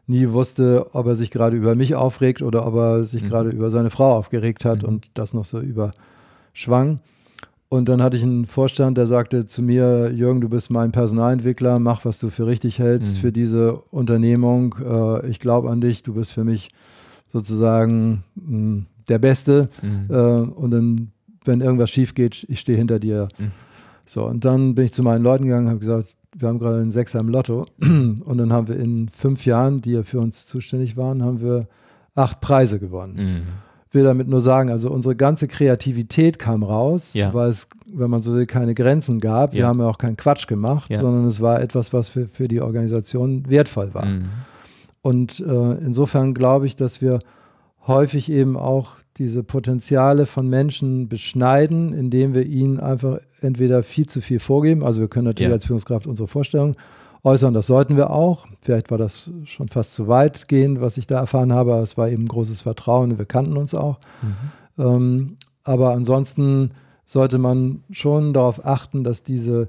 nie 0.07 0.31
wusste, 0.31 0.95
ob 0.95 1.07
er 1.07 1.15
sich 1.15 1.31
gerade 1.31 1.57
über 1.57 1.75
mich 1.75 1.95
aufregt 1.95 2.43
oder 2.43 2.67
ob 2.67 2.75
er 2.75 3.05
sich 3.05 3.23
mhm. 3.23 3.29
gerade 3.29 3.51
über 3.51 3.71
seine 3.71 3.89
Frau 3.89 4.15
aufgeregt 4.17 4.67
hat 4.67 4.83
mhm. 4.83 4.89
und 4.89 5.07
das 5.15 5.33
noch 5.33 5.47
so 5.47 5.61
überschwang. 5.61 7.01
Und 7.75 7.89
dann 7.89 8.01
hatte 8.01 8.17
ich 8.17 8.23
einen 8.23 8.45
Vorstand, 8.45 8.97
der 8.99 9.07
sagte 9.07 9.47
zu 9.47 9.61
mir, 9.61 10.13
Jürgen, 10.13 10.41
du 10.41 10.49
bist 10.49 10.71
mein 10.71 10.93
Personalentwickler, 10.93 11.81
mach, 11.81 12.05
was 12.05 12.21
du 12.21 12.31
für 12.31 12.47
richtig 12.47 12.79
hältst 12.79 13.17
mhm. 13.17 13.21
für 13.21 13.33
diese 13.33 13.75
Unternehmung. 13.91 14.77
Äh, 14.81 15.29
ich 15.29 15.41
glaube 15.41 15.71
an 15.71 15.81
dich, 15.81 16.05
du 16.05 16.15
bist 16.15 16.31
für 16.31 16.45
mich 16.45 16.71
sozusagen 17.33 18.23
mh, 18.37 18.47
hm, 18.47 18.87
der 19.09 19.19
Beste. 19.19 19.71
Mhm. 19.83 20.07
Äh, 20.09 20.15
und 20.15 20.71
dann, 20.71 21.11
wenn 21.45 21.61
irgendwas 21.61 21.91
schief 21.91 22.15
geht, 22.15 22.47
ich 22.49 22.61
stehe 22.61 22.79
hinter 22.79 23.01
dir. 23.01 23.27
Mhm. 23.39 23.51
So, 24.07 24.25
und 24.25 24.45
dann 24.45 24.77
bin 24.77 24.85
ich 24.85 24.93
zu 24.93 25.03
meinen 25.03 25.25
Leuten 25.25 25.43
gegangen 25.43 25.65
und 25.65 25.71
habe 25.71 25.81
gesagt, 25.81 26.15
wir 26.33 26.47
haben 26.47 26.61
gerade 26.61 26.77
einen 26.77 26.93
Sechser 26.93 27.19
im 27.19 27.29
Lotto. 27.29 27.67
Und 27.81 28.39
dann 28.39 28.53
haben 28.53 28.69
wir 28.69 28.77
in 28.77 29.09
fünf 29.09 29.47
Jahren, 29.47 29.81
die 29.83 29.93
ja 29.93 30.05
für 30.05 30.21
uns 30.21 30.47
zuständig 30.47 30.97
waren, 30.97 31.25
haben 31.25 31.41
wir 31.41 31.67
acht 32.15 32.41
Preise 32.41 32.79
gewonnen. 32.79 33.47
Will 33.95 34.03
damit 34.03 34.29
nur 34.29 34.41
sagen, 34.41 34.71
also 34.71 34.91
unsere 34.91 35.15
ganze 35.15 35.47
Kreativität 35.47 36.41
kam 36.41 36.65
raus, 36.65 37.15
ja. 37.15 37.33
weil 37.33 37.49
es, 37.49 37.69
wenn 37.87 38.11
man 38.11 38.23
so 38.23 38.35
will, 38.35 38.45
keine 38.45 38.75
Grenzen 38.75 39.21
gab. 39.21 39.53
Ja. 39.53 39.59
Wir 39.59 39.67
haben 39.69 39.79
ja 39.79 39.87
auch 39.87 39.99
keinen 39.99 40.17
Quatsch 40.17 40.49
gemacht, 40.49 40.93
ja. 40.93 40.99
sondern 40.99 41.27
es 41.27 41.41
war 41.41 41.61
etwas, 41.61 41.93
was 41.93 42.09
für, 42.09 42.27
für 42.27 42.49
die 42.49 42.61
Organisation 42.61 43.49
wertvoll 43.49 43.95
war. 43.95 44.07
Mhm. 44.07 44.31
Und 45.01 45.39
äh, 45.39 45.73
insofern 45.85 46.35
glaube 46.35 46.67
ich, 46.67 46.75
dass 46.75 47.01
wir 47.01 47.21
häufig 47.87 48.33
eben 48.33 48.57
auch 48.57 48.97
diese 49.17 49.45
Potenziale 49.45 50.27
von 50.27 50.49
Menschen 50.49 51.09
beschneiden, 51.09 51.93
indem 51.93 52.35
wir 52.35 52.47
ihnen 52.47 52.81
einfach 52.81 53.19
entweder 53.41 53.83
viel 53.83 54.07
zu 54.07 54.21
viel 54.21 54.41
vorgeben, 54.41 54.83
also 54.83 55.01
wir 55.03 55.09
können 55.09 55.27
natürlich 55.27 55.53
als 55.53 55.67
Führungskraft 55.67 56.07
unsere 56.07 56.27
Vorstellungen 56.27 56.75
äußern. 57.25 57.55
Das 57.55 57.67
sollten 57.67 57.97
wir 57.97 58.11
auch. 58.11 58.47
Vielleicht 58.61 58.91
war 58.91 58.99
das 58.99 59.31
schon 59.45 59.69
fast 59.69 59.95
zu 59.95 60.07
weit 60.07 60.47
gehen, 60.47 60.81
was 60.81 60.99
ich 60.99 61.07
da 61.07 61.19
erfahren 61.19 61.53
habe, 61.53 61.73
es 61.75 61.99
war 61.99 62.09
eben 62.09 62.29
großes 62.29 62.63
Vertrauen. 62.63 63.19
Wir 63.19 63.27
kannten 63.27 63.57
uns 63.57 63.75
auch. 63.75 63.99
Mhm. 64.23 64.83
Ähm, 64.85 65.37
aber 65.65 65.93
ansonsten 65.93 66.73
sollte 67.07 67.39
man 67.39 67.83
schon 67.91 68.33
darauf 68.33 68.65
achten, 68.65 69.05
dass 69.05 69.23
diese 69.23 69.67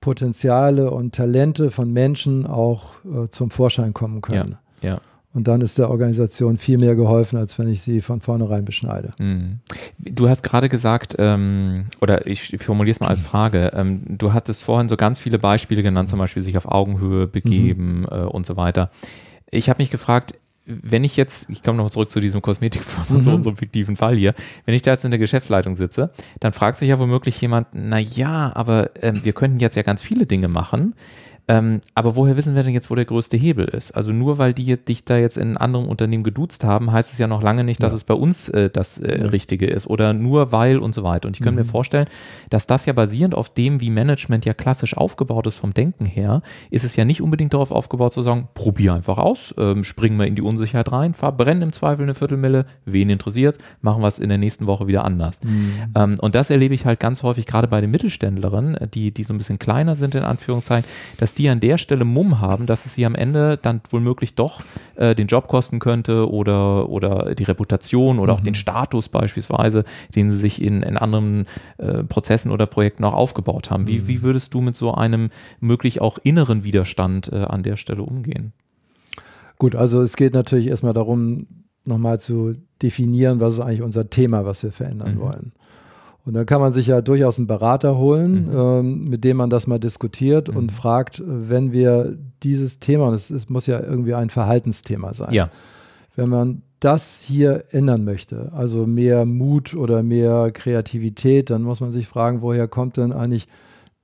Potenziale 0.00 0.90
und 0.90 1.14
Talente 1.14 1.70
von 1.70 1.92
Menschen 1.92 2.46
auch 2.46 3.04
äh, 3.04 3.28
zum 3.28 3.50
Vorschein 3.50 3.94
kommen 3.94 4.20
können. 4.20 4.58
Ja, 4.80 4.90
ja. 4.90 5.00
Und 5.38 5.46
dann 5.46 5.60
ist 5.60 5.78
der 5.78 5.88
Organisation 5.88 6.56
viel 6.56 6.78
mehr 6.78 6.96
geholfen, 6.96 7.38
als 7.38 7.60
wenn 7.60 7.68
ich 7.68 7.80
sie 7.80 8.00
von 8.00 8.20
vornherein 8.20 8.64
beschneide. 8.64 9.12
Mhm. 9.20 9.60
Du 9.98 10.28
hast 10.28 10.42
gerade 10.42 10.68
gesagt, 10.68 11.14
ähm, 11.16 11.84
oder 12.00 12.26
ich 12.26 12.58
formuliere 12.58 12.90
es 12.90 12.98
mal 12.98 13.06
als 13.06 13.20
Frage, 13.20 13.70
ähm, 13.76 14.02
du 14.08 14.32
hattest 14.32 14.64
vorhin 14.64 14.88
so 14.88 14.96
ganz 14.96 15.20
viele 15.20 15.38
Beispiele 15.38 15.84
genannt, 15.84 16.08
zum 16.08 16.18
Beispiel 16.18 16.42
sich 16.42 16.56
auf 16.56 16.66
Augenhöhe 16.66 17.28
begeben 17.28 18.00
mhm. 18.00 18.08
äh, 18.10 18.24
und 18.24 18.46
so 18.46 18.56
weiter. 18.56 18.90
Ich 19.48 19.68
habe 19.70 19.80
mich 19.80 19.92
gefragt, 19.92 20.34
wenn 20.66 21.04
ich 21.04 21.16
jetzt, 21.16 21.48
ich 21.50 21.62
komme 21.62 21.78
noch 21.78 21.90
zurück 21.90 22.10
zu 22.10 22.18
diesem 22.18 22.42
Kosmetikfirma, 22.42 23.06
mhm. 23.20 23.22
zu 23.22 23.30
unserem 23.30 23.56
fiktiven 23.56 23.94
Fall 23.94 24.16
hier, 24.16 24.34
wenn 24.64 24.74
ich 24.74 24.82
da 24.82 24.90
jetzt 24.90 25.04
in 25.04 25.12
der 25.12 25.20
Geschäftsleitung 25.20 25.76
sitze, 25.76 26.10
dann 26.40 26.52
fragt 26.52 26.78
sich 26.78 26.88
ja 26.88 26.98
womöglich 26.98 27.40
jemand, 27.40 27.68
na 27.74 28.00
ja, 28.00 28.50
aber 28.56 28.90
ähm, 29.02 29.20
wir 29.22 29.34
könnten 29.34 29.60
jetzt 29.60 29.76
ja 29.76 29.82
ganz 29.82 30.02
viele 30.02 30.26
Dinge 30.26 30.48
machen. 30.48 30.94
Ähm, 31.48 31.80
aber 31.94 32.14
woher 32.14 32.36
wissen 32.36 32.54
wir 32.54 32.62
denn 32.62 32.74
jetzt, 32.74 32.90
wo 32.90 32.94
der 32.94 33.06
größte 33.06 33.38
Hebel 33.38 33.64
ist? 33.64 33.92
Also 33.92 34.12
nur 34.12 34.36
weil 34.36 34.52
die 34.52 34.76
dich 34.76 35.04
da 35.04 35.16
jetzt 35.16 35.38
in 35.38 35.48
einem 35.48 35.56
anderen 35.56 35.86
Unternehmen 35.86 36.22
geduzt 36.22 36.62
haben, 36.62 36.92
heißt 36.92 37.10
es 37.12 37.18
ja 37.18 37.26
noch 37.26 37.42
lange 37.42 37.64
nicht, 37.64 37.82
dass 37.82 37.92
ja. 37.92 37.96
es 37.96 38.04
bei 38.04 38.14
uns 38.14 38.50
äh, 38.50 38.68
das 38.68 38.98
äh, 38.98 39.18
ja. 39.18 39.26
Richtige 39.28 39.66
ist 39.66 39.86
oder 39.86 40.12
nur 40.12 40.52
weil 40.52 40.78
und 40.78 40.94
so 40.94 41.04
weiter. 41.04 41.26
Und 41.26 41.36
ich 41.36 41.42
könnte 41.42 41.60
mhm. 41.60 41.66
mir 41.66 41.70
vorstellen, 41.70 42.06
dass 42.50 42.66
das 42.66 42.84
ja 42.84 42.92
basierend 42.92 43.34
auf 43.34 43.48
dem, 43.48 43.80
wie 43.80 43.88
Management 43.88 44.44
ja 44.44 44.52
klassisch 44.52 44.94
aufgebaut 44.94 45.46
ist 45.46 45.56
vom 45.56 45.72
Denken 45.72 46.04
her, 46.04 46.42
ist 46.70 46.84
es 46.84 46.96
ja 46.96 47.06
nicht 47.06 47.22
unbedingt 47.22 47.54
darauf 47.54 47.70
aufgebaut 47.70 48.12
zu 48.12 48.20
sagen, 48.20 48.48
probier 48.52 48.92
einfach 48.92 49.16
aus, 49.16 49.54
ähm, 49.56 49.84
springen 49.84 50.18
wir 50.18 50.26
in 50.26 50.34
die 50.34 50.42
Unsicherheit 50.42 50.92
rein, 50.92 51.14
verbrennen 51.14 51.62
im 51.62 51.72
Zweifel 51.72 52.02
eine 52.02 52.14
Viertelmille, 52.14 52.66
wen 52.84 53.08
interessiert, 53.08 53.56
machen 53.80 54.02
wir 54.02 54.08
es 54.08 54.18
in 54.18 54.28
der 54.28 54.38
nächsten 54.38 54.66
Woche 54.66 54.86
wieder 54.86 55.04
anders. 55.04 55.42
Mhm. 55.42 55.72
Ähm, 55.94 56.16
und 56.20 56.34
das 56.34 56.50
erlebe 56.50 56.74
ich 56.74 56.84
halt 56.84 57.00
ganz 57.00 57.22
häufig 57.22 57.46
gerade 57.46 57.68
bei 57.68 57.80
den 57.80 57.90
Mittelständlerinnen, 57.90 58.90
die, 58.92 59.12
die 59.12 59.24
so 59.24 59.32
ein 59.32 59.38
bisschen 59.38 59.58
kleiner 59.58 59.96
sind 59.96 60.14
in 60.14 60.24
Anführungszeichen, 60.24 60.88
dass 61.16 61.37
die 61.38 61.48
an 61.48 61.60
der 61.60 61.78
Stelle 61.78 62.04
Mumm 62.04 62.40
haben, 62.40 62.66
dass 62.66 62.86
es 62.86 62.94
sie 62.94 63.06
am 63.06 63.14
Ende 63.14 63.58
dann 63.60 63.80
womöglich 63.90 64.34
doch 64.34 64.62
äh, 64.96 65.14
den 65.14 65.26
Job 65.26 65.48
kosten 65.48 65.78
könnte 65.78 66.30
oder, 66.30 66.88
oder 66.88 67.34
die 67.34 67.44
Reputation 67.44 68.18
oder 68.18 68.32
mhm. 68.32 68.38
auch 68.38 68.42
den 68.42 68.54
Status 68.54 69.08
beispielsweise, 69.08 69.84
den 70.14 70.30
sie 70.30 70.36
sich 70.36 70.62
in, 70.62 70.82
in 70.82 70.96
anderen 70.96 71.46
äh, 71.78 72.02
Prozessen 72.04 72.50
oder 72.50 72.66
Projekten 72.66 73.04
auch 73.04 73.14
aufgebaut 73.14 73.70
haben. 73.70 73.86
Wie, 73.86 74.00
mhm. 74.00 74.08
wie 74.08 74.22
würdest 74.22 74.54
du 74.54 74.60
mit 74.60 74.76
so 74.76 74.92
einem 74.92 75.30
möglich 75.60 76.00
auch 76.00 76.18
inneren 76.22 76.64
Widerstand 76.64 77.32
äh, 77.32 77.36
an 77.36 77.62
der 77.62 77.76
Stelle 77.76 78.02
umgehen? 78.02 78.52
Gut, 79.58 79.74
also 79.74 80.02
es 80.02 80.16
geht 80.16 80.34
natürlich 80.34 80.68
erstmal 80.68 80.92
darum, 80.92 81.46
nochmal 81.84 82.20
zu 82.20 82.54
definieren, 82.82 83.40
was 83.40 83.54
ist 83.54 83.60
eigentlich 83.60 83.82
unser 83.82 84.08
Thema, 84.08 84.44
was 84.44 84.62
wir 84.62 84.72
verändern 84.72 85.16
mhm. 85.16 85.20
wollen. 85.20 85.52
Und 86.28 86.34
dann 86.34 86.44
kann 86.44 86.60
man 86.60 86.74
sich 86.74 86.88
ja 86.88 87.00
durchaus 87.00 87.38
einen 87.38 87.46
Berater 87.46 87.96
holen, 87.96 88.50
mhm. 88.50 88.54
ähm, 88.54 89.04
mit 89.04 89.24
dem 89.24 89.38
man 89.38 89.48
das 89.48 89.66
mal 89.66 89.78
diskutiert 89.78 90.50
mhm. 90.50 90.58
und 90.58 90.72
fragt, 90.72 91.22
wenn 91.24 91.72
wir 91.72 92.18
dieses 92.42 92.80
Thema, 92.80 93.06
und 93.06 93.14
es, 93.14 93.30
es, 93.30 93.48
muss 93.48 93.66
ja 93.66 93.80
irgendwie 93.80 94.12
ein 94.12 94.28
Verhaltensthema 94.28 95.14
sein, 95.14 95.32
ja. 95.32 95.48
wenn 96.16 96.28
man 96.28 96.60
das 96.80 97.22
hier 97.22 97.64
ändern 97.70 98.04
möchte, 98.04 98.52
also 98.52 98.86
mehr 98.86 99.24
Mut 99.24 99.72
oder 99.72 100.02
mehr 100.02 100.50
Kreativität, 100.50 101.48
dann 101.48 101.62
muss 101.62 101.80
man 101.80 101.92
sich 101.92 102.06
fragen, 102.06 102.42
woher 102.42 102.68
kommt 102.68 102.98
denn 102.98 103.12
eigentlich 103.12 103.48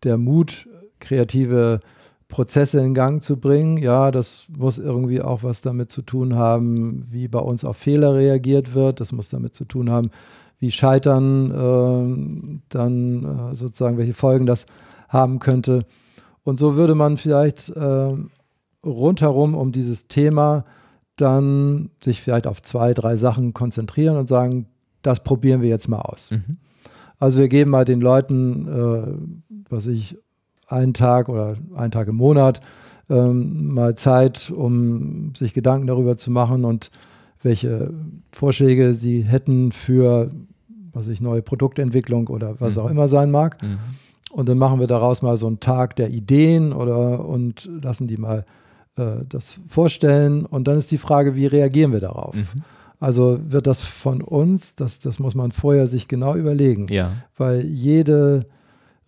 der 0.03 0.17
Mut, 0.17 0.67
kreative 1.01 1.81
Prozesse 2.29 2.81
in 2.81 2.95
Gang 2.95 3.23
zu 3.23 3.37
bringen. 3.37 3.77
Ja, 3.77 4.11
das 4.11 4.47
muss 4.57 4.79
irgendwie 4.79 5.21
auch 5.21 5.43
was 5.43 5.61
damit 5.61 5.93
zu 5.93 6.01
tun 6.01 6.37
haben, 6.37 7.07
wie 7.11 7.29
bei 7.29 7.39
uns 7.39 7.67
auf 7.67 7.77
Fehler 7.77 8.15
reagiert 8.15 8.73
wird. 8.73 9.01
Das 9.01 9.13
muss 9.13 9.29
damit 9.29 9.55
zu 9.55 9.67
tun 9.67 9.91
haben, 9.91 10.11
wie 10.59 10.71
Scheitern 10.71 11.51
äh, 11.51 12.61
dann 12.69 13.51
äh, 13.53 13.57
sozusagen, 13.57 13.99
welche 13.99 14.15
Folgen 14.15 14.47
das 14.47 14.67
haben 15.09 15.39
könnte. 15.39 15.85
Und 16.43 16.59
so 16.59 16.77
würde 16.77 16.95
man 16.95 17.17
vielleicht 17.17 17.71
äh, 17.71 18.13
rundherum 18.85 19.55
um 19.55 19.73
dieses 19.73 20.09
Thema 20.09 20.65
dann 21.17 21.91
sich 22.03 22.21
vielleicht 22.21 22.47
auf 22.47 22.61
zwei, 22.63 22.93
drei 22.93 23.17
Sachen 23.17 23.55
konzentrieren 23.55 24.17
und 24.17 24.29
sagen, 24.29 24.67
das 25.03 25.23
probieren 25.23 25.63
wir 25.63 25.69
jetzt 25.69 25.89
mal 25.89 26.01
aus. 26.01 26.33
Mhm. 26.33 26.59
Also 27.19 27.39
wir 27.39 27.49
geben 27.49 27.71
mal 27.71 27.85
den 27.85 28.01
Leuten, 28.01 28.67
äh, 28.67 29.71
was 29.71 29.87
ich, 29.87 30.19
einen 30.67 30.95
Tag 30.95 31.29
oder 31.29 31.57
einen 31.77 31.91
Tag 31.91 32.09
im 32.09 32.17
Monat 32.17 32.61
ähm, 33.11 33.75
mal 33.75 33.95
Zeit, 33.97 34.51
um 34.51 35.35
sich 35.35 35.53
Gedanken 35.53 35.87
darüber 35.87 36.17
zu 36.17 36.31
machen 36.31 36.65
und 36.65 36.91
welche 37.45 37.93
Vorschläge 38.33 38.95
sie 38.95 39.23
hätten 39.23 39.71
für 39.71 40.31
was 40.95 41.09
ich, 41.09 41.21
neue 41.21 41.43
Produktentwicklung 41.43 42.29
oder 42.29 42.61
was 42.61 42.77
mhm. 42.77 42.83
auch 42.83 42.91
immer 42.91 43.09
sein 43.09 43.31
mag. 43.31 43.63
Mhm. 43.63 43.79
Und 44.31 44.49
dann 44.49 44.59
machen 44.59 44.81
wir 44.81 44.87
daraus 44.87 45.23
mal 45.23 45.37
so 45.37 45.47
einen 45.47 45.61
Tag 45.61 45.97
der 45.97 46.11
Ideen 46.11 46.73
oder 46.73 47.25
und 47.25 47.69
lassen 47.83 48.09
die 48.09 48.17
mal 48.17 48.45
äh, 48.97 49.25
das 49.29 49.61
vorstellen. 49.69 50.45
Und 50.47 50.67
dann 50.67 50.77
ist 50.77 50.91
die 50.91 50.99
Frage, 50.99 51.37
wie 51.37 51.47
reagieren 51.47 51.93
wir 51.93 52.01
darauf? 52.01 52.35
Mhm. 52.35 52.63
Also 52.99 53.39
wird 53.49 53.67
das 53.67 53.83
von 53.83 54.23
uns, 54.23 54.77
das, 54.77 55.01
das 55.01 55.19
muss 55.19 55.35
man 55.35 55.53
vorher 55.53 55.87
sich 55.87 56.09
genau 56.09 56.35
überlegen. 56.35 56.87
Ja. 56.91 57.11
Weil 57.37 57.65
jede 57.65 58.47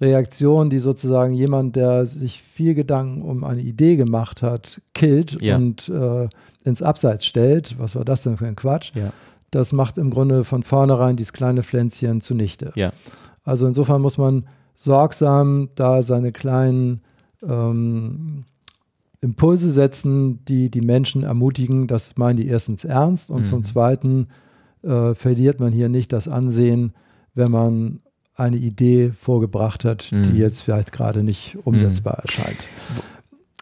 Reaktion, 0.00 0.68
die 0.68 0.78
sozusagen 0.78 1.32
jemand, 1.32 1.76
der 1.76 2.04
sich 2.04 2.42
viel 2.42 2.74
Gedanken 2.74 3.22
um 3.22 3.44
eine 3.44 3.62
Idee 3.62 3.96
gemacht 3.96 4.42
hat, 4.42 4.80
killt 4.94 5.40
ja. 5.40 5.56
und 5.56 5.88
äh, 5.88 6.28
ins 6.64 6.82
Abseits 6.82 7.24
stellt, 7.24 7.78
was 7.78 7.96
war 7.96 8.04
das 8.04 8.22
denn 8.22 8.36
für 8.36 8.46
ein 8.46 8.56
Quatsch? 8.56 8.92
Ja 8.94 9.12
das 9.50 9.72
macht 9.72 9.98
im 9.98 10.10
Grunde 10.10 10.44
von 10.44 10.62
vornherein 10.62 11.16
dieses 11.16 11.32
kleine 11.32 11.62
Pflänzchen 11.62 12.20
zunichte. 12.20 12.72
Ja. 12.74 12.92
Also 13.44 13.66
insofern 13.66 14.02
muss 14.02 14.18
man 14.18 14.46
sorgsam 14.74 15.70
da 15.74 16.02
seine 16.02 16.32
kleinen 16.32 17.00
ähm, 17.42 18.44
Impulse 19.20 19.70
setzen, 19.70 20.44
die 20.44 20.70
die 20.70 20.80
Menschen 20.80 21.22
ermutigen. 21.22 21.86
Das 21.86 22.16
meinen 22.16 22.36
die 22.36 22.48
erstens 22.48 22.84
ernst 22.84 23.30
und 23.30 23.40
mhm. 23.40 23.44
zum 23.44 23.64
Zweiten 23.64 24.28
äh, 24.82 25.14
verliert 25.14 25.60
man 25.60 25.72
hier 25.72 25.88
nicht 25.88 26.12
das 26.12 26.28
Ansehen, 26.28 26.92
wenn 27.34 27.50
man 27.50 28.00
eine 28.36 28.56
Idee 28.56 29.10
vorgebracht 29.10 29.84
hat, 29.84 30.10
mhm. 30.12 30.24
die 30.24 30.38
jetzt 30.38 30.62
vielleicht 30.62 30.92
gerade 30.92 31.22
nicht 31.22 31.56
umsetzbar 31.64 32.18
mhm. 32.18 32.22
erscheint. 32.22 32.66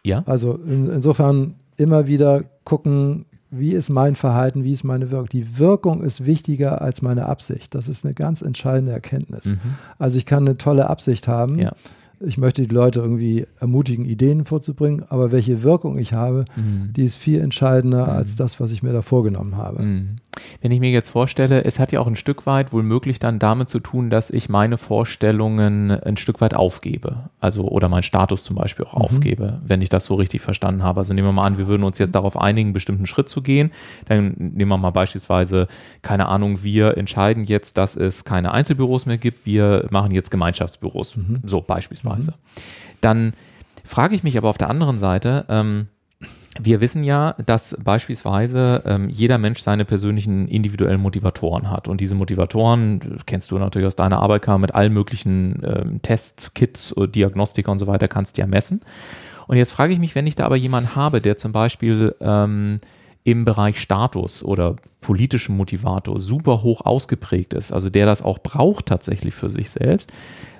Ja. 0.03 0.23
Also 0.25 0.53
in, 0.53 0.89
insofern 0.89 1.55
immer 1.77 2.07
wieder 2.07 2.43
gucken, 2.63 3.25
wie 3.51 3.71
ist 3.71 3.89
mein 3.89 4.15
Verhalten, 4.15 4.63
wie 4.63 4.71
ist 4.71 4.83
meine 4.83 5.11
Wirkung. 5.11 5.29
Die 5.29 5.57
Wirkung 5.59 6.03
ist 6.03 6.25
wichtiger 6.25 6.81
als 6.81 7.01
meine 7.01 7.25
Absicht. 7.25 7.73
Das 7.73 7.87
ist 7.87 8.03
eine 8.03 8.13
ganz 8.13 8.41
entscheidende 8.41 8.91
Erkenntnis. 8.91 9.45
Mhm. 9.45 9.59
Also 9.97 10.17
ich 10.17 10.25
kann 10.25 10.45
eine 10.45 10.57
tolle 10.57 10.89
Absicht 10.89 11.27
haben. 11.27 11.57
Ja 11.57 11.73
ich 12.19 12.37
möchte 12.37 12.61
die 12.65 12.73
Leute 12.73 12.99
irgendwie 12.99 13.45
ermutigen, 13.59 14.05
Ideen 14.05 14.45
vorzubringen, 14.45 15.03
aber 15.09 15.31
welche 15.31 15.63
Wirkung 15.63 15.97
ich 15.97 16.13
habe, 16.13 16.45
mhm. 16.55 16.93
die 16.95 17.03
ist 17.03 17.15
viel 17.15 17.41
entscheidender 17.41 18.05
mhm. 18.05 18.11
als 18.11 18.35
das, 18.35 18.59
was 18.59 18.71
ich 18.71 18.83
mir 18.83 18.93
da 18.93 19.01
vorgenommen 19.01 19.57
habe. 19.57 19.83
Mhm. 19.83 20.15
Wenn 20.61 20.71
ich 20.71 20.79
mir 20.79 20.91
jetzt 20.91 21.09
vorstelle, 21.09 21.63
es 21.63 21.79
hat 21.79 21.91
ja 21.91 21.99
auch 21.99 22.07
ein 22.07 22.15
Stück 22.15 22.45
weit 22.45 22.73
wohl 22.73 22.83
möglich 22.83 23.19
dann 23.19 23.39
damit 23.39 23.69
zu 23.69 23.79
tun, 23.79 24.09
dass 24.09 24.29
ich 24.29 24.49
meine 24.49 24.77
Vorstellungen 24.77 25.91
ein 25.91 26.17
Stück 26.17 26.41
weit 26.41 26.53
aufgebe. 26.53 27.29
Also 27.39 27.67
oder 27.67 27.89
meinen 27.89 28.03
Status 28.03 28.43
zum 28.43 28.55
Beispiel 28.55 28.85
auch 28.85 28.95
mhm. 28.95 29.01
aufgebe, 29.01 29.61
wenn 29.65 29.81
ich 29.81 29.89
das 29.89 30.05
so 30.05 30.15
richtig 30.15 30.41
verstanden 30.41 30.83
habe. 30.83 30.99
Also 30.99 31.13
nehmen 31.13 31.27
wir 31.27 31.33
mal 31.33 31.45
an, 31.45 31.57
wir 31.57 31.67
würden 31.67 31.83
uns 31.83 31.97
jetzt 31.99 32.15
darauf 32.15 32.37
einigen, 32.37 32.67
einen 32.67 32.73
bestimmten 32.73 33.07
Schritt 33.07 33.29
zu 33.29 33.41
gehen. 33.41 33.71
Dann 34.07 34.35
nehmen 34.37 34.69
wir 34.69 34.77
mal 34.77 34.91
beispielsweise, 34.91 35.67
keine 36.01 36.27
Ahnung, 36.27 36.63
wir 36.63 36.97
entscheiden 36.97 37.43
jetzt, 37.43 37.77
dass 37.77 37.95
es 37.95 38.25
keine 38.25 38.51
Einzelbüros 38.51 39.05
mehr 39.05 39.17
gibt, 39.17 39.45
wir 39.45 39.87
machen 39.91 40.11
jetzt 40.11 40.31
Gemeinschaftsbüros. 40.31 41.17
Mhm. 41.17 41.39
So 41.43 41.61
beispielsweise. 41.61 42.04
Mhm. 42.05 42.33
Dann 43.01 43.33
frage 43.83 44.15
ich 44.15 44.23
mich 44.23 44.37
aber 44.37 44.49
auf 44.49 44.57
der 44.57 44.69
anderen 44.69 44.97
Seite, 44.97 45.45
ähm, 45.49 45.87
wir 46.59 46.79
wissen 46.79 47.03
ja, 47.03 47.35
dass 47.45 47.77
beispielsweise 47.83 48.81
ähm, 48.85 49.09
jeder 49.09 49.37
Mensch 49.37 49.59
seine 49.59 49.83
persönlichen 49.83 50.47
individuellen 50.47 51.01
Motivatoren 51.01 51.69
hat. 51.69 51.87
Und 51.87 51.99
diese 51.99 52.15
Motivatoren, 52.15 53.19
kennst 53.25 53.51
du 53.51 53.59
natürlich 53.59 53.87
aus 53.87 53.97
deiner 53.97 54.21
Arbeit, 54.21 54.43
kann 54.43 54.61
mit 54.61 54.73
allen 54.73 54.93
möglichen 54.93 55.61
ähm, 55.65 56.01
Tests, 56.01 56.53
Kits, 56.53 56.95
Diagnostika 56.97 57.71
und 57.71 57.79
so 57.79 57.87
weiter, 57.87 58.07
kannst 58.07 58.37
du 58.37 58.41
ja 58.41 58.47
messen. 58.47 58.79
Und 59.47 59.57
jetzt 59.57 59.73
frage 59.73 59.93
ich 59.93 59.99
mich, 59.99 60.15
wenn 60.15 60.27
ich 60.27 60.35
da 60.35 60.45
aber 60.45 60.55
jemanden 60.55 60.95
habe, 60.95 61.19
der 61.21 61.37
zum 61.37 61.51
Beispiel 61.51 62.15
ähm, 62.21 62.79
im 63.25 63.43
Bereich 63.43 63.79
Status 63.79 64.43
oder 64.43 64.77
politischem 65.01 65.57
Motivator 65.57 66.19
super 66.19 66.63
hoch 66.63 66.81
ausgeprägt 66.81 67.53
ist, 67.53 67.71
also 67.71 67.89
der 67.89 68.05
das 68.05 68.21
auch 68.21 68.39
braucht 68.39 68.85
tatsächlich 68.85 69.35
für 69.35 69.49
sich 69.49 69.69
selbst, 69.69 70.11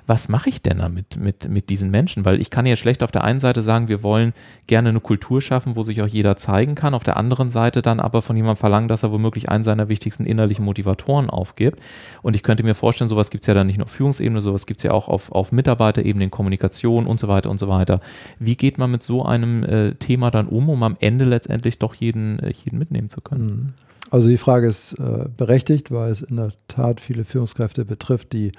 was 0.06 0.28
mache 0.28 0.48
ich 0.48 0.62
denn 0.62 0.78
damit 0.78 1.16
mit, 1.18 1.48
mit 1.48 1.68
diesen 1.68 1.90
Menschen? 1.90 2.24
Weil 2.24 2.40
ich 2.40 2.50
kann 2.50 2.64
ja 2.64 2.76
schlecht 2.76 3.02
auf 3.02 3.10
der 3.10 3.24
einen 3.24 3.40
Seite 3.40 3.62
sagen, 3.62 3.88
wir 3.88 4.02
wollen 4.02 4.32
gerne 4.66 4.90
eine 4.90 5.00
Kultur 5.00 5.42
schaffen, 5.42 5.74
wo 5.74 5.82
sich 5.82 6.00
auch 6.00 6.06
jeder 6.06 6.36
zeigen 6.36 6.74
kann, 6.76 6.94
auf 6.94 7.02
der 7.02 7.16
anderen 7.16 7.50
Seite 7.50 7.82
dann 7.82 7.98
aber 7.98 8.22
von 8.22 8.36
jemandem 8.36 8.58
verlangen, 8.58 8.88
dass 8.88 9.02
er 9.02 9.10
womöglich 9.10 9.48
einen 9.48 9.64
seiner 9.64 9.88
wichtigsten 9.88 10.24
innerlichen 10.24 10.64
Motivatoren 10.64 11.28
aufgibt. 11.28 11.80
Und 12.22 12.36
ich 12.36 12.42
könnte 12.42 12.62
mir 12.62 12.74
vorstellen, 12.74 13.08
sowas 13.08 13.30
gibt 13.30 13.42
es 13.42 13.48
ja 13.48 13.54
dann 13.54 13.66
nicht 13.66 13.78
nur 13.78 13.86
auf 13.86 13.92
Führungsebene, 13.92 14.40
sowas 14.40 14.66
gibt 14.66 14.78
es 14.78 14.84
ja 14.84 14.92
auch 14.92 15.08
auf, 15.08 15.32
auf 15.32 15.50
Mitarbeiterebene, 15.50 16.24
in 16.24 16.30
Kommunikation 16.30 17.06
und 17.06 17.18
so 17.18 17.26
weiter 17.26 17.50
und 17.50 17.58
so 17.58 17.68
weiter. 17.68 18.00
Wie 18.38 18.56
geht 18.56 18.78
man 18.78 18.90
mit 18.90 19.02
so 19.02 19.24
einem 19.24 19.64
äh, 19.64 19.94
Thema 19.94 20.30
dann 20.30 20.46
um, 20.46 20.68
um 20.68 20.82
am 20.82 20.96
Ende 21.00 21.24
letztendlich 21.24 21.78
doch 21.78 21.94
jeden, 21.94 22.38
äh, 22.38 22.52
jeden 22.52 22.78
mitnehmen 22.78 23.08
zu 23.08 23.20
können? 23.20 23.46
Mhm. 23.46 23.74
Also 24.10 24.28
die 24.28 24.36
Frage 24.36 24.68
ist 24.68 24.92
äh, 24.94 25.24
berechtigt, 25.36 25.90
weil 25.90 26.12
es 26.12 26.22
in 26.22 26.36
der 26.36 26.52
Tat 26.68 27.00
viele 27.00 27.24
Führungskräfte 27.24 27.84
betrifft, 27.84 28.32
die 28.32 28.52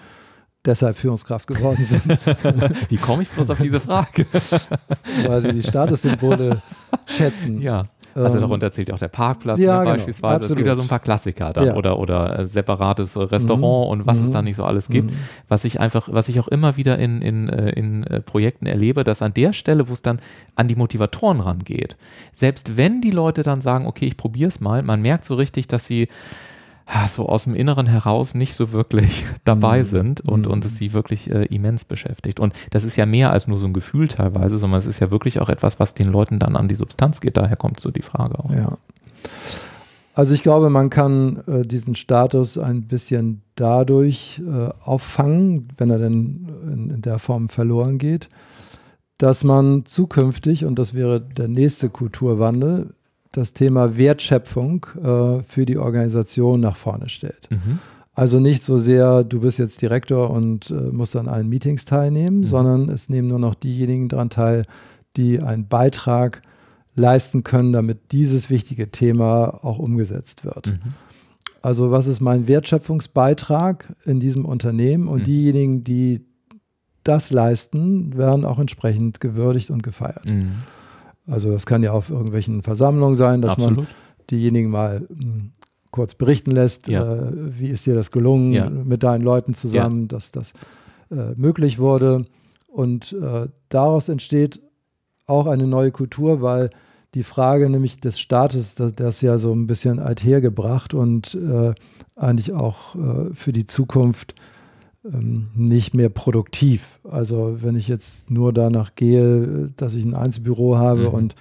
deshalb 0.67 0.97
Führungskraft 0.97 1.47
geworden 1.47 1.83
sind. 1.83 2.03
Wie 2.89 2.97
komme 2.97 3.23
ich 3.23 3.29
bloß 3.29 3.49
auf 3.49 3.59
diese 3.59 3.79
Frage? 3.79 4.25
Weil 5.25 5.41
sie 5.41 5.53
die 5.53 5.63
Statussymbole 5.63 6.61
schätzen. 7.07 7.61
Ja. 7.61 7.85
Also 8.23 8.37
ähm, 8.37 8.41
darunter 8.41 8.71
zählt 8.71 8.91
auch 8.91 8.97
der 8.97 9.09
Parkplatz 9.09 9.59
ja, 9.59 9.77
ne, 9.77 9.83
genau, 9.83 9.95
beispielsweise. 9.95 10.35
Absolut. 10.35 10.51
Es 10.51 10.55
gibt 10.55 10.67
ja 10.67 10.75
so 10.75 10.81
ein 10.81 10.87
paar 10.87 10.99
Klassiker 10.99 11.53
dann 11.53 11.67
ja. 11.67 11.75
oder, 11.75 11.99
oder 11.99 12.39
äh, 12.39 12.47
separates 12.47 13.15
Restaurant 13.15 13.85
mhm. 13.85 13.91
und 13.91 14.07
was 14.07 14.19
mhm. 14.19 14.25
es 14.25 14.31
da 14.31 14.41
nicht 14.41 14.55
so 14.55 14.63
alles 14.63 14.89
gibt. 14.89 15.11
Mhm. 15.11 15.17
Was 15.47 15.65
ich 15.65 15.79
einfach, 15.79 16.09
was 16.11 16.27
ich 16.27 16.39
auch 16.39 16.47
immer 16.47 16.77
wieder 16.77 16.97
in, 16.97 17.21
in, 17.21 17.49
äh, 17.49 17.69
in 17.71 18.03
äh, 18.05 18.21
Projekten 18.21 18.65
erlebe, 18.65 19.03
dass 19.03 19.21
an 19.21 19.33
der 19.33 19.53
Stelle, 19.53 19.87
wo 19.87 19.93
es 19.93 20.01
dann 20.01 20.19
an 20.55 20.67
die 20.67 20.75
Motivatoren 20.75 21.39
rangeht, 21.39 21.95
selbst 22.33 22.75
wenn 22.75 23.01
die 23.01 23.11
Leute 23.11 23.43
dann 23.43 23.61
sagen, 23.61 23.85
okay, 23.85 24.05
ich 24.05 24.17
probiere 24.17 24.47
es 24.47 24.59
mal, 24.59 24.81
man 24.81 25.01
merkt 25.01 25.25
so 25.25 25.35
richtig, 25.35 25.67
dass 25.67 25.85
sie 25.85 26.07
so 27.07 27.27
aus 27.27 27.45
dem 27.45 27.55
Inneren 27.55 27.87
heraus 27.87 28.33
nicht 28.33 28.55
so 28.55 28.71
wirklich 28.71 29.25
dabei 29.43 29.79
mhm. 29.79 29.83
sind 29.83 30.21
und, 30.21 30.45
mhm. 30.45 30.51
und 30.51 30.65
es 30.65 30.77
sie 30.77 30.93
wirklich 30.93 31.29
äh, 31.31 31.45
immens 31.45 31.85
beschäftigt. 31.85 32.39
Und 32.39 32.53
das 32.71 32.83
ist 32.83 32.95
ja 32.95 33.05
mehr 33.05 33.31
als 33.31 33.47
nur 33.47 33.57
so 33.57 33.67
ein 33.67 33.73
Gefühl 33.73 34.07
teilweise, 34.07 34.57
sondern 34.57 34.77
es 34.77 34.85
ist 34.85 34.99
ja 34.99 35.11
wirklich 35.11 35.39
auch 35.39 35.49
etwas, 35.49 35.79
was 35.79 35.93
den 35.93 36.07
Leuten 36.07 36.39
dann 36.39 36.55
an 36.55 36.67
die 36.67 36.75
Substanz 36.75 37.19
geht. 37.19 37.37
Daher 37.37 37.55
kommt 37.55 37.79
so 37.79 37.91
die 37.91 38.01
Frage 38.01 38.39
auch. 38.39 38.51
Ja. 38.51 38.77
Also 40.13 40.33
ich 40.33 40.41
glaube, 40.41 40.71
man 40.71 40.89
kann 40.89 41.43
äh, 41.45 41.61
diesen 41.63 41.93
Status 41.93 42.57
ein 42.57 42.87
bisschen 42.87 43.43
dadurch 43.53 44.41
äh, 44.47 44.69
auffangen, 44.83 45.67
wenn 45.77 45.91
er 45.91 45.99
denn 45.99 46.49
in, 46.63 46.89
in 46.89 47.01
der 47.01 47.19
Form 47.19 47.49
verloren 47.49 47.99
geht, 47.99 48.29
dass 49.19 49.43
man 49.43 49.85
zukünftig, 49.85 50.65
und 50.65 50.79
das 50.79 50.93
wäre 50.93 51.21
der 51.21 51.47
nächste 51.47 51.89
Kulturwandel, 51.89 52.95
das 53.37 53.53
Thema 53.53 53.97
Wertschöpfung 53.97 54.85
äh, 54.95 55.43
für 55.43 55.65
die 55.65 55.77
Organisation 55.77 56.59
nach 56.59 56.75
vorne 56.75 57.07
stellt. 57.07 57.49
Mhm. 57.51 57.79
Also 58.13 58.39
nicht 58.39 58.63
so 58.63 58.79
sehr, 58.79 59.23
du 59.23 59.41
bist 59.41 59.59
jetzt 59.59 59.81
Direktor 59.81 60.31
und 60.31 60.71
äh, 60.71 60.73
musst 60.73 61.15
an 61.15 61.27
allen 61.27 61.47
Meetings 61.47 61.85
teilnehmen, 61.85 62.39
mhm. 62.39 62.47
sondern 62.47 62.89
es 62.89 63.09
nehmen 63.09 63.27
nur 63.27 63.37
noch 63.37 63.53
diejenigen 63.53 64.09
daran 64.09 64.31
teil, 64.31 64.65
die 65.17 65.39
einen 65.39 65.67
Beitrag 65.67 66.41
leisten 66.95 67.43
können, 67.43 67.73
damit 67.73 68.11
dieses 68.11 68.49
wichtige 68.49 68.89
Thema 68.89 69.63
auch 69.63 69.77
umgesetzt 69.77 70.43
wird. 70.43 70.67
Mhm. 70.67 70.79
Also 71.61 71.91
was 71.91 72.07
ist 72.07 72.21
mein 72.21 72.47
Wertschöpfungsbeitrag 72.47 73.93
in 74.03 74.19
diesem 74.19 74.45
Unternehmen? 74.45 75.07
Und 75.07 75.19
mhm. 75.19 75.25
diejenigen, 75.25 75.83
die 75.83 76.25
das 77.03 77.29
leisten, 77.29 78.17
werden 78.17 78.45
auch 78.45 78.57
entsprechend 78.57 79.21
gewürdigt 79.21 79.69
und 79.69 79.83
gefeiert. 79.83 80.25
Also 81.27 81.51
das 81.51 81.65
kann 81.65 81.83
ja 81.83 81.91
auf 81.91 82.09
irgendwelchen 82.09 82.63
Versammlungen 82.63 83.15
sein, 83.15 83.41
dass 83.41 83.53
Absolut. 83.53 83.77
man 83.77 83.87
diejenigen 84.31 84.69
mal 84.69 85.05
hm, 85.07 85.51
kurz 85.91 86.15
berichten 86.15 86.51
lässt, 86.51 86.87
ja. 86.87 87.15
äh, 87.15 87.31
wie 87.59 87.67
ist 87.67 87.85
dir 87.85 87.95
das 87.95 88.11
gelungen 88.11 88.53
ja. 88.53 88.69
mit 88.69 89.03
deinen 89.03 89.21
Leuten 89.21 89.53
zusammen, 89.53 90.03
ja. 90.03 90.07
dass 90.07 90.31
das 90.31 90.53
äh, 91.11 91.33
möglich 91.35 91.79
wurde. 91.79 92.25
Und 92.67 93.13
äh, 93.13 93.47
daraus 93.69 94.09
entsteht 94.09 94.61
auch 95.25 95.47
eine 95.47 95.67
neue 95.67 95.91
Kultur, 95.91 96.41
weil 96.41 96.69
die 97.13 97.23
Frage 97.23 97.69
nämlich 97.69 97.99
des 97.99 98.19
Staates, 98.19 98.75
das, 98.75 98.93
das 98.93 99.21
ja 99.21 99.37
so 99.37 99.51
ein 99.53 99.67
bisschen 99.67 99.99
althergebracht 99.99 100.93
und 100.93 101.35
äh, 101.35 101.73
eigentlich 102.15 102.53
auch 102.53 102.95
äh, 102.95 103.33
für 103.33 103.53
die 103.53 103.65
Zukunft 103.65 104.35
ähm, 105.05 105.47
nicht 105.55 105.93
mehr 105.93 106.09
produktiv. 106.09 106.99
Also 107.09 107.57
wenn 107.61 107.75
ich 107.75 107.87
jetzt 107.87 108.29
nur 108.31 108.53
danach 108.53 108.95
gehe, 108.95 109.69
dass 109.75 109.93
ich 109.93 110.05
ein 110.05 110.15
Einzelbüro 110.15 110.77
habe 110.77 111.09
mhm. 111.09 111.13
und, 111.13 111.35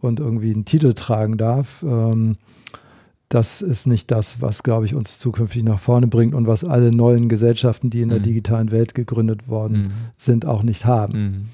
und 0.00 0.20
irgendwie 0.20 0.52
einen 0.52 0.64
Titel 0.64 0.92
tragen 0.94 1.36
darf, 1.36 1.82
ähm, 1.86 2.36
das 3.28 3.62
ist 3.62 3.86
nicht 3.86 4.10
das, 4.10 4.40
was, 4.40 4.62
glaube 4.62 4.86
ich, 4.86 4.94
uns 4.94 5.18
zukünftig 5.18 5.64
nach 5.64 5.80
vorne 5.80 6.06
bringt 6.06 6.34
und 6.34 6.46
was 6.46 6.62
alle 6.62 6.92
neuen 6.92 7.28
Gesellschaften, 7.28 7.90
die 7.90 8.00
in 8.00 8.10
der 8.10 8.20
mhm. 8.20 8.24
digitalen 8.24 8.70
Welt 8.70 8.94
gegründet 8.94 9.48
worden 9.48 9.82
mhm. 9.82 9.90
sind, 10.16 10.46
auch 10.46 10.62
nicht 10.62 10.84
haben. 10.84 11.18
Mhm. 11.18 11.48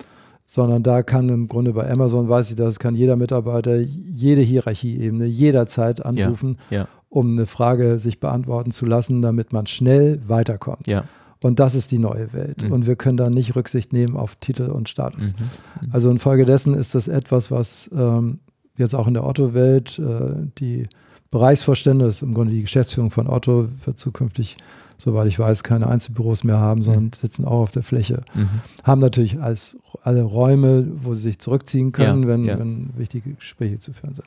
Sondern 0.46 0.82
da 0.82 1.02
kann 1.02 1.28
im 1.28 1.48
Grunde 1.48 1.72
bei 1.72 1.90
Amazon, 1.90 2.28
weiß 2.28 2.50
ich 2.50 2.56
das, 2.56 2.80
kann 2.80 2.96
jeder 2.96 3.16
Mitarbeiter 3.16 3.76
jede 3.78 4.40
Hierarchieebene 4.40 5.24
jederzeit 5.26 6.04
anrufen, 6.04 6.58
ja. 6.70 6.80
Ja. 6.80 6.88
um 7.08 7.30
eine 7.30 7.46
Frage 7.46 7.98
sich 7.98 8.20
beantworten 8.20 8.72
zu 8.72 8.84
lassen, 8.84 9.22
damit 9.22 9.52
man 9.52 9.66
schnell 9.66 10.20
weiterkommt. 10.26 10.86
Ja. 10.88 11.04
Und 11.42 11.58
das 11.58 11.74
ist 11.74 11.90
die 11.90 11.98
neue 11.98 12.32
Welt. 12.32 12.64
Mhm. 12.64 12.72
Und 12.72 12.86
wir 12.86 12.96
können 12.96 13.16
da 13.16 13.30
nicht 13.30 13.56
Rücksicht 13.56 13.92
nehmen 13.92 14.16
auf 14.16 14.36
Titel 14.36 14.70
und 14.70 14.88
Status. 14.88 15.32
Mhm. 15.32 15.86
mhm. 15.86 15.94
Also 15.94 16.10
infolgedessen 16.10 16.74
ist 16.74 16.94
das 16.94 17.08
etwas, 17.08 17.50
was 17.50 17.90
ähm, 17.94 18.40
jetzt 18.76 18.94
auch 18.94 19.06
in 19.06 19.14
der 19.14 19.26
Otto-Welt 19.26 19.98
äh, 19.98 20.46
die 20.58 20.88
Bereichsvorstände, 21.30 22.06
das 22.06 22.16
ist 22.16 22.22
im 22.22 22.34
Grunde 22.34 22.52
die 22.52 22.62
Geschäftsführung 22.62 23.10
von 23.10 23.28
Otto, 23.28 23.68
wird 23.84 23.98
zukünftig, 23.98 24.56
soweit 24.98 25.28
ich 25.28 25.38
weiß, 25.38 25.62
keine 25.62 25.86
Einzelbüros 25.86 26.44
mehr 26.44 26.58
haben, 26.58 26.82
sondern 26.82 27.04
mhm. 27.04 27.12
sitzen 27.12 27.44
auch 27.44 27.60
auf 27.60 27.70
der 27.70 27.84
Fläche. 27.84 28.22
Mhm. 28.34 28.48
Haben 28.82 29.00
natürlich 29.00 29.40
als 29.40 29.76
alle 30.02 30.22
Räume, 30.22 30.86
wo 31.02 31.14
sie 31.14 31.22
sich 31.22 31.38
zurückziehen 31.38 31.92
können, 31.92 32.24
ja, 32.24 32.28
wenn, 32.28 32.44
ja. 32.44 32.58
wenn 32.58 32.90
wichtige 32.96 33.34
Gespräche 33.34 33.78
zu 33.78 33.92
führen 33.92 34.14
sind. 34.14 34.26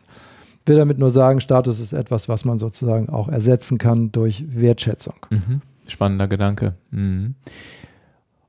Ich 0.61 0.67
will 0.69 0.77
damit 0.77 0.97
nur 0.97 1.11
sagen, 1.11 1.41
Status 1.41 1.81
ist 1.81 1.91
etwas, 1.91 2.29
was 2.29 2.45
man 2.45 2.57
sozusagen 2.57 3.09
auch 3.09 3.27
ersetzen 3.27 3.77
kann 3.77 4.13
durch 4.13 4.45
Wertschätzung. 4.47 5.15
Mhm. 5.29 5.61
Spannender 5.87 6.27
Gedanke. 6.27 6.75
Mhm. 6.91 7.35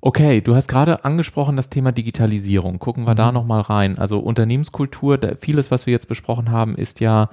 Okay, 0.01 0.43
du 0.43 0.55
hast 0.55 0.69
gerade 0.69 1.05
angesprochen 1.05 1.57
das 1.57 1.71
Thema 1.71 1.91
Digitalisierung. 1.91 2.79
Gucken 2.79 3.05
wir 3.05 3.13
mhm. 3.13 3.19
da 3.19 3.33
nochmal 3.33 3.63
rein. 3.63 3.99
Also 3.99 4.19
Unternehmenskultur, 4.19 5.19
vieles, 5.41 5.71
was 5.71 5.87
wir 5.87 5.93
jetzt 5.93 6.09
besprochen 6.09 6.51
haben, 6.51 6.77
ist 6.77 7.01
ja 7.01 7.31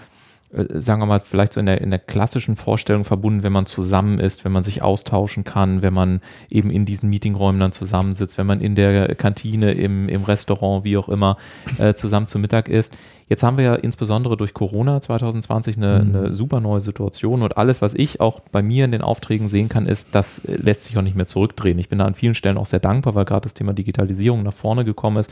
äh, 0.53 0.79
sagen 0.79 1.01
wir 1.01 1.05
mal, 1.05 1.19
vielleicht 1.19 1.53
so 1.53 1.59
in 1.59 1.65
der, 1.65 1.81
in 1.81 1.89
der 1.89 1.99
klassischen 1.99 2.55
Vorstellung 2.55 3.03
verbunden, 3.03 3.43
wenn 3.43 3.53
man 3.53 3.65
zusammen 3.65 4.19
ist, 4.19 4.43
wenn 4.43 4.51
man 4.51 4.63
sich 4.63 4.81
austauschen 4.81 5.43
kann, 5.43 5.81
wenn 5.81 5.93
man 5.93 6.21
eben 6.49 6.69
in 6.69 6.85
diesen 6.85 7.09
Meetingräumen 7.09 7.59
dann 7.59 7.71
zusammensitzt, 7.71 8.37
wenn 8.37 8.47
man 8.47 8.61
in 8.61 8.75
der 8.75 9.15
Kantine, 9.15 9.71
im, 9.71 10.09
im 10.09 10.23
Restaurant, 10.23 10.83
wie 10.83 10.97
auch 10.97 11.09
immer, 11.09 11.37
äh, 11.77 11.93
zusammen 11.93 12.27
zu 12.27 12.39
Mittag 12.39 12.67
isst. 12.67 12.97
Jetzt 13.31 13.43
haben 13.43 13.55
wir 13.55 13.63
ja 13.63 13.75
insbesondere 13.75 14.35
durch 14.35 14.53
Corona 14.53 14.99
2020 14.99 15.77
eine, 15.77 16.03
mhm. 16.03 16.15
eine, 16.15 16.33
super 16.33 16.59
neue 16.59 16.81
Situation 16.81 17.43
und 17.43 17.55
alles, 17.55 17.81
was 17.81 17.93
ich 17.93 18.19
auch 18.19 18.41
bei 18.41 18.61
mir 18.61 18.83
in 18.83 18.91
den 18.91 19.01
Aufträgen 19.01 19.47
sehen 19.47 19.69
kann, 19.69 19.85
ist, 19.87 20.13
das 20.15 20.41
lässt 20.43 20.83
sich 20.83 20.97
auch 20.97 21.01
nicht 21.01 21.15
mehr 21.15 21.27
zurückdrehen. 21.27 21.79
Ich 21.79 21.87
bin 21.87 21.99
da 21.99 22.05
an 22.05 22.13
vielen 22.13 22.35
Stellen 22.35 22.57
auch 22.57 22.65
sehr 22.65 22.81
dankbar, 22.81 23.15
weil 23.15 23.23
gerade 23.23 23.43
das 23.43 23.53
Thema 23.53 23.71
Digitalisierung 23.71 24.43
nach 24.43 24.51
vorne 24.51 24.83
gekommen 24.83 25.15
ist. 25.15 25.31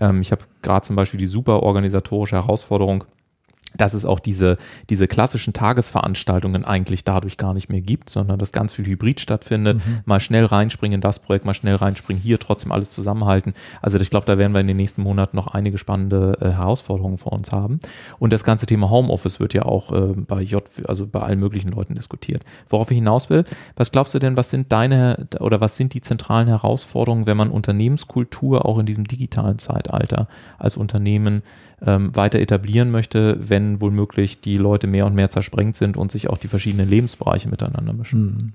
Ähm, 0.00 0.22
ich 0.22 0.32
habe 0.32 0.40
gerade 0.62 0.86
zum 0.86 0.96
Beispiel 0.96 1.20
die 1.20 1.26
super 1.26 1.62
organisatorische 1.62 2.36
Herausforderung, 2.36 3.04
dass 3.76 3.94
es 3.94 4.04
auch 4.04 4.20
diese, 4.20 4.56
diese 4.90 5.08
klassischen 5.08 5.52
Tagesveranstaltungen 5.52 6.64
eigentlich 6.64 7.04
dadurch 7.04 7.36
gar 7.36 7.54
nicht 7.54 7.70
mehr 7.70 7.80
gibt, 7.80 8.10
sondern 8.10 8.38
dass 8.38 8.52
ganz 8.52 8.72
viel 8.72 8.86
Hybrid 8.86 9.20
stattfindet. 9.20 9.78
Mhm. 9.78 10.00
Mal 10.04 10.20
schnell 10.20 10.44
reinspringen 10.44 10.96
in 10.96 11.00
das 11.00 11.18
Projekt, 11.18 11.44
mal 11.44 11.54
schnell 11.54 11.76
reinspringen 11.76 12.22
hier, 12.22 12.38
trotzdem 12.38 12.72
alles 12.72 12.90
zusammenhalten. 12.90 13.54
Also 13.82 13.98
ich 13.98 14.10
glaube, 14.10 14.26
da 14.26 14.38
werden 14.38 14.52
wir 14.52 14.60
in 14.60 14.66
den 14.66 14.76
nächsten 14.76 15.02
Monaten 15.02 15.36
noch 15.36 15.48
einige 15.48 15.78
spannende 15.78 16.38
äh, 16.40 16.50
Herausforderungen 16.50 17.18
vor 17.18 17.32
uns 17.32 17.52
haben. 17.52 17.80
Und 18.18 18.32
das 18.32 18.44
ganze 18.44 18.66
Thema 18.66 18.90
Homeoffice 18.90 19.40
wird 19.40 19.54
ja 19.54 19.64
auch 19.64 19.92
äh, 19.92 20.14
bei 20.14 20.42
J, 20.42 20.62
also 20.86 21.06
bei 21.06 21.20
allen 21.20 21.40
möglichen 21.40 21.70
Leuten 21.70 21.94
diskutiert. 21.94 22.42
Worauf 22.68 22.90
ich 22.90 22.96
hinaus 22.96 23.30
will, 23.30 23.44
was 23.76 23.92
glaubst 23.92 24.14
du 24.14 24.18
denn, 24.18 24.36
was 24.36 24.50
sind 24.50 24.70
deine 24.70 25.28
oder 25.40 25.60
was 25.60 25.76
sind 25.76 25.94
die 25.94 26.00
zentralen 26.00 26.48
Herausforderungen, 26.48 27.26
wenn 27.26 27.36
man 27.36 27.50
Unternehmenskultur 27.50 28.66
auch 28.66 28.78
in 28.78 28.86
diesem 28.86 29.04
digitalen 29.04 29.58
Zeitalter 29.58 30.28
als 30.58 30.76
Unternehmen 30.76 31.42
ähm, 31.86 32.14
weiter 32.14 32.38
etablieren 32.40 32.90
möchte, 32.90 33.38
wenn 33.40 33.80
womöglich 33.80 34.40
die 34.40 34.56
Leute 34.56 34.86
mehr 34.86 35.06
und 35.06 35.14
mehr 35.14 35.30
zersprengt 35.30 35.76
sind 35.76 35.96
und 35.96 36.10
sich 36.10 36.28
auch 36.30 36.38
die 36.38 36.48
verschiedenen 36.48 36.88
Lebensbereiche 36.88 37.48
miteinander 37.48 37.92
mischen. 37.92 38.24
Mhm. 38.24 38.52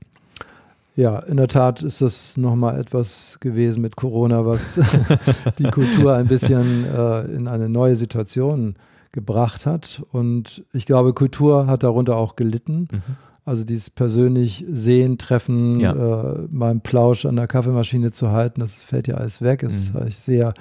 Ja, 0.95 1.19
in 1.19 1.37
der 1.37 1.47
Tat 1.47 1.81
ist 1.81 2.01
das 2.01 2.35
nochmal 2.35 2.77
etwas 2.77 3.37
gewesen 3.39 3.81
mit 3.81 3.95
Corona, 3.95 4.45
was 4.45 4.79
die 5.57 5.63
Kultur 5.63 6.13
ein 6.15 6.27
bisschen 6.27 6.85
äh, 6.85 7.21
in 7.21 7.47
eine 7.47 7.69
neue 7.69 7.95
Situation 7.95 8.75
gebracht 9.13 9.65
hat. 9.65 10.01
Und 10.11 10.65
ich 10.73 10.85
glaube, 10.85 11.13
Kultur 11.13 11.67
hat 11.67 11.83
darunter 11.83 12.17
auch 12.17 12.35
gelitten. 12.35 12.89
Mhm. 12.91 13.01
Also 13.45 13.63
dieses 13.63 13.89
persönlich 13.89 14.65
Sehen, 14.69 15.17
Treffen, 15.17 15.79
ja. 15.79 15.93
äh, 15.93 16.47
mal 16.51 16.71
einen 16.71 16.81
Plausch 16.81 17.25
an 17.25 17.37
der 17.37 17.47
Kaffeemaschine 17.47 18.11
zu 18.11 18.31
halten, 18.31 18.59
das 18.59 18.83
fällt 18.83 19.07
ja 19.07 19.15
alles 19.15 19.41
weg. 19.41 19.63
Es 19.63 19.73
ist 19.73 19.93
mhm. 19.93 20.09
sehr 20.09 20.53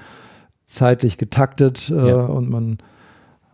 zeitlich 0.68 1.18
getaktet 1.18 1.90
äh, 1.90 2.08
ja. 2.10 2.24
und 2.26 2.48
man 2.48 2.78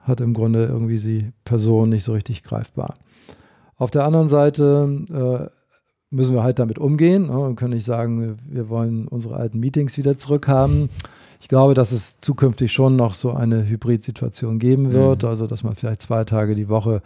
hat 0.03 0.21
im 0.21 0.35
Grunde 0.35 0.67
irgendwie 0.67 0.99
die 0.99 1.33
Person 1.45 1.89
nicht 1.89 2.05
so 2.05 2.13
richtig 2.13 2.43
greifbar. 2.43 2.97
Auf 3.77 3.91
der 3.91 4.05
anderen 4.05 4.29
Seite 4.29 5.51
äh, 5.51 6.15
müssen 6.15 6.35
wir 6.35 6.43
halt 6.43 6.59
damit 6.59 6.79
umgehen 6.79 7.27
ne, 7.27 7.39
und 7.39 7.57
können 7.57 7.75
nicht 7.75 7.87
sagen, 7.87 8.37
wir 8.47 8.69
wollen 8.69 9.09
unsere 9.09 9.37
alten 9.37 9.59
Meetings 9.59 9.97
wieder 9.97 10.17
zurückhaben. 10.17 10.91
Ich 11.41 11.49
glaube, 11.49 11.75
dass 11.75 11.93
es 11.93 12.21
zukünftig 12.21 12.73
schon 12.73 12.97
noch 12.97 13.15
so 13.15 13.33
eine 13.33 13.67
Hybrid-Situation 13.67 14.59
geben 14.59 14.93
wird, 14.93 15.23
mhm. 15.23 15.29
also 15.29 15.47
dass 15.47 15.65
man 15.65 15.75
vielleicht 15.75 16.03
zwei 16.03 16.25
Tage 16.25 16.55
die 16.55 16.69
Woche 16.69 17.01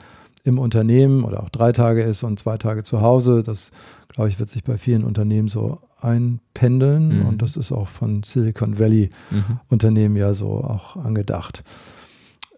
im 0.44 0.58
Unternehmen 0.58 1.24
oder 1.24 1.42
auch 1.42 1.50
drei 1.50 1.72
Tage 1.72 2.02
ist 2.02 2.22
und 2.22 2.38
zwei 2.38 2.56
Tage 2.56 2.82
zu 2.82 3.00
Hause. 3.00 3.42
Das, 3.42 3.72
glaube 4.08 4.28
ich, 4.28 4.38
wird 4.38 4.50
sich 4.50 4.64
bei 4.64 4.78
vielen 4.78 5.04
Unternehmen 5.04 5.48
so 5.48 5.78
einpendeln. 6.00 7.20
Mhm. 7.20 7.26
Und 7.26 7.42
das 7.42 7.56
ist 7.56 7.72
auch 7.72 7.88
von 7.88 8.22
Silicon 8.22 8.78
Valley 8.78 9.10
mhm. 9.30 9.60
Unternehmen 9.68 10.16
ja 10.16 10.34
so 10.34 10.48
auch 10.48 10.96
angedacht. 10.96 11.62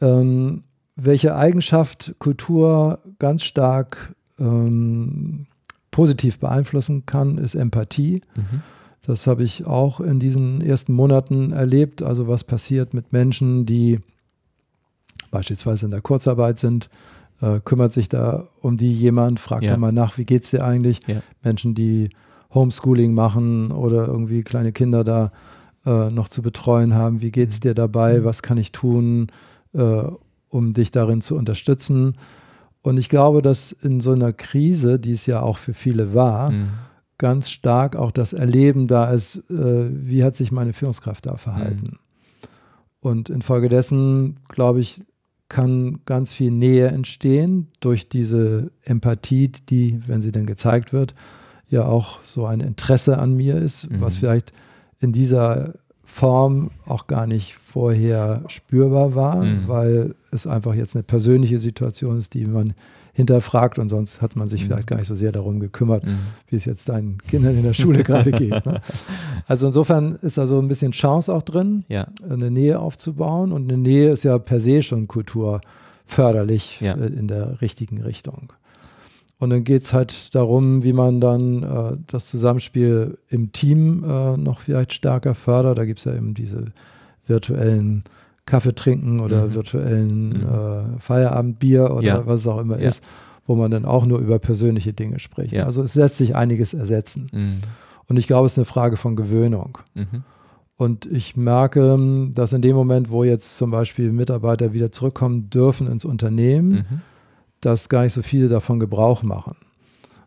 Ähm, 0.01 0.64
welche 0.97 1.34
Eigenschaft 1.34 2.14
Kultur 2.18 3.01
ganz 3.18 3.43
stark 3.43 4.14
ähm, 4.38 5.47
positiv 5.91 6.38
beeinflussen 6.38 7.07
kann, 7.07 7.38
ist 7.38 7.55
Empathie. 7.55 8.22
Mhm. 8.34 8.62
Das 9.07 9.26
habe 9.26 9.43
ich 9.43 9.66
auch 9.66 10.01
in 10.01 10.20
diesen 10.20 10.61
ersten 10.61 10.93
Monaten 10.93 11.53
erlebt. 11.53 12.03
Also 12.03 12.28
was 12.28 12.45
passiert 12.45 12.95
mit 12.95 13.12
Menschen, 13.12 13.66
die 13.66 14.01
beispielsweise 15.30 15.86
in 15.86 15.91
der 15.91 16.03
Kurzarbeit 16.03 16.59
sind, 16.59 16.91
äh, 17.41 17.61
kümmert 17.61 17.93
sich 17.93 18.09
da 18.09 18.49
um 18.61 18.76
die 18.76 18.93
jemand, 18.93 19.41
fragt 19.41 19.64
ja. 19.64 19.76
mal 19.76 19.93
nach, 19.93 20.18
wie 20.18 20.24
geht 20.24 20.45
es 20.45 20.51
dir 20.51 20.64
eigentlich? 20.64 21.01
Ja. 21.07 21.22
Menschen, 21.43 21.74
die 21.74 22.11
Homeschooling 22.53 23.14
machen 23.14 23.70
oder 23.70 24.07
irgendwie 24.07 24.42
kleine 24.42 24.72
Kinder 24.72 25.05
da 25.05 25.32
äh, 25.86 26.11
noch 26.11 26.28
zu 26.28 26.42
betreuen 26.42 26.94
haben. 26.94 27.20
Wie 27.20 27.30
geht 27.30 27.51
es 27.51 27.57
mhm. 27.57 27.61
dir 27.62 27.74
dabei? 27.74 28.20
Mhm. 28.20 28.24
Was 28.24 28.42
kann 28.42 28.59
ich 28.59 28.72
tun, 28.72 29.28
äh, 29.72 30.03
um 30.48 30.74
dich 30.74 30.90
darin 30.90 31.20
zu 31.20 31.36
unterstützen? 31.36 32.16
Und 32.82 32.98
ich 32.98 33.09
glaube, 33.09 33.42
dass 33.42 33.72
in 33.72 34.01
so 34.01 34.12
einer 34.12 34.32
Krise, 34.32 34.98
die 34.98 35.12
es 35.12 35.26
ja 35.26 35.42
auch 35.42 35.59
für 35.59 35.74
viele 35.74 36.14
war, 36.14 36.51
mhm. 36.51 36.68
ganz 37.18 37.51
stark 37.51 37.94
auch 37.96 38.11
das 38.11 38.32
Erleben 38.32 38.88
da 38.88 39.11
ist, 39.11 39.36
äh, 39.51 39.88
wie 39.90 40.24
hat 40.24 40.36
sich 40.36 40.51
meine 40.51 40.72
Führungskraft 40.72 41.26
da 41.26 41.36
verhalten. 41.36 41.86
Mhm. 41.92 41.98
Und 43.01 43.30
infolgedessen, 43.30 44.40
glaube 44.48 44.80
ich, 44.80 45.03
kann 45.48 46.01
ganz 46.07 46.32
viel 46.32 46.51
Nähe 46.51 46.88
entstehen 46.88 47.68
durch 47.80 48.09
diese 48.09 48.70
Empathie, 48.84 49.51
die, 49.68 50.01
wenn 50.07 50.22
sie 50.22 50.32
denn 50.32 50.46
gezeigt 50.46 50.92
wird, 50.92 51.14
ja 51.71 51.85
auch 51.85 52.18
so 52.23 52.47
ein 52.47 52.61
Interesse 52.61 53.18
an 53.18 53.35
mir 53.37 53.57
ist, 53.57 53.91
mhm. 53.91 54.01
was 54.01 54.16
vielleicht 54.16 54.53
in 54.99 55.12
dieser 55.12 55.75
Form 56.05 56.71
auch 56.87 57.07
gar 57.07 57.27
nicht 57.27 57.55
vorher 57.55 58.43
spürbar 58.49 59.14
war, 59.14 59.37
mhm. 59.37 59.68
weil 59.68 60.14
es 60.33 60.47
einfach 60.47 60.75
jetzt 60.75 60.97
eine 60.97 61.05
persönliche 61.05 61.59
Situation 61.59 62.18
ist, 62.18 62.35
die 62.35 62.47
man 62.47 62.75
hinterfragt 63.12 63.79
und 63.79 63.89
sonst 63.89 64.21
hat 64.23 64.37
man 64.37 64.49
sich 64.49 64.62
mhm. 64.62 64.66
vielleicht 64.66 64.87
gar 64.89 64.97
nicht 64.97 65.09
so 65.09 65.14
sehr 65.14 65.33
darum 65.33 65.61
gekümmert, 65.61 66.05
mhm. 66.05 66.18
wie 66.49 66.57
es 66.57 66.64
jetzt 66.64 66.89
deinen 66.89 67.18
Kindern 67.18 67.57
in 67.57 67.62
der 67.62 67.75
Schule 67.75 68.03
gerade 68.03 68.33
geht. 68.33 68.64
Ne? 68.66 68.81
Also 69.47 69.66
insofern 69.66 70.16
ist 70.23 70.39
da 70.39 70.47
so 70.47 70.61
ein 70.61 70.68
bisschen 70.68 70.93
Chance 70.93 71.35
auch 71.35 71.43
drin, 71.43 71.85
ja. 71.89 72.07
eine 72.29 72.53
Nähe 72.53 72.79
aufzubauen 72.79 73.51
und 73.51 73.68
eine 73.68 73.83
Nähe 73.83 74.11
ist 74.12 74.23
ja 74.23 74.39
per 74.39 74.61
se 74.61 74.81
schon 74.83 75.09
kulturförderlich 75.09 76.81
ja. 76.81 76.95
Äh, 76.95 77.07
in 77.07 77.27
der 77.27 77.61
richtigen 77.61 78.01
Richtung. 78.01 78.53
Und 79.41 79.49
dann 79.49 79.64
geht 79.64 79.84
es 79.84 79.95
halt 79.95 80.34
darum, 80.34 80.82
wie 80.82 80.93
man 80.93 81.18
dann 81.18 81.62
äh, 81.62 81.97
das 82.09 82.28
Zusammenspiel 82.28 83.16
im 83.28 83.53
Team 83.53 84.05
äh, 84.05 84.36
noch 84.36 84.61
vielleicht 84.61 84.93
stärker 84.93 85.34
fördert. 85.34 85.78
Da 85.78 85.86
gibt 85.86 85.99
es 85.99 86.05
ja 86.05 86.14
eben 86.14 86.34
diese 86.34 86.66
virtuellen 87.26 88.05
Kaffee 88.45 88.74
trinken 88.74 89.18
oder 89.18 89.47
mhm. 89.47 89.55
virtuellen 89.55 90.28
mhm. 90.28 90.97
äh, 90.97 91.01
Feierabendbier 91.01 91.91
oder 91.91 92.07
ja. 92.07 92.26
was 92.26 92.41
es 92.41 92.47
auch 92.47 92.61
immer 92.61 92.78
ja. 92.78 92.88
ist, 92.88 93.03
wo 93.47 93.55
man 93.55 93.70
dann 93.70 93.86
auch 93.86 94.05
nur 94.05 94.18
über 94.18 94.38
persönliche 94.38 94.93
Dinge 94.93 95.18
spricht. 95.18 95.55
Ja. 95.55 95.64
Also 95.64 95.82
es 95.82 95.95
lässt 95.95 96.18
sich 96.18 96.36
einiges 96.36 96.74
ersetzen. 96.74 97.28
Mhm. 97.32 97.59
Und 98.09 98.18
ich 98.18 98.26
glaube, 98.26 98.45
es 98.45 98.53
ist 98.53 98.59
eine 98.59 98.66
Frage 98.66 98.99
von 98.99 99.16
Gewöhnung. 99.16 99.78
Mhm. 99.95 100.22
Und 100.76 101.07
ich 101.07 101.34
merke, 101.34 102.28
dass 102.34 102.53
in 102.53 102.61
dem 102.61 102.76
Moment, 102.76 103.09
wo 103.09 103.24
jetzt 103.24 103.57
zum 103.57 103.70
Beispiel 103.70 104.12
Mitarbeiter 104.12 104.74
wieder 104.74 104.93
zurückkommen 104.93 105.49
dürfen 105.49 105.86
ins 105.86 106.05
Unternehmen, 106.05 106.70
mhm 106.70 107.01
dass 107.61 107.88
gar 107.88 108.04
nicht 108.04 108.12
so 108.12 108.22
viele 108.22 108.48
davon 108.48 108.80
Gebrauch 108.80 109.22
machen. 109.22 109.56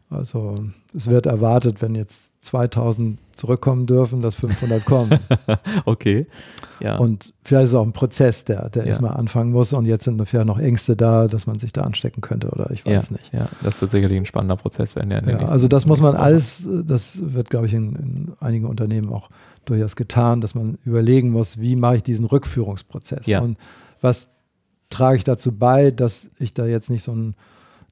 Also 0.09 0.55
es 0.95 1.07
wird 1.07 1.25
erwartet, 1.25 1.81
wenn 1.81 1.95
jetzt 1.95 2.34
2000 2.45 3.17
zurückkommen 3.36 3.88
dürfen, 3.88 4.21
dass 4.21 4.36
500 4.36 4.86
kommen. 4.86 5.19
okay. 5.86 6.27
Ja. 6.79 6.97
Und 6.97 7.34
vielleicht 7.43 7.65
ist 7.65 7.69
es 7.71 7.75
auch 7.75 7.86
ein 7.86 7.93
Prozess, 7.93 8.43
der, 8.43 8.69
der 8.69 8.84
ja. 8.84 8.89
erstmal 8.89 9.15
anfangen 9.15 9.51
muss 9.51 9.73
und 9.73 9.86
jetzt 9.86 10.03
sind 10.03 10.23
vielleicht 10.27 10.45
noch 10.45 10.59
Ängste 10.59 10.95
da, 10.95 11.27
dass 11.27 11.47
man 11.47 11.57
sich 11.57 11.71
da 11.71 11.81
anstecken 11.81 12.21
könnte 12.21 12.49
oder 12.49 12.69
ich 12.71 12.86
weiß 12.86 13.09
ja. 13.09 13.15
nicht. 13.15 13.34
Ja, 13.34 13.47
das 13.63 13.81
wird 13.81 13.91
sicherlich 13.91 14.17
ein 14.17 14.25
spannender 14.25 14.57
Prozess 14.57 14.95
werden. 14.95 15.11
Ja, 15.11 15.21
ja 15.21 15.38
also 15.47 15.67
das 15.67 15.86
muss 15.86 16.01
man 16.01 16.15
alles, 16.15 16.67
das 16.86 17.21
wird 17.34 17.49
glaube 17.49 17.67
ich 17.67 17.73
in, 17.73 17.95
in, 17.95 18.34
einigen 18.39 18.65
Unternehmen 18.65 19.11
auch 19.11 19.29
durchaus 19.65 19.95
getan, 19.95 20.41
dass 20.41 20.53
man 20.53 20.77
überlegen 20.86 21.31
muss, 21.31 21.59
wie 21.59 21.75
mache 21.75 21.97
ich 21.97 22.03
diesen 22.03 22.25
Rückführungsprozess 22.25 23.25
ja. 23.25 23.39
und 23.39 23.57
was 24.01 24.32
trage 24.94 25.18
ich 25.18 25.24
dazu 25.24 25.52
bei, 25.52 25.91
dass 25.91 26.30
ich 26.39 26.54
da 26.54 26.66
jetzt 26.66 26.89
nicht 26.89 27.04
so 27.04 27.12
einen 27.12 27.36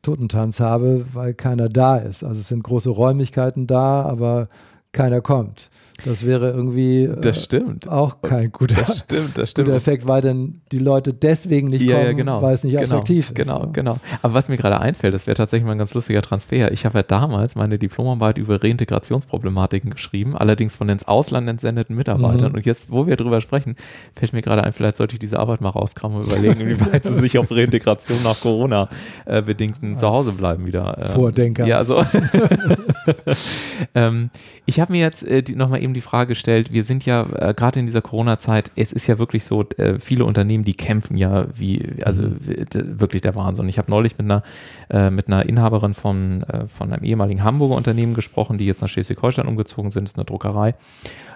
Totentanz 0.01 0.59
habe, 0.59 1.05
weil 1.13 1.33
keiner 1.33 1.69
da 1.69 1.97
ist. 1.97 2.23
Also 2.23 2.39
es 2.39 2.47
sind 2.47 2.63
große 2.63 2.89
Räumlichkeiten 2.89 3.67
da, 3.67 4.03
aber 4.03 4.47
keiner 4.91 5.21
kommt. 5.21 5.69
Das 6.05 6.25
wäre 6.25 6.49
irgendwie 6.49 7.09
das 7.21 7.37
äh, 7.37 7.41
stimmt. 7.41 7.87
auch 7.87 8.21
kein 8.21 8.51
guter, 8.51 8.75
das 8.75 8.99
stimmt, 8.99 9.37
das 9.37 9.51
stimmt. 9.51 9.67
guter 9.67 9.77
Effekt, 9.77 10.07
weil 10.07 10.21
dann 10.21 10.61
die 10.71 10.79
Leute 10.79 11.13
deswegen 11.13 11.67
nicht 11.67 11.83
ja, 11.83 11.95
kommen, 11.95 12.05
ja, 12.07 12.13
genau. 12.13 12.41
weil 12.41 12.55
es 12.55 12.63
nicht 12.63 12.75
genau, 12.75 12.85
attraktiv 12.85 13.29
ist. 13.29 13.35
Genau, 13.35 13.61
so. 13.61 13.69
genau. 13.71 13.97
Aber 14.21 14.33
was 14.33 14.49
mir 14.49 14.57
gerade 14.57 14.79
einfällt, 14.79 15.13
das 15.13 15.27
wäre 15.27 15.35
tatsächlich 15.35 15.65
mal 15.65 15.73
ein 15.73 15.77
ganz 15.77 15.93
lustiger 15.93 16.21
Transfer. 16.21 16.71
Ich 16.71 16.85
habe 16.85 16.99
ja 16.99 17.03
damals 17.03 17.55
meine 17.55 17.77
Diplomarbeit 17.77 18.37
über 18.37 18.63
Reintegrationsproblematiken 18.63 19.91
geschrieben, 19.91 20.35
allerdings 20.35 20.75
von 20.75 20.89
ins 20.89 21.07
Ausland 21.07 21.47
entsendeten 21.47 21.95
Mitarbeitern. 21.95 22.49
Mhm. 22.49 22.57
Und 22.57 22.65
jetzt, 22.65 22.91
wo 22.91 23.05
wir 23.05 23.15
drüber 23.15 23.39
sprechen, 23.39 23.75
fällt 24.15 24.33
mir 24.33 24.41
gerade 24.41 24.63
ein, 24.63 24.73
vielleicht 24.73 24.97
sollte 24.97 25.15
ich 25.15 25.19
diese 25.19 25.39
Arbeit 25.39 25.61
mal 25.61 25.69
rauskramen 25.69 26.17
und 26.17 26.25
überlegen, 26.25 26.59
wie 26.67 26.79
weit 26.81 27.05
sie 27.05 27.13
sich 27.13 27.37
auf 27.37 27.51
Reintegration 27.51 28.17
nach 28.23 28.39
Corona-bedingten 28.41 29.93
äh, 29.93 29.97
Zuhausebleiben 29.97 30.65
wieder. 30.65 30.97
Ähm, 30.99 31.13
Vordenker. 31.13 31.67
Ja, 31.67 31.77
also. 31.77 32.03
ähm, 33.95 34.31
ich 34.65 34.80
habe 34.81 34.91
mir 34.91 34.99
jetzt 34.99 35.23
äh, 35.23 35.43
nochmal 35.55 35.81
eben 35.81 35.93
die 35.93 36.01
Frage 36.01 36.29
gestellt, 36.29 36.73
wir 36.73 36.83
sind 36.83 37.05
ja 37.05 37.25
äh, 37.35 37.53
gerade 37.53 37.79
in 37.79 37.85
dieser 37.85 38.01
Corona-Zeit, 38.01 38.71
es 38.75 38.91
ist 38.91 39.07
ja 39.07 39.19
wirklich 39.19 39.45
so, 39.45 39.63
äh, 39.77 39.99
viele 39.99 40.25
Unternehmen, 40.25 40.63
die 40.63 40.73
kämpfen 40.73 41.17
ja 41.17 41.45
wie, 41.55 41.83
also 42.03 42.23
mhm. 42.23 42.67
wirklich 42.73 43.21
der 43.21 43.35
Wahnsinn. 43.35 43.69
Ich 43.69 43.77
habe 43.77 43.89
neulich 43.89 44.17
mit 44.17 44.25
einer, 44.25 44.43
äh, 44.89 45.09
mit 45.09 45.27
einer 45.27 45.45
Inhaberin 45.47 45.93
von, 45.93 46.43
äh, 46.43 46.67
von 46.67 46.91
einem 46.91 47.03
ehemaligen 47.03 47.43
Hamburger 47.43 47.75
Unternehmen 47.75 48.13
gesprochen, 48.13 48.57
die 48.57 48.65
jetzt 48.65 48.81
nach 48.81 48.89
Schleswig-Holstein 48.89 49.47
umgezogen 49.47 49.91
sind, 49.91 50.05
das 50.05 50.13
ist 50.13 50.17
eine 50.17 50.25
Druckerei. 50.25 50.75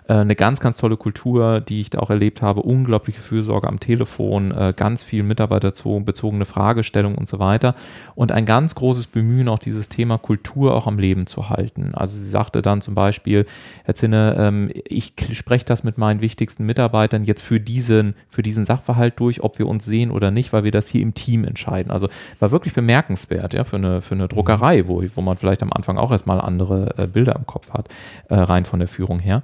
Äh, 0.07 0.13
eine 0.13 0.35
ganz, 0.35 0.59
ganz 0.59 0.77
tolle 0.77 0.97
Kultur, 0.97 1.61
die 1.61 1.81
ich 1.81 1.89
da 1.89 1.99
auch 1.99 2.09
erlebt 2.09 2.41
habe. 2.41 2.61
Unglaubliche 2.61 3.21
Fürsorge 3.21 3.67
am 3.67 3.79
Telefon, 3.79 4.51
äh, 4.51 4.73
ganz 4.75 5.01
viel 5.01 5.23
mitarbeiterbezogene 5.23 6.45
Fragestellungen 6.45 7.17
und 7.17 7.27
so 7.27 7.39
weiter. 7.39 7.75
Und 8.13 8.31
ein 8.31 8.45
ganz 8.45 8.75
großes 8.75 9.07
Bemühen, 9.07 9.47
auch 9.47 9.59
dieses 9.59 9.89
Thema 9.89 10.17
Kultur 10.17 10.75
auch 10.75 10.87
am 10.87 10.99
Leben 10.99 11.25
zu 11.27 11.49
halten. 11.49 11.93
Also 11.95 12.17
sie 12.17 12.29
sagte 12.29 12.61
dann 12.61 12.81
zum 12.81 12.93
Beispiel, 12.93 13.45
Herr 13.83 13.95
Zinne, 13.95 14.35
ähm, 14.37 14.71
ich 14.87 15.13
spreche 15.33 15.65
das 15.65 15.83
mit 15.83 15.97
meinen 15.97 16.21
wichtigsten 16.21 16.65
Mitarbeitern 16.65 17.23
jetzt 17.23 17.41
für 17.41 17.59
diesen, 17.59 18.15
für 18.29 18.43
diesen 18.43 18.65
Sachverhalt 18.65 19.19
durch, 19.19 19.43
ob 19.43 19.57
wir 19.57 19.67
uns 19.67 19.85
sehen 19.85 20.11
oder 20.11 20.29
nicht, 20.29 20.53
weil 20.53 20.63
wir 20.63 20.71
das 20.71 20.87
hier 20.87 21.01
im 21.01 21.13
Team 21.13 21.43
entscheiden. 21.45 21.91
Also 21.91 22.09
war 22.39 22.51
wirklich 22.51 22.73
bemerkenswert, 22.73 23.53
ja, 23.53 23.63
für 23.63 23.77
eine, 23.77 24.01
für 24.01 24.15
eine 24.15 24.27
Druckerei, 24.27 24.87
wo, 24.87 25.03
wo 25.15 25.21
man 25.21 25.37
vielleicht 25.37 25.63
am 25.63 25.73
Anfang 25.73 25.97
auch 25.97 26.11
erstmal 26.11 26.39
andere 26.39 26.93
äh, 26.97 27.07
Bilder 27.07 27.35
im 27.35 27.45
Kopf 27.45 27.71
hat, 27.71 27.89
rein 28.29 28.65
von 28.65 28.79
der 28.79 28.87
Führung 28.87 29.19
her. 29.19 29.43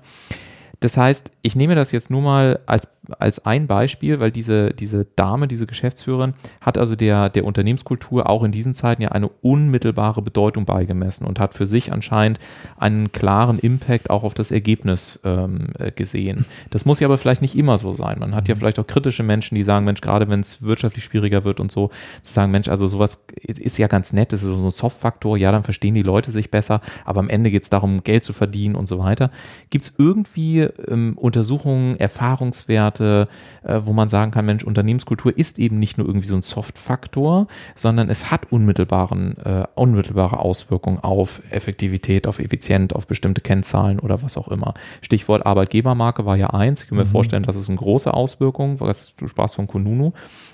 Das 0.81 0.97
heißt, 0.97 1.31
ich 1.41 1.55
nehme 1.55 1.75
das 1.75 1.91
jetzt 1.91 2.09
nur 2.09 2.21
mal 2.21 2.59
als 2.65 2.87
als 3.19 3.45
ein 3.45 3.67
Beispiel, 3.67 4.19
weil 4.19 4.31
diese, 4.31 4.71
diese 4.71 5.05
Dame, 5.15 5.47
diese 5.47 5.65
Geschäftsführerin, 5.65 6.33
hat 6.59 6.77
also 6.77 6.95
der, 6.95 7.29
der 7.29 7.45
Unternehmenskultur 7.45 8.29
auch 8.29 8.43
in 8.43 8.51
diesen 8.51 8.73
Zeiten 8.73 9.01
ja 9.01 9.09
eine 9.09 9.27
unmittelbare 9.27 10.21
Bedeutung 10.21 10.65
beigemessen 10.65 11.25
und 11.25 11.39
hat 11.39 11.53
für 11.53 11.65
sich 11.65 11.91
anscheinend 11.91 12.39
einen 12.77 13.11
klaren 13.11 13.59
Impact 13.59 14.09
auch 14.09 14.23
auf 14.23 14.33
das 14.33 14.51
Ergebnis 14.51 15.19
ähm, 15.23 15.69
äh, 15.79 15.91
gesehen. 15.91 16.45
Das 16.69 16.85
muss 16.85 16.99
ja 16.99 17.07
aber 17.07 17.17
vielleicht 17.17 17.41
nicht 17.41 17.57
immer 17.57 17.77
so 17.77 17.93
sein. 17.93 18.19
Man 18.19 18.35
hat 18.35 18.47
ja 18.47 18.55
mhm. 18.55 18.59
vielleicht 18.59 18.79
auch 18.79 18.87
kritische 18.87 19.23
Menschen, 19.23 19.55
die 19.55 19.63
sagen, 19.63 19.85
Mensch, 19.85 20.01
gerade 20.01 20.29
wenn 20.29 20.39
es 20.39 20.61
wirtschaftlich 20.61 21.03
schwieriger 21.03 21.43
wird 21.43 21.59
und 21.59 21.71
so, 21.71 21.89
zu 22.21 22.33
sagen, 22.33 22.51
Mensch, 22.51 22.67
also 22.67 22.87
sowas 22.87 23.23
ist 23.43 23.77
ja 23.77 23.87
ganz 23.87 24.13
nett, 24.13 24.33
das 24.33 24.43
ist 24.43 24.49
so 24.49 24.67
ein 24.67 24.71
Soft-Faktor, 24.71 25.37
ja, 25.37 25.51
dann 25.51 25.63
verstehen 25.63 25.95
die 25.95 26.03
Leute 26.03 26.31
sich 26.31 26.51
besser, 26.51 26.81
aber 27.05 27.19
am 27.19 27.29
Ende 27.29 27.51
geht 27.51 27.63
es 27.63 27.69
darum, 27.69 28.03
Geld 28.03 28.23
zu 28.23 28.33
verdienen 28.33 28.75
und 28.75 28.87
so 28.87 28.99
weiter. 28.99 29.31
Gibt 29.69 29.85
es 29.85 29.93
irgendwie 29.97 30.69
ähm, 30.87 31.13
Untersuchungen, 31.17 31.99
Erfahrungswerte, 31.99 33.01
Werte, 33.01 33.27
äh, 33.63 33.81
wo 33.83 33.93
man 33.93 34.07
sagen 34.07 34.31
kann, 34.31 34.45
Mensch, 34.45 34.63
Unternehmenskultur 34.63 35.37
ist 35.37 35.59
eben 35.59 35.79
nicht 35.79 35.97
nur 35.97 36.07
irgendwie 36.07 36.27
so 36.27 36.35
ein 36.35 36.41
Soft-Faktor, 36.41 37.47
sondern 37.75 38.09
es 38.09 38.31
hat 38.31 38.51
unmittelbaren, 38.51 39.37
äh, 39.37 39.65
unmittelbare 39.75 40.39
Auswirkungen 40.39 40.99
auf 40.99 41.41
Effektivität, 41.49 42.27
auf 42.27 42.39
Effizienz, 42.39 42.93
auf 42.93 43.07
bestimmte 43.07 43.41
Kennzahlen 43.41 43.99
oder 43.99 44.21
was 44.21 44.37
auch 44.37 44.47
immer. 44.47 44.73
Stichwort 45.01 45.45
Arbeitgebermarke 45.45 46.25
war 46.25 46.37
ja 46.37 46.47
eins. 46.47 46.83
Ich 46.83 46.89
kann 46.89 46.97
mir 46.97 47.05
mhm. 47.05 47.09
vorstellen, 47.09 47.43
das 47.43 47.55
ist 47.55 47.69
eine 47.69 47.77
große 47.77 48.13
Auswirkung, 48.13 48.79
was 48.79 49.15
du 49.15 49.27
sprachst 49.27 49.55
von 49.55 49.67
Kununu. 49.67 50.13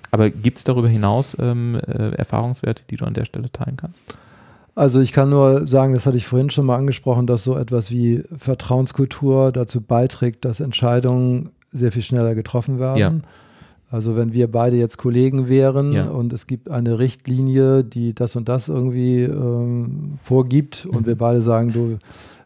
Aber 0.09 0.29
gibt 0.29 0.57
es 0.57 0.63
darüber 0.63 0.87
hinaus 0.87 1.35
ähm, 1.39 1.75
äh, 1.75 2.11
Erfahrungswerte, 2.15 2.83
die 2.89 2.95
du 2.95 3.05
an 3.05 3.13
der 3.13 3.25
Stelle 3.25 3.51
teilen 3.51 3.75
kannst? 3.77 4.01
Also 4.77 5.01
ich 5.01 5.11
kann 5.11 5.31
nur 5.31 5.65
sagen, 5.65 5.93
das 5.93 6.05
hatte 6.05 6.17
ich 6.17 6.27
vorhin 6.27 6.51
schon 6.51 6.67
mal 6.67 6.75
angesprochen, 6.75 7.25
dass 7.25 7.43
so 7.43 7.57
etwas 7.57 7.89
wie 7.89 8.21
Vertrauenskultur 8.37 9.51
dazu 9.51 9.81
beiträgt, 9.81 10.45
dass 10.45 10.59
Entscheidungen 10.59 11.49
sehr 11.71 11.91
viel 11.91 12.03
schneller 12.03 12.35
getroffen 12.35 12.77
werden. 12.77 12.99
Ja. 12.99 13.11
Also 13.89 14.15
wenn 14.15 14.33
wir 14.33 14.51
beide 14.51 14.75
jetzt 14.75 14.97
Kollegen 14.97 15.49
wären 15.49 15.93
ja. 15.93 16.07
und 16.07 16.31
es 16.31 16.45
gibt 16.45 16.69
eine 16.69 16.99
Richtlinie, 16.99 17.83
die 17.83 18.13
das 18.13 18.35
und 18.35 18.49
das 18.49 18.69
irgendwie 18.69 19.23
ähm, 19.23 20.19
vorgibt 20.23 20.85
mhm. 20.85 20.91
und 20.95 21.07
wir 21.07 21.17
beide 21.17 21.41
sagen, 21.41 21.73
du, 21.73 21.97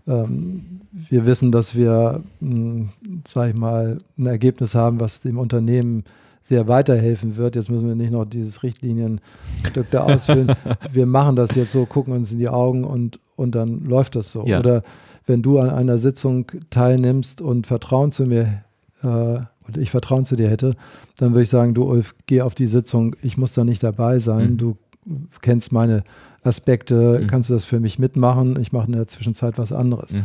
ähm, 0.07 0.79
wir 1.09 1.25
wissen, 1.25 1.51
dass 1.51 1.75
wir, 1.75 2.23
hm, 2.39 2.91
sag 3.27 3.49
ich 3.49 3.55
mal, 3.55 3.97
ein 4.17 4.25
Ergebnis 4.25 4.73
haben, 4.73 5.01
was 5.01 5.19
dem 5.19 5.37
Unternehmen 5.37 6.05
sehr 6.41 6.67
weiterhelfen 6.67 7.37
wird. 7.37 7.55
Jetzt 7.55 7.69
müssen 7.69 7.87
wir 7.87 7.95
nicht 7.95 8.11
noch 8.11 8.25
dieses 8.25 8.63
Richtlinienstück 8.63 9.89
da 9.91 10.01
ausfüllen. 10.01 10.53
wir 10.91 11.05
machen 11.05 11.35
das 11.35 11.55
jetzt 11.55 11.71
so, 11.71 11.85
gucken 11.85 12.13
uns 12.13 12.31
in 12.31 12.39
die 12.39 12.49
Augen 12.49 12.83
und, 12.83 13.19
und 13.35 13.55
dann 13.55 13.85
läuft 13.85 14.15
das 14.15 14.31
so. 14.31 14.45
Ja. 14.45 14.59
Oder 14.59 14.83
wenn 15.25 15.41
du 15.41 15.59
an 15.59 15.69
einer 15.69 15.97
Sitzung 15.97 16.51
teilnimmst 16.69 17.41
und 17.41 17.67
Vertrauen 17.67 18.11
zu 18.11 18.25
mir 18.25 18.63
äh, 19.03 19.07
und 19.07 19.77
ich 19.77 19.91
Vertrauen 19.91 20.25
zu 20.25 20.35
dir 20.35 20.49
hätte, 20.49 20.75
dann 21.17 21.31
würde 21.31 21.43
ich 21.43 21.49
sagen, 21.49 21.73
du 21.73 21.83
Ulf, 21.83 22.15
geh 22.25 22.41
auf 22.41 22.55
die 22.55 22.67
Sitzung, 22.67 23.15
ich 23.21 23.37
muss 23.37 23.53
da 23.53 23.63
nicht 23.63 23.83
dabei 23.83 24.19
sein, 24.19 24.51
mhm. 24.51 24.57
du 24.57 24.77
kennst 25.41 25.71
meine 25.71 26.03
Aspekte, 26.43 27.19
mhm. 27.21 27.27
kannst 27.27 27.49
du 27.49 27.53
das 27.53 27.65
für 27.65 27.79
mich 27.79 27.99
mitmachen, 27.99 28.59
ich 28.59 28.71
mache 28.71 28.87
in 28.87 28.93
der 28.93 29.07
Zwischenzeit 29.07 29.57
was 29.57 29.71
anderes. 29.71 30.13
Mhm. 30.13 30.23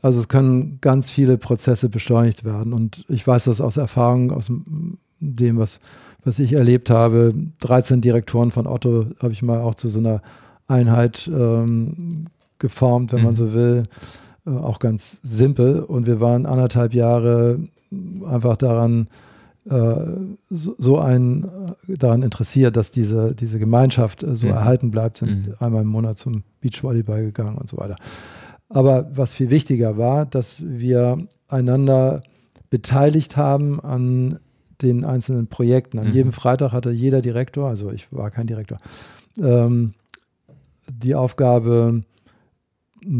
Also 0.00 0.20
es 0.20 0.28
können 0.28 0.78
ganz 0.80 1.10
viele 1.10 1.36
Prozesse 1.36 1.88
beschleunigt 1.88 2.44
werden 2.44 2.72
und 2.72 3.04
ich 3.08 3.26
weiß 3.26 3.44
das 3.44 3.60
aus 3.60 3.76
Erfahrung, 3.76 4.30
aus 4.30 4.46
dem, 4.46 4.98
was, 5.20 5.80
was 6.24 6.38
ich 6.38 6.54
erlebt 6.54 6.90
habe. 6.90 7.34
13 7.60 8.00
Direktoren 8.00 8.50
von 8.50 8.66
Otto 8.66 9.06
habe 9.20 9.32
ich 9.32 9.42
mal 9.42 9.60
auch 9.60 9.74
zu 9.74 9.88
so 9.88 9.98
einer 9.98 10.22
Einheit 10.66 11.30
ähm, 11.32 12.26
geformt, 12.58 13.12
wenn 13.12 13.22
man 13.22 13.32
mhm. 13.32 13.36
so 13.36 13.52
will. 13.52 13.84
Äh, 14.46 14.50
auch 14.50 14.78
ganz 14.78 15.20
simpel. 15.22 15.80
Und 15.80 16.06
wir 16.06 16.20
waren 16.20 16.46
anderthalb 16.46 16.94
Jahre 16.94 17.58
einfach 18.26 18.56
daran, 18.56 19.08
äh, 19.68 19.96
so 20.50 20.98
ein, 20.98 21.44
äh, 21.88 21.96
daran 21.96 22.22
interessiert, 22.22 22.76
dass 22.76 22.90
diese, 22.90 23.34
diese 23.34 23.58
Gemeinschaft 23.58 24.22
äh, 24.22 24.34
so 24.34 24.46
mhm. 24.46 24.54
erhalten 24.54 24.90
bleibt, 24.90 25.18
sind 25.18 25.48
mhm. 25.48 25.54
einmal 25.58 25.82
im 25.82 25.88
Monat 25.88 26.16
zum 26.16 26.42
Beachvolleyball 26.60 27.22
gegangen 27.22 27.58
und 27.58 27.68
so 27.68 27.76
weiter. 27.76 27.96
Aber 28.70 29.10
was 29.14 29.32
viel 29.32 29.50
wichtiger 29.50 29.96
war, 29.96 30.26
dass 30.26 30.62
wir 30.66 31.26
einander 31.48 32.22
beteiligt 32.70 33.36
haben 33.36 33.80
an 33.80 34.38
den 34.82 35.04
einzelnen 35.04 35.48
Projekten. 35.48 35.98
An 35.98 36.08
mhm. 36.08 36.14
jedem 36.14 36.32
Freitag 36.32 36.72
hatte 36.72 36.90
jeder 36.90 37.20
Direktor, 37.20 37.68
also 37.68 37.90
ich 37.90 38.12
war 38.12 38.30
kein 38.30 38.46
Direktor, 38.46 38.78
ähm, 39.38 39.92
die 40.88 41.14
Aufgabe, 41.14 42.02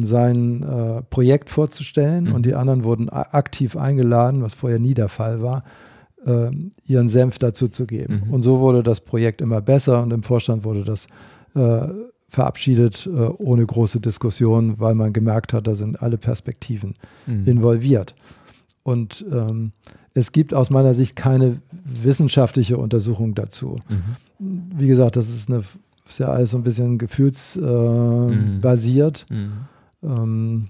sein 0.02 0.62
äh, 0.62 1.02
Projekt 1.02 1.50
vorzustellen 1.50 2.24
mhm. 2.24 2.34
und 2.34 2.46
die 2.46 2.54
anderen 2.54 2.84
wurden 2.84 3.08
aktiv 3.08 3.76
eingeladen, 3.76 4.42
was 4.42 4.54
vorher 4.54 4.78
nie 4.78 4.94
der 4.94 5.08
Fall 5.08 5.42
war, 5.42 5.62
äh, 6.24 6.50
ihren 6.86 7.08
Senf 7.08 7.38
dazu 7.38 7.68
zu 7.68 7.86
geben. 7.86 8.24
Mhm. 8.26 8.32
Und 8.32 8.42
so 8.42 8.60
wurde 8.60 8.82
das 8.82 9.00
Projekt 9.00 9.40
immer 9.40 9.60
besser 9.60 10.02
und 10.02 10.12
im 10.12 10.22
Vorstand 10.22 10.64
wurde 10.64 10.82
das 10.82 11.06
äh, 11.54 11.88
verabschiedet 12.28 13.06
äh, 13.06 13.10
ohne 13.10 13.64
große 13.64 14.00
Diskussion, 14.00 14.78
weil 14.78 14.94
man 14.94 15.12
gemerkt 15.12 15.52
hat, 15.52 15.66
da 15.66 15.74
sind 15.74 16.02
alle 16.02 16.18
Perspektiven 16.18 16.94
mhm. 17.26 17.46
involviert. 17.46 18.14
Und 18.88 19.24
ähm, 19.30 19.72
es 20.14 20.32
gibt 20.32 20.54
aus 20.54 20.70
meiner 20.70 20.94
Sicht 20.94 21.14
keine 21.14 21.60
wissenschaftliche 21.84 22.78
Untersuchung 22.78 23.34
dazu. 23.34 23.76
Mhm. 23.86 24.16
Wie 24.78 24.86
gesagt, 24.86 25.16
das 25.16 25.28
ist 25.28 25.50
eine 25.50 25.62
ist 26.08 26.20
ja 26.20 26.28
alles 26.28 26.52
so 26.52 26.56
ein 26.56 26.62
bisschen 26.62 26.96
gefühlsbasiert. 26.96 29.26
Äh, 29.28 29.34
mhm. 29.34 29.52
ähm, 30.02 30.68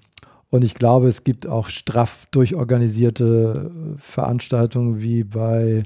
und 0.50 0.64
ich 0.64 0.74
glaube, 0.74 1.06
es 1.06 1.22
gibt 1.22 1.46
auch 1.46 1.68
straff 1.68 2.26
durchorganisierte 2.32 3.70
Veranstaltungen 3.98 5.00
wie 5.00 5.22
bei 5.22 5.84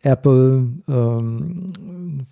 Apple, 0.00 0.68
ähm, 0.88 1.72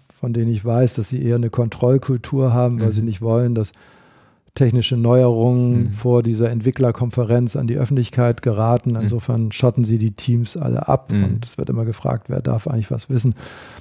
von 0.09 0.33
denen 0.33 0.53
ich 0.53 0.65
weiß, 0.65 0.95
dass 0.95 1.11
sie 1.11 1.23
eher 1.23 1.37
eine 1.37 1.51
Kontrollkultur 1.51 2.55
haben, 2.55 2.81
weil 2.81 2.87
mhm. 2.87 2.93
sie 2.93 3.03
nicht 3.03 3.21
wollen, 3.21 3.55
dass 3.55 3.73
technische 4.55 4.97
Neuerungen 4.97 5.85
mhm. 5.85 5.91
vor 5.91 6.23
dieser 6.23 6.51
Entwicklerkonferenz 6.51 7.57
an 7.57 7.67
die 7.67 7.77
Öffentlichkeit 7.77 8.41
geraten. 8.43 8.91
Mhm. 8.93 9.01
Insofern 9.01 9.53
schotten 9.53 9.85
sie 9.85 9.99
die 9.99 10.13
Teams 10.13 10.57
alle 10.57 10.87
ab 10.89 11.11
mhm. 11.11 11.25
und 11.25 11.45
es 11.45 11.59
wird 11.59 11.71
immer 11.71 11.85
gefragt, 11.85 12.29
wer 12.29 12.41
darf 12.41 12.69
eigentlich 12.69 12.91
was 12.91 13.11
wissen. 13.11 13.35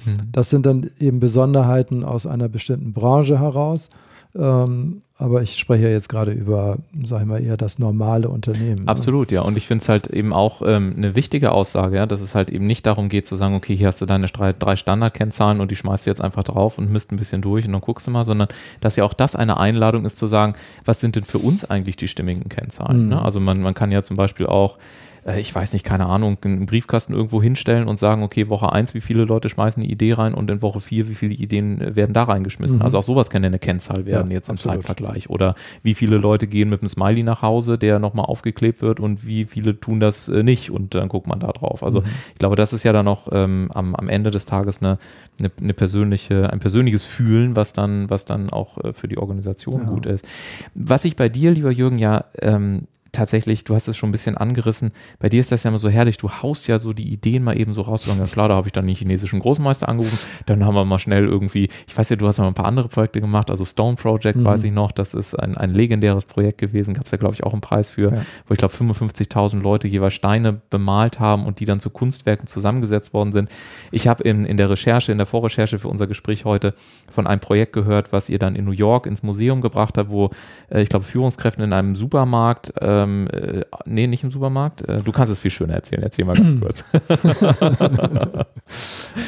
Mhm. 0.04 0.16
Das 0.32 0.50
sind 0.50 0.66
dann 0.66 0.90
eben 0.98 1.20
Besonderheiten 1.20 2.02
aus 2.02 2.26
einer 2.26 2.48
bestimmten 2.48 2.92
Branche 2.92 3.38
heraus. 3.38 3.90
Ähm, 4.36 4.98
aber 5.16 5.42
ich 5.42 5.56
spreche 5.56 5.84
ja 5.84 5.90
jetzt 5.90 6.08
gerade 6.08 6.32
über, 6.32 6.78
sagen 7.04 7.28
wir 7.28 7.34
mal, 7.34 7.42
eher 7.42 7.56
das 7.56 7.78
normale 7.78 8.28
Unternehmen. 8.28 8.84
Ne? 8.84 8.88
Absolut, 8.88 9.30
ja. 9.30 9.42
Und 9.42 9.56
ich 9.56 9.68
finde 9.68 9.82
es 9.82 9.88
halt 9.88 10.08
eben 10.08 10.32
auch 10.32 10.60
ähm, 10.64 10.94
eine 10.96 11.14
wichtige 11.14 11.52
Aussage, 11.52 11.96
ja, 11.96 12.06
dass 12.06 12.20
es 12.20 12.34
halt 12.34 12.50
eben 12.50 12.66
nicht 12.66 12.84
darum 12.84 13.08
geht 13.08 13.26
zu 13.26 13.36
sagen, 13.36 13.54
okay, 13.54 13.76
hier 13.76 13.86
hast 13.86 14.00
du 14.00 14.06
deine 14.06 14.26
drei, 14.26 14.52
drei 14.52 14.74
Standardkennzahlen 14.74 15.60
und 15.60 15.70
die 15.70 15.76
schmeißt 15.76 16.06
du 16.06 16.10
jetzt 16.10 16.20
einfach 16.20 16.42
drauf 16.42 16.78
und 16.78 16.90
misst 16.90 17.12
ein 17.12 17.16
bisschen 17.16 17.42
durch 17.42 17.64
und 17.64 17.72
dann 17.72 17.80
guckst 17.80 18.08
du 18.08 18.10
mal, 18.10 18.24
sondern 18.24 18.48
dass 18.80 18.96
ja 18.96 19.04
auch 19.04 19.14
das 19.14 19.36
eine 19.36 19.56
Einladung 19.58 20.04
ist 20.04 20.18
zu 20.18 20.26
sagen, 20.26 20.54
was 20.84 20.98
sind 20.98 21.14
denn 21.14 21.24
für 21.24 21.38
uns 21.38 21.64
eigentlich 21.64 21.96
die 21.96 22.08
stimmigen 22.08 22.48
Kennzahlen? 22.48 23.04
Mhm. 23.04 23.08
Ne? 23.10 23.22
Also 23.22 23.38
man, 23.38 23.60
man 23.60 23.74
kann 23.74 23.92
ja 23.92 24.02
zum 24.02 24.16
Beispiel 24.16 24.46
auch 24.46 24.78
äh, 25.24 25.40
ich 25.40 25.54
weiß 25.54 25.72
nicht, 25.72 25.84
keine 25.84 26.06
Ahnung, 26.06 26.38
einen 26.44 26.66
Briefkasten 26.66 27.12
irgendwo 27.12 27.42
hinstellen 27.42 27.88
und 27.88 27.98
sagen, 27.98 28.22
okay, 28.22 28.48
Woche 28.48 28.72
1, 28.72 28.94
wie 28.94 29.00
viele 29.00 29.24
Leute 29.24 29.48
schmeißen 29.48 29.82
eine 29.82 29.90
Idee 29.90 30.12
rein 30.12 30.34
und 30.34 30.50
in 30.50 30.62
Woche 30.62 30.80
4, 30.80 31.08
wie 31.08 31.14
viele 31.14 31.34
Ideen 31.34 31.80
äh, 31.80 31.96
werden 31.96 32.12
da 32.12 32.24
reingeschmissen. 32.24 32.78
Mhm. 32.78 32.84
Also 32.84 32.98
auch 32.98 33.02
sowas 33.02 33.30
kann 33.30 33.42
ja 33.42 33.48
eine 33.48 33.58
Kennzahl 33.58 34.06
werden 34.06 34.30
ja, 34.30 34.34
jetzt 34.34 34.48
im 34.48 34.54
absolut. 34.54 34.76
Zeitvergleich. 34.78 35.30
Oder 35.30 35.54
wie 35.82 35.94
viele 35.94 36.18
Leute 36.18 36.46
gehen 36.46 36.68
mit 36.68 36.80
einem 36.80 36.88
Smiley 36.88 37.22
nach 37.22 37.42
Hause, 37.42 37.78
der 37.78 37.98
nochmal 37.98 38.26
aufgeklebt 38.26 38.82
wird 38.82 39.00
und 39.00 39.26
wie 39.26 39.44
viele 39.44 39.78
tun 39.78 40.00
das 40.00 40.28
äh, 40.28 40.42
nicht 40.42 40.70
und 40.70 40.94
dann 40.94 41.08
guckt 41.08 41.26
man 41.26 41.40
da 41.40 41.48
drauf. 41.48 41.82
Also 41.82 42.00
mhm. 42.00 42.06
ich 42.32 42.38
glaube, 42.38 42.56
das 42.56 42.72
ist 42.72 42.82
ja 42.82 42.92
dann 42.92 43.08
auch 43.08 43.28
ähm, 43.32 43.70
am, 43.74 43.94
am 43.94 44.08
Ende 44.08 44.30
des 44.30 44.46
Tages 44.46 44.82
eine, 44.82 44.98
eine, 45.38 45.50
eine, 45.60 45.74
persönliche, 45.74 46.50
ein 46.50 46.60
persönliches 46.60 47.04
Fühlen, 47.04 47.56
was 47.56 47.72
dann, 47.72 48.10
was 48.10 48.24
dann 48.24 48.50
auch 48.50 48.78
äh, 48.82 48.92
für 48.92 49.08
die 49.08 49.18
Organisation 49.18 49.82
ja. 49.82 49.88
gut 49.88 50.06
ist. 50.06 50.26
Was 50.74 51.04
ich 51.04 51.16
bei 51.16 51.28
dir, 51.28 51.50
lieber 51.50 51.70
Jürgen, 51.70 51.98
ja 51.98 52.24
ähm, 52.40 52.86
tatsächlich, 53.14 53.64
du 53.64 53.74
hast 53.74 53.88
es 53.88 53.96
schon 53.96 54.10
ein 54.10 54.12
bisschen 54.12 54.36
angerissen, 54.36 54.92
bei 55.18 55.28
dir 55.28 55.40
ist 55.40 55.50
das 55.52 55.64
ja 55.64 55.68
immer 55.68 55.78
so 55.78 55.88
herrlich, 55.88 56.16
du 56.16 56.30
haust 56.30 56.68
ja 56.68 56.78
so 56.78 56.92
die 56.92 57.12
Ideen 57.12 57.42
mal 57.42 57.58
eben 57.58 57.74
so 57.74 57.82
raus. 57.82 58.06
Ja 58.06 58.24
klar, 58.26 58.48
da 58.48 58.56
habe 58.56 58.68
ich 58.68 58.72
dann 58.72 58.86
den 58.86 58.94
chinesischen 58.94 59.40
Großmeister 59.40 59.88
angerufen, 59.88 60.18
dann 60.46 60.64
haben 60.64 60.74
wir 60.74 60.84
mal 60.84 60.98
schnell 60.98 61.24
irgendwie, 61.24 61.68
ich 61.86 61.96
weiß 61.96 62.10
ja, 62.10 62.16
du 62.16 62.26
hast 62.26 62.38
noch 62.38 62.46
ein 62.46 62.54
paar 62.54 62.66
andere 62.66 62.88
Projekte 62.88 63.20
gemacht, 63.20 63.50
also 63.50 63.64
Stone 63.64 63.96
Project 63.96 64.38
mhm. 64.38 64.44
weiß 64.44 64.64
ich 64.64 64.72
noch, 64.72 64.92
das 64.92 65.14
ist 65.14 65.34
ein, 65.34 65.56
ein 65.56 65.72
legendäres 65.72 66.26
Projekt 66.26 66.58
gewesen, 66.58 66.94
gab 66.94 67.06
es 67.06 67.10
ja 67.10 67.18
glaube 67.18 67.34
ich 67.34 67.44
auch 67.44 67.52
einen 67.52 67.60
Preis 67.60 67.90
für, 67.90 68.12
ja. 68.12 68.26
wo 68.46 68.52
ich 68.52 68.58
glaube 68.58 68.74
55.000 68.74 69.60
Leute 69.60 69.88
jeweils 69.88 70.14
Steine 70.14 70.60
bemalt 70.70 71.20
haben 71.20 71.46
und 71.46 71.60
die 71.60 71.64
dann 71.64 71.80
zu 71.80 71.90
Kunstwerken 71.90 72.46
zusammengesetzt 72.46 73.14
worden 73.14 73.32
sind. 73.32 73.48
Ich 73.90 74.08
habe 74.08 74.22
in, 74.24 74.44
in 74.44 74.56
der 74.56 74.70
Recherche, 74.70 75.12
in 75.12 75.18
der 75.18 75.26
Vorrecherche 75.26 75.78
für 75.78 75.88
unser 75.88 76.06
Gespräch 76.06 76.44
heute 76.44 76.74
von 77.10 77.26
einem 77.26 77.40
Projekt 77.40 77.72
gehört, 77.72 78.12
was 78.12 78.28
ihr 78.28 78.38
dann 78.38 78.56
in 78.56 78.64
New 78.64 78.72
York 78.72 79.06
ins 79.06 79.22
Museum 79.22 79.60
gebracht 79.60 79.98
habt, 79.98 80.10
wo 80.10 80.30
äh, 80.70 80.82
ich 80.82 80.88
glaube 80.88 81.04
Führungskräfte 81.04 81.62
in 81.62 81.72
einem 81.72 81.94
Supermarkt, 81.94 82.72
ähm, 83.04 83.28
äh, 83.28 83.64
nee, 83.84 84.06
nicht 84.06 84.24
im 84.24 84.30
Supermarkt, 84.30 84.88
äh, 84.88 85.02
du 85.02 85.12
kannst 85.12 85.30
es 85.32 85.38
viel 85.38 85.50
schöner 85.50 85.74
erzählen, 85.74 86.02
erzähl 86.02 86.24
mal 86.24 86.34
ganz 86.34 86.58
kurz. 86.64 86.82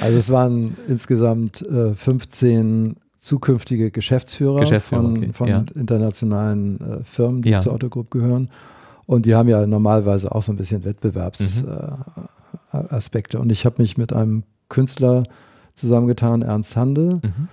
also 0.01 0.19
es 0.19 0.31
waren 0.31 0.75
insgesamt 0.89 1.61
äh, 1.63 1.95
15 1.95 2.97
zukünftige 3.19 3.91
Geschäftsführer, 3.91 4.61
Geschäftsführer 4.61 5.03
von, 5.03 5.19
okay, 5.19 5.33
von 5.33 5.49
ja. 5.49 5.65
internationalen 5.75 6.81
äh, 6.81 7.03
Firmen, 7.05 7.43
die 7.43 7.51
ja. 7.51 7.59
zur 7.61 7.75
Otto 7.75 7.89
Group 7.89 8.11
gehören. 8.11 8.49
Und 9.07 9.27
die 9.27 9.35
haben 9.35 9.49
ja 9.49 9.67
normalerweise 9.67 10.33
auch 10.33 10.43
so 10.43 10.53
ein 10.53 10.57
bisschen 10.57 10.85
Wettbewerbsaspekte. 10.85 13.37
Mhm. 13.37 13.43
und 13.43 13.53
ich 13.53 13.67
habe 13.67 13.83
mich 13.83 13.99
mit 13.99 14.13
einem 14.13 14.45
Künstler 14.69 15.23
zusammengetan, 15.75 16.43
Ernst 16.43 16.77
Handel. 16.77 17.21
Mhm. 17.23 17.49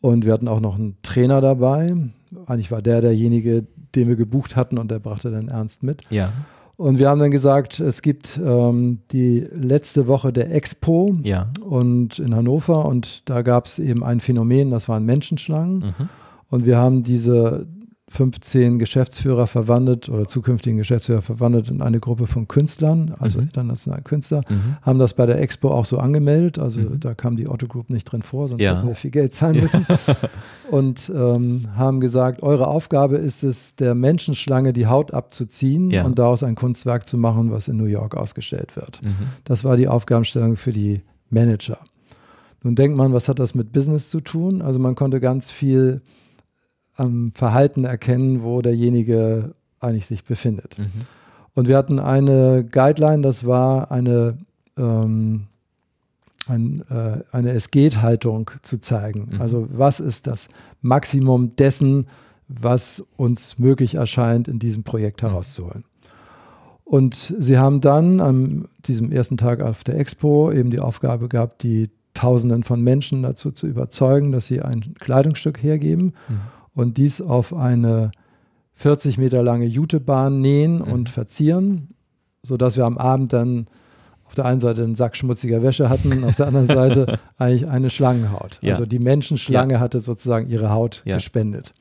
Und 0.00 0.24
wir 0.24 0.32
hatten 0.32 0.48
auch 0.48 0.60
noch 0.60 0.76
einen 0.76 0.96
Trainer 1.02 1.40
dabei. 1.40 1.94
Eigentlich 2.46 2.70
war 2.70 2.82
der 2.82 3.00
derjenige, 3.00 3.66
den 3.96 4.08
wir 4.08 4.16
gebucht 4.16 4.56
hatten 4.56 4.78
und 4.78 4.90
der 4.90 4.98
brachte 4.98 5.30
dann 5.30 5.48
Ernst 5.48 5.82
mit. 5.82 6.02
Ja. 6.10 6.32
Und 6.76 6.98
wir 6.98 7.08
haben 7.08 7.20
dann 7.20 7.30
gesagt, 7.30 7.80
es 7.80 8.02
gibt 8.02 8.38
ähm, 8.44 8.98
die 9.10 9.46
letzte 9.50 10.08
Woche 10.08 10.30
der 10.30 10.54
Expo 10.54 11.16
ja. 11.22 11.48
und 11.62 12.18
in 12.18 12.34
Hannover 12.34 12.84
und 12.84 13.28
da 13.30 13.40
gab 13.40 13.64
es 13.64 13.78
eben 13.78 14.04
ein 14.04 14.20
Phänomen, 14.20 14.70
das 14.70 14.88
waren 14.88 15.04
Menschenschlangen. 15.04 15.78
Mhm. 15.78 16.08
Und 16.50 16.66
wir 16.66 16.76
haben 16.76 17.02
diese 17.02 17.66
15 18.08 18.78
Geschäftsführer 18.78 19.48
verwandelt 19.48 20.08
oder 20.08 20.26
zukünftigen 20.26 20.78
Geschäftsführer 20.78 21.22
verwandelt 21.22 21.70
in 21.70 21.82
eine 21.82 21.98
Gruppe 21.98 22.28
von 22.28 22.46
Künstlern, 22.46 23.12
also 23.18 23.38
mhm. 23.38 23.46
internationalen 23.46 24.04
Künstler, 24.04 24.42
mhm. 24.48 24.76
haben 24.82 25.00
das 25.00 25.14
bei 25.14 25.26
der 25.26 25.40
Expo 25.40 25.70
auch 25.70 25.86
so 25.86 25.98
angemeldet. 25.98 26.60
Also 26.60 26.82
mhm. 26.82 27.00
da 27.00 27.14
kam 27.14 27.36
die 27.36 27.48
Otto 27.48 27.66
Group 27.66 27.90
nicht 27.90 28.04
drin 28.04 28.22
vor, 28.22 28.46
sonst 28.46 28.62
ja. 28.62 28.76
hätten 28.76 28.86
wir 28.86 28.94
viel 28.94 29.10
Geld 29.10 29.34
zahlen 29.34 29.60
müssen. 29.60 29.84
und 30.70 31.10
ähm, 31.12 31.62
haben 31.76 32.00
gesagt, 32.00 32.44
eure 32.44 32.68
Aufgabe 32.68 33.16
ist 33.16 33.42
es, 33.42 33.74
der 33.74 33.96
Menschenschlange 33.96 34.72
die 34.72 34.86
Haut 34.86 35.12
abzuziehen 35.12 35.90
ja. 35.90 36.04
und 36.04 36.20
daraus 36.20 36.44
ein 36.44 36.54
Kunstwerk 36.54 37.08
zu 37.08 37.18
machen, 37.18 37.50
was 37.50 37.66
in 37.66 37.76
New 37.76 37.86
York 37.86 38.16
ausgestellt 38.16 38.76
wird. 38.76 39.02
Mhm. 39.02 39.16
Das 39.42 39.64
war 39.64 39.76
die 39.76 39.88
Aufgabenstellung 39.88 40.56
für 40.56 40.70
die 40.70 41.00
Manager. 41.28 41.78
Nun 42.62 42.76
denkt 42.76 42.96
man, 42.96 43.12
was 43.12 43.28
hat 43.28 43.40
das 43.40 43.56
mit 43.56 43.72
Business 43.72 44.10
zu 44.10 44.20
tun? 44.20 44.62
Also 44.62 44.78
man 44.78 44.94
konnte 44.94 45.18
ganz 45.18 45.50
viel 45.50 46.02
am 46.96 47.32
Verhalten 47.32 47.84
erkennen, 47.84 48.42
wo 48.42 48.62
derjenige 48.62 49.54
eigentlich 49.80 50.06
sich 50.06 50.24
befindet. 50.24 50.78
Mhm. 50.78 50.90
Und 51.54 51.68
wir 51.68 51.76
hatten 51.76 51.98
eine 51.98 52.64
Guideline, 52.64 53.22
das 53.22 53.46
war 53.46 53.90
eine, 53.90 54.38
ähm, 54.76 55.46
ein, 56.46 56.82
äh, 56.90 57.22
eine 57.32 57.52
Es 57.52 57.70
geht-Haltung 57.70 58.50
zu 58.62 58.80
zeigen. 58.80 59.30
Mhm. 59.32 59.40
Also 59.40 59.66
was 59.70 60.00
ist 60.00 60.26
das 60.26 60.48
Maximum 60.82 61.56
dessen, 61.56 62.06
was 62.48 63.04
uns 63.16 63.58
möglich 63.58 63.96
erscheint, 63.96 64.48
in 64.48 64.58
diesem 64.58 64.84
Projekt 64.84 65.22
mhm. 65.22 65.28
herauszuholen. 65.28 65.84
Und 66.84 67.34
sie 67.38 67.58
haben 67.58 67.80
dann 67.80 68.20
an 68.20 68.68
diesem 68.86 69.10
ersten 69.10 69.36
Tag 69.36 69.60
auf 69.60 69.82
der 69.82 69.98
Expo 69.98 70.52
eben 70.52 70.70
die 70.70 70.78
Aufgabe 70.78 71.28
gehabt, 71.28 71.64
die 71.64 71.90
Tausenden 72.14 72.62
von 72.62 72.80
Menschen 72.80 73.22
dazu 73.22 73.50
zu 73.50 73.66
überzeugen, 73.66 74.30
dass 74.30 74.46
sie 74.46 74.62
ein 74.62 74.94
Kleidungsstück 74.94 75.62
hergeben. 75.62 76.14
Mhm 76.28 76.55
und 76.76 76.98
dies 76.98 77.20
auf 77.20 77.52
eine 77.52 78.12
40 78.74 79.18
Meter 79.18 79.42
lange 79.42 79.64
Jutebahn 79.64 80.40
nähen 80.40 80.76
mhm. 80.76 80.82
und 80.92 81.08
verzieren, 81.08 81.88
sodass 82.42 82.76
wir 82.76 82.84
am 82.84 82.98
Abend 82.98 83.32
dann 83.32 83.66
auf 84.24 84.34
der 84.34 84.44
einen 84.44 84.60
Seite 84.60 84.84
einen 84.84 84.94
Sack 84.94 85.16
schmutziger 85.16 85.62
Wäsche 85.62 85.88
hatten, 85.88 86.22
auf 86.24 86.36
der 86.36 86.46
anderen 86.46 86.66
Seite 86.66 87.18
eigentlich 87.38 87.68
eine 87.68 87.90
Schlangenhaut. 87.90 88.58
Ja. 88.60 88.72
Also 88.72 88.84
die 88.84 88.98
Menschenschlange 88.98 89.74
ja. 89.74 89.80
hatte 89.80 90.00
sozusagen 90.00 90.48
ihre 90.48 90.70
Haut 90.70 91.02
ja. 91.06 91.16
gespendet. 91.16 91.72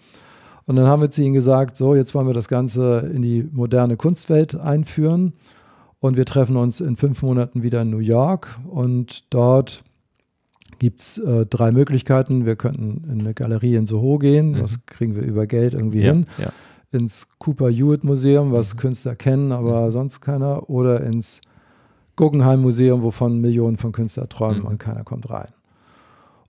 Und 0.65 0.77
dann 0.77 0.87
haben 0.87 1.01
wir 1.01 1.11
zu 1.11 1.21
ihnen 1.21 1.33
gesagt, 1.33 1.75
so, 1.75 1.93
jetzt 1.93 2.15
wollen 2.15 2.27
wir 2.27 2.33
das 2.33 2.47
Ganze 2.47 3.11
in 3.13 3.21
die 3.21 3.47
moderne 3.51 3.97
Kunstwelt 3.97 4.55
einführen 4.55 5.33
und 5.99 6.17
wir 6.17 6.25
treffen 6.25 6.55
uns 6.55 6.81
in 6.81 6.95
fünf 6.95 7.21
Monaten 7.21 7.63
wieder 7.63 7.81
in 7.81 7.89
New 7.89 7.99
York 7.99 8.59
und 8.69 9.33
dort 9.33 9.83
gibt 10.79 11.01
es 11.01 11.17
äh, 11.17 11.45
drei 11.45 11.71
Möglichkeiten. 11.71 12.45
Wir 12.45 12.55
könnten 12.55 13.03
in 13.11 13.21
eine 13.21 13.33
Galerie 13.33 13.75
in 13.75 13.85
Soho 13.85 14.17
gehen, 14.17 14.51
mhm. 14.51 14.59
das 14.59 14.77
kriegen 14.85 15.15
wir 15.15 15.23
über 15.23 15.47
Geld 15.47 15.73
irgendwie 15.73 16.01
ja, 16.01 16.13
hin. 16.13 16.25
Ja. 16.37 16.49
Ins 16.91 17.27
Cooper 17.39 17.69
Hewitt 17.69 18.03
Museum, 18.03 18.51
was 18.51 18.73
mhm. 18.73 18.79
Künstler 18.79 19.15
kennen, 19.15 19.51
aber 19.51 19.87
mhm. 19.87 19.91
sonst 19.91 20.21
keiner. 20.21 20.69
Oder 20.69 21.01
ins 21.01 21.41
Guggenheim 22.15 22.61
Museum, 22.61 23.03
wovon 23.03 23.41
Millionen 23.41 23.77
von 23.77 23.91
Künstlern 23.91 24.29
träumen 24.29 24.61
mhm. 24.61 24.67
und 24.67 24.77
keiner 24.77 25.03
kommt 25.03 25.29
rein. 25.29 25.49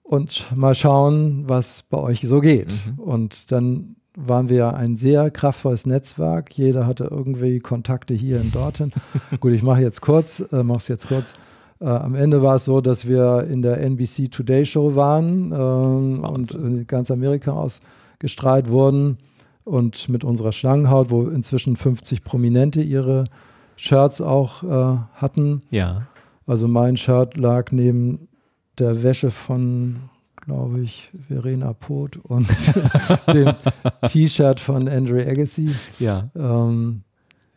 Und 0.03 0.53
mal 0.55 0.75
schauen, 0.75 1.45
was 1.49 1.83
bei 1.83 1.99
euch 1.99 2.21
so 2.21 2.41
geht. 2.41 2.73
Mhm. 2.87 2.99
Und 3.01 3.51
dann 3.51 3.97
waren 4.17 4.49
wir 4.49 4.75
ein 4.75 4.97
sehr 4.97 5.31
kraftvolles 5.31 5.85
Netzwerk. 5.85 6.57
Jeder 6.57 6.87
hatte 6.87 7.05
irgendwie 7.11 7.61
Kontakte 7.61 8.15
hier 8.15 8.41
und 8.41 8.55
dorthin. 8.55 8.93
Gut, 9.41 9.53
ich 9.53 9.63
mache 9.63 9.83
jetzt 9.83 10.01
kurz, 10.01 10.45
äh, 10.53 10.63
mache 10.63 10.79
es 10.79 10.89
jetzt 10.89 11.09
kurz. 11.09 11.35
Äh, 11.81 11.87
am 11.87 12.15
Ende 12.15 12.43
war 12.43 12.57
es 12.57 12.65
so, 12.65 12.81
dass 12.81 13.07
wir 13.07 13.47
in 13.51 13.63
der 13.63 13.81
NBC 13.81 14.31
Today 14.31 14.65
Show 14.65 14.95
waren 14.95 15.53
ähm, 15.53 16.25
und 16.25 16.55
in 16.55 16.87
ganz 16.87 17.11
Amerika 17.11 17.53
ausgestrahlt 17.53 18.71
wurden 18.71 19.17
und 19.65 20.09
mit 20.09 20.25
unserer 20.25 20.53
Schlangenhaut, 20.53 21.11
wo 21.11 21.25
inzwischen 21.29 21.77
50 21.77 22.25
Prominente 22.25 22.81
ihre 22.83 23.25
Shirts 23.77 24.21
auch 24.21 24.63
äh, 24.63 24.99
hatten. 25.15 25.63
Ja. 25.71 26.07
Also 26.47 26.69
mein 26.69 26.97
Shirt 26.97 27.37
lag 27.37 27.73
neben 27.73 28.29
der 28.79 29.03
Wäsche 29.03 29.31
von, 29.31 29.97
glaube 30.37 30.81
ich, 30.81 31.11
Verena 31.29 31.73
Poth 31.73 32.17
und 32.17 32.47
dem 33.33 33.53
T-Shirt 34.09 34.61
von 34.61 34.89
Andre 34.89 35.27
Agassi. 35.27 35.75
Ja. 35.99 36.31
Ähm, 36.37 37.03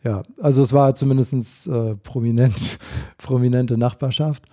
ja, 0.02 0.22
also 0.40 0.62
es 0.62 0.72
war 0.72 0.94
zumindest 0.94 1.66
äh, 1.66 1.94
prominent, 1.96 2.78
prominente 3.18 3.76
Nachbarschaft. 3.76 4.44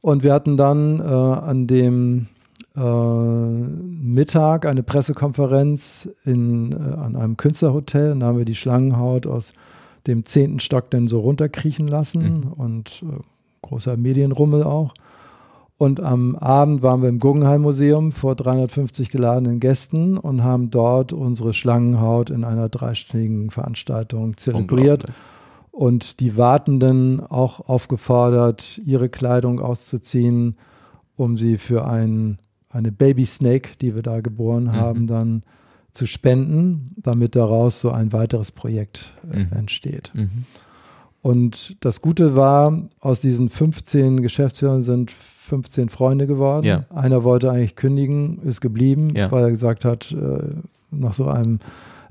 Und 0.00 0.22
wir 0.22 0.32
hatten 0.32 0.56
dann 0.56 1.00
äh, 1.00 1.02
an 1.04 1.66
dem 1.66 2.26
äh, 2.76 2.80
Mittag 2.80 4.66
eine 4.66 4.82
Pressekonferenz 4.82 6.08
in, 6.24 6.72
äh, 6.72 6.76
an 6.76 7.16
einem 7.16 7.36
Künstlerhotel 7.36 8.12
und 8.12 8.20
da 8.20 8.26
haben 8.26 8.38
wir 8.38 8.44
die 8.44 8.54
Schlangenhaut 8.54 9.26
aus 9.26 9.52
dem 10.06 10.24
zehnten 10.24 10.58
Stock 10.58 10.90
dann 10.90 11.06
so 11.06 11.20
runterkriechen 11.20 11.86
lassen 11.86 12.40
mhm. 12.40 12.52
und 12.52 13.02
äh, 13.02 13.20
großer 13.62 13.96
Medienrummel 13.96 14.64
auch. 14.64 14.94
Und 15.82 15.98
am 15.98 16.36
Abend 16.36 16.84
waren 16.84 17.02
wir 17.02 17.08
im 17.08 17.18
Guggenheim 17.18 17.62
Museum 17.62 18.12
vor 18.12 18.36
350 18.36 19.10
geladenen 19.10 19.58
Gästen 19.58 20.16
und 20.16 20.44
haben 20.44 20.70
dort 20.70 21.12
unsere 21.12 21.52
Schlangenhaut 21.52 22.30
in 22.30 22.44
einer 22.44 22.68
dreistündigen 22.68 23.50
Veranstaltung 23.50 24.36
zelebriert 24.36 25.06
und 25.72 26.20
die 26.20 26.36
Wartenden 26.36 27.18
auch 27.18 27.68
aufgefordert, 27.68 28.80
ihre 28.84 29.08
Kleidung 29.08 29.58
auszuziehen, 29.58 30.54
um 31.16 31.36
sie 31.36 31.58
für 31.58 31.84
ein, 31.84 32.38
eine 32.70 32.92
Baby 32.92 33.26
Snake, 33.26 33.70
die 33.80 33.96
wir 33.96 34.02
da 34.02 34.20
geboren 34.20 34.66
mhm. 34.66 34.72
haben, 34.74 35.06
dann 35.08 35.42
zu 35.92 36.06
spenden, 36.06 36.94
damit 36.96 37.34
daraus 37.34 37.80
so 37.80 37.90
ein 37.90 38.12
weiteres 38.12 38.52
Projekt 38.52 39.14
äh, 39.32 39.40
mhm. 39.40 39.48
entsteht. 39.50 40.12
Mhm. 40.14 40.44
Und 41.22 41.76
das 41.84 42.02
Gute 42.02 42.34
war, 42.34 42.82
aus 43.00 43.20
diesen 43.20 43.48
15 43.48 44.22
Geschäftsführern 44.22 44.80
sind 44.80 45.12
15 45.12 45.88
Freunde 45.88 46.26
geworden. 46.26 46.66
Ja. 46.66 46.84
Einer 46.92 47.22
wollte 47.22 47.50
eigentlich 47.50 47.76
kündigen, 47.76 48.40
ist 48.42 48.60
geblieben, 48.60 49.14
ja. 49.14 49.30
weil 49.30 49.44
er 49.44 49.50
gesagt 49.50 49.84
hat, 49.84 50.12
äh, 50.12 50.48
nach 50.90 51.14
so 51.14 51.28
einem 51.28 51.60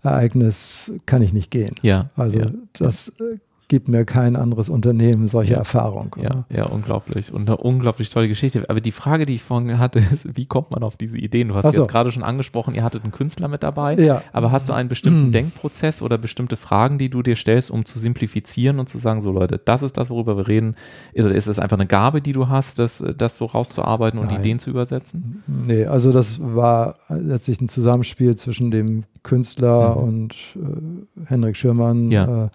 Ereignis 0.02 0.94
kann 1.06 1.22
ich 1.22 1.34
nicht 1.34 1.52
gehen. 1.52 1.76
Ja. 1.82 2.10
Also 2.16 2.40
das 2.74 3.10
äh, 3.20 3.38
gibt 3.72 3.88
mir 3.88 4.04
kein 4.04 4.36
anderes 4.36 4.68
Unternehmen 4.68 5.30
solche 5.30 5.54
ja. 5.54 5.60
Erfahrung. 5.60 6.14
Ja, 6.22 6.44
ja, 6.54 6.66
unglaublich. 6.66 7.32
Und 7.32 7.48
eine 7.48 7.56
unglaublich 7.56 8.10
tolle 8.10 8.28
Geschichte. 8.28 8.62
Aber 8.68 8.82
die 8.82 8.92
Frage, 8.92 9.26
die 9.26 9.36
ich 9.36 9.44
vorhin 9.44 9.80
hatte, 9.80 10.00
ist, 10.12 10.36
wie 10.36 10.46
kommt 10.46 10.72
man 10.72 10.84
auf 10.84 10.98
diese 10.98 11.18
Ideen? 11.18 11.48
Du 11.48 11.56
hast 11.56 11.64
so. 11.64 11.80
jetzt 11.80 11.90
gerade 11.90 12.12
schon 12.12 12.22
angesprochen, 12.22 12.76
ihr 12.76 12.84
hattet 12.84 13.04
einen 13.04 13.14
Künstler 13.14 13.48
mit 13.48 13.64
dabei. 13.64 13.96
Ja. 13.96 14.24
Aber 14.34 14.52
hast 14.52 14.68
du 14.68 14.74
einen 14.74 14.90
bestimmten 14.90 15.28
mhm. 15.28 15.32
Denkprozess 15.32 16.02
oder 16.02 16.18
bestimmte 16.18 16.58
Fragen, 16.58 16.98
die 16.98 17.10
du 17.10 17.22
dir 17.22 17.38
stellst, 17.38 17.72
um 17.72 17.86
zu 17.86 17.98
simplifizieren 17.98 18.78
und 18.78 18.90
zu 18.90 18.98
sagen, 18.98 19.22
so 19.22 19.32
Leute, 19.32 19.58
das 19.58 19.84
ist 19.84 19.96
das, 19.96 20.10
worüber 20.10 20.36
wir 20.36 20.50
reden? 20.50 20.76
Ist, 21.14 21.28
ist 21.28 21.48
es 21.48 21.58
einfach 21.58 21.78
eine 21.78 21.88
Gabe, 21.88 22.22
die 22.22 22.34
du 22.34 22.50
hast, 22.50 22.78
das, 22.78 23.02
das 23.18 23.38
so 23.38 23.46
rauszuarbeiten 23.46 24.20
und 24.20 24.32
Nein. 24.32 24.42
Ideen 24.42 24.60
zu 24.60 24.70
übersetzen? 24.70 25.44
Nee, 25.48 25.86
also 25.86 26.12
das 26.12 26.42
war 26.44 26.98
letztlich 27.08 27.62
ein 27.62 27.70
Zusammenspiel 27.70 28.36
zwischen 28.36 28.70
dem 28.70 29.06
Künstler 29.24 29.96
mhm. 29.96 30.04
und 30.04 30.36
äh, 30.58 31.26
Henrik 31.28 31.56
Schirmann. 31.56 32.12
Ja. 32.12 32.46
Äh, 32.46 32.50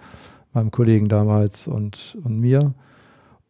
meinem 0.56 0.70
Kollegen 0.70 1.08
damals 1.08 1.68
und, 1.68 2.18
und 2.24 2.40
mir. 2.40 2.74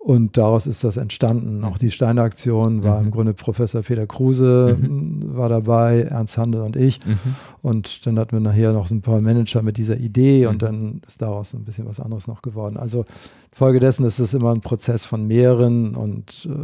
Und 0.07 0.37
daraus 0.37 0.69
ist 0.69 0.85
das 0.85 0.99
entstanden. 0.99 1.65
Auch 1.65 1.79
die 1.79 1.91
Steine-Aktion 1.91 2.85
war 2.85 3.01
mhm. 3.01 3.07
im 3.07 3.11
Grunde 3.11 3.35
Professor 3.35 3.83
Peter 3.83 4.07
Kruse 4.07 4.79
mhm. 4.81 5.35
war 5.37 5.49
dabei, 5.49 6.03
Ernst 6.03 6.39
Handel 6.39 6.61
und 6.61 6.77
ich. 6.77 7.05
Mhm. 7.05 7.19
Und 7.61 8.07
dann 8.07 8.17
hatten 8.17 8.31
wir 8.31 8.41
nachher 8.41 8.73
noch 8.73 8.87
so 8.87 8.95
ein 8.95 9.03
paar 9.03 9.21
Manager 9.21 9.63
mit 9.63 9.77
dieser 9.79 9.97
Idee 9.97 10.47
und 10.47 10.57
mhm. 10.57 10.59
dann 10.59 11.01
ist 11.09 11.23
daraus 11.23 11.55
ein 11.55 11.65
bisschen 11.65 11.89
was 11.89 11.99
anderes 11.99 12.29
noch 12.29 12.41
geworden. 12.41 12.77
Also 12.77 13.05
folgedessen 13.53 14.07
ist 14.07 14.21
es 14.21 14.33
immer 14.33 14.55
ein 14.55 14.61
Prozess 14.61 15.05
von 15.05 15.27
mehreren 15.27 15.97
und 15.97 16.49
äh, 16.49 16.57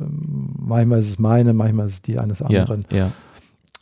manchmal 0.57 1.01
ist 1.01 1.11
es 1.11 1.19
meine, 1.19 1.53
manchmal 1.53 1.87
ist 1.87 1.95
es 1.95 2.03
die 2.03 2.21
eines 2.21 2.43
anderen. 2.43 2.87
Ja, 2.93 2.97
ja. 2.97 3.13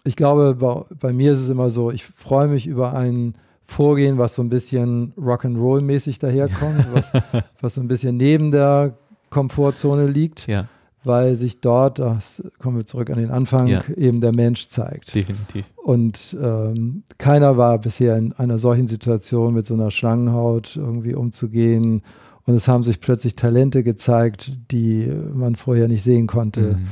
Ich 0.04 0.16
glaube, 0.16 0.54
bei, 0.54 0.84
bei 0.98 1.12
mir 1.12 1.32
ist 1.32 1.40
es 1.40 1.50
immer 1.50 1.68
so, 1.68 1.90
ich 1.90 2.06
freue 2.06 2.48
mich 2.48 2.66
über 2.66 2.94
einen 2.94 3.34
Vorgehen, 3.70 4.18
was 4.18 4.34
so 4.34 4.42
ein 4.42 4.48
bisschen 4.48 5.12
Rock'n'Roll-mäßig 5.14 6.18
daherkommt, 6.18 6.86
was, 6.92 7.12
was 7.60 7.76
so 7.76 7.80
ein 7.80 7.86
bisschen 7.86 8.16
neben 8.16 8.50
der 8.50 8.98
Komfortzone 9.30 10.08
liegt, 10.08 10.48
ja. 10.48 10.66
weil 11.04 11.36
sich 11.36 11.60
dort, 11.60 12.00
das 12.00 12.42
kommen 12.58 12.78
wir 12.78 12.84
zurück 12.84 13.10
an 13.10 13.18
den 13.18 13.30
Anfang, 13.30 13.68
ja. 13.68 13.84
eben 13.96 14.20
der 14.20 14.34
Mensch 14.34 14.68
zeigt. 14.70 15.14
Definitiv. 15.14 15.66
Und 15.76 16.36
ähm, 16.42 17.04
keiner 17.16 17.56
war 17.56 17.78
bisher 17.78 18.16
in 18.16 18.32
einer 18.32 18.58
solchen 18.58 18.88
Situation 18.88 19.54
mit 19.54 19.66
so 19.66 19.74
einer 19.74 19.92
Schlangenhaut 19.92 20.74
irgendwie 20.74 21.14
umzugehen. 21.14 22.02
Und 22.46 22.54
es 22.54 22.66
haben 22.66 22.82
sich 22.82 23.00
plötzlich 23.00 23.36
Talente 23.36 23.84
gezeigt, 23.84 24.52
die 24.72 25.08
man 25.32 25.54
vorher 25.54 25.86
nicht 25.86 26.02
sehen 26.02 26.26
konnte. 26.26 26.60
Mhm 26.60 26.86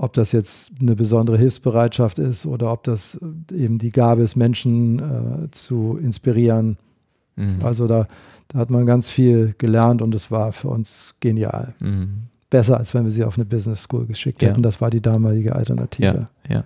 ob 0.00 0.12
das 0.12 0.32
jetzt 0.32 0.72
eine 0.80 0.94
besondere 0.94 1.36
Hilfsbereitschaft 1.36 2.18
ist 2.18 2.46
oder 2.46 2.72
ob 2.72 2.84
das 2.84 3.18
eben 3.52 3.78
die 3.78 3.90
Gabe 3.90 4.22
ist, 4.22 4.36
Menschen 4.36 4.98
äh, 4.98 5.50
zu 5.50 5.98
inspirieren. 6.00 6.78
Mhm. 7.36 7.58
Also 7.62 7.86
da, 7.86 8.06
da, 8.48 8.60
hat 8.60 8.70
man 8.70 8.86
ganz 8.86 9.10
viel 9.10 9.54
gelernt 9.58 10.00
und 10.02 10.14
es 10.14 10.30
war 10.30 10.52
für 10.52 10.68
uns 10.68 11.14
genial. 11.20 11.74
Mhm. 11.80 12.28
Besser, 12.50 12.78
als 12.78 12.94
wenn 12.94 13.04
wir 13.04 13.10
sie 13.10 13.24
auf 13.24 13.36
eine 13.36 13.44
Business 13.44 13.82
School 13.82 14.06
geschickt 14.06 14.40
ja. 14.42 14.48
hätten. 14.48 14.62
Das 14.62 14.80
war 14.80 14.90
die 14.90 15.02
damalige 15.02 15.54
Alternative. 15.54 16.28
Ja, 16.48 16.54
ja. 16.54 16.64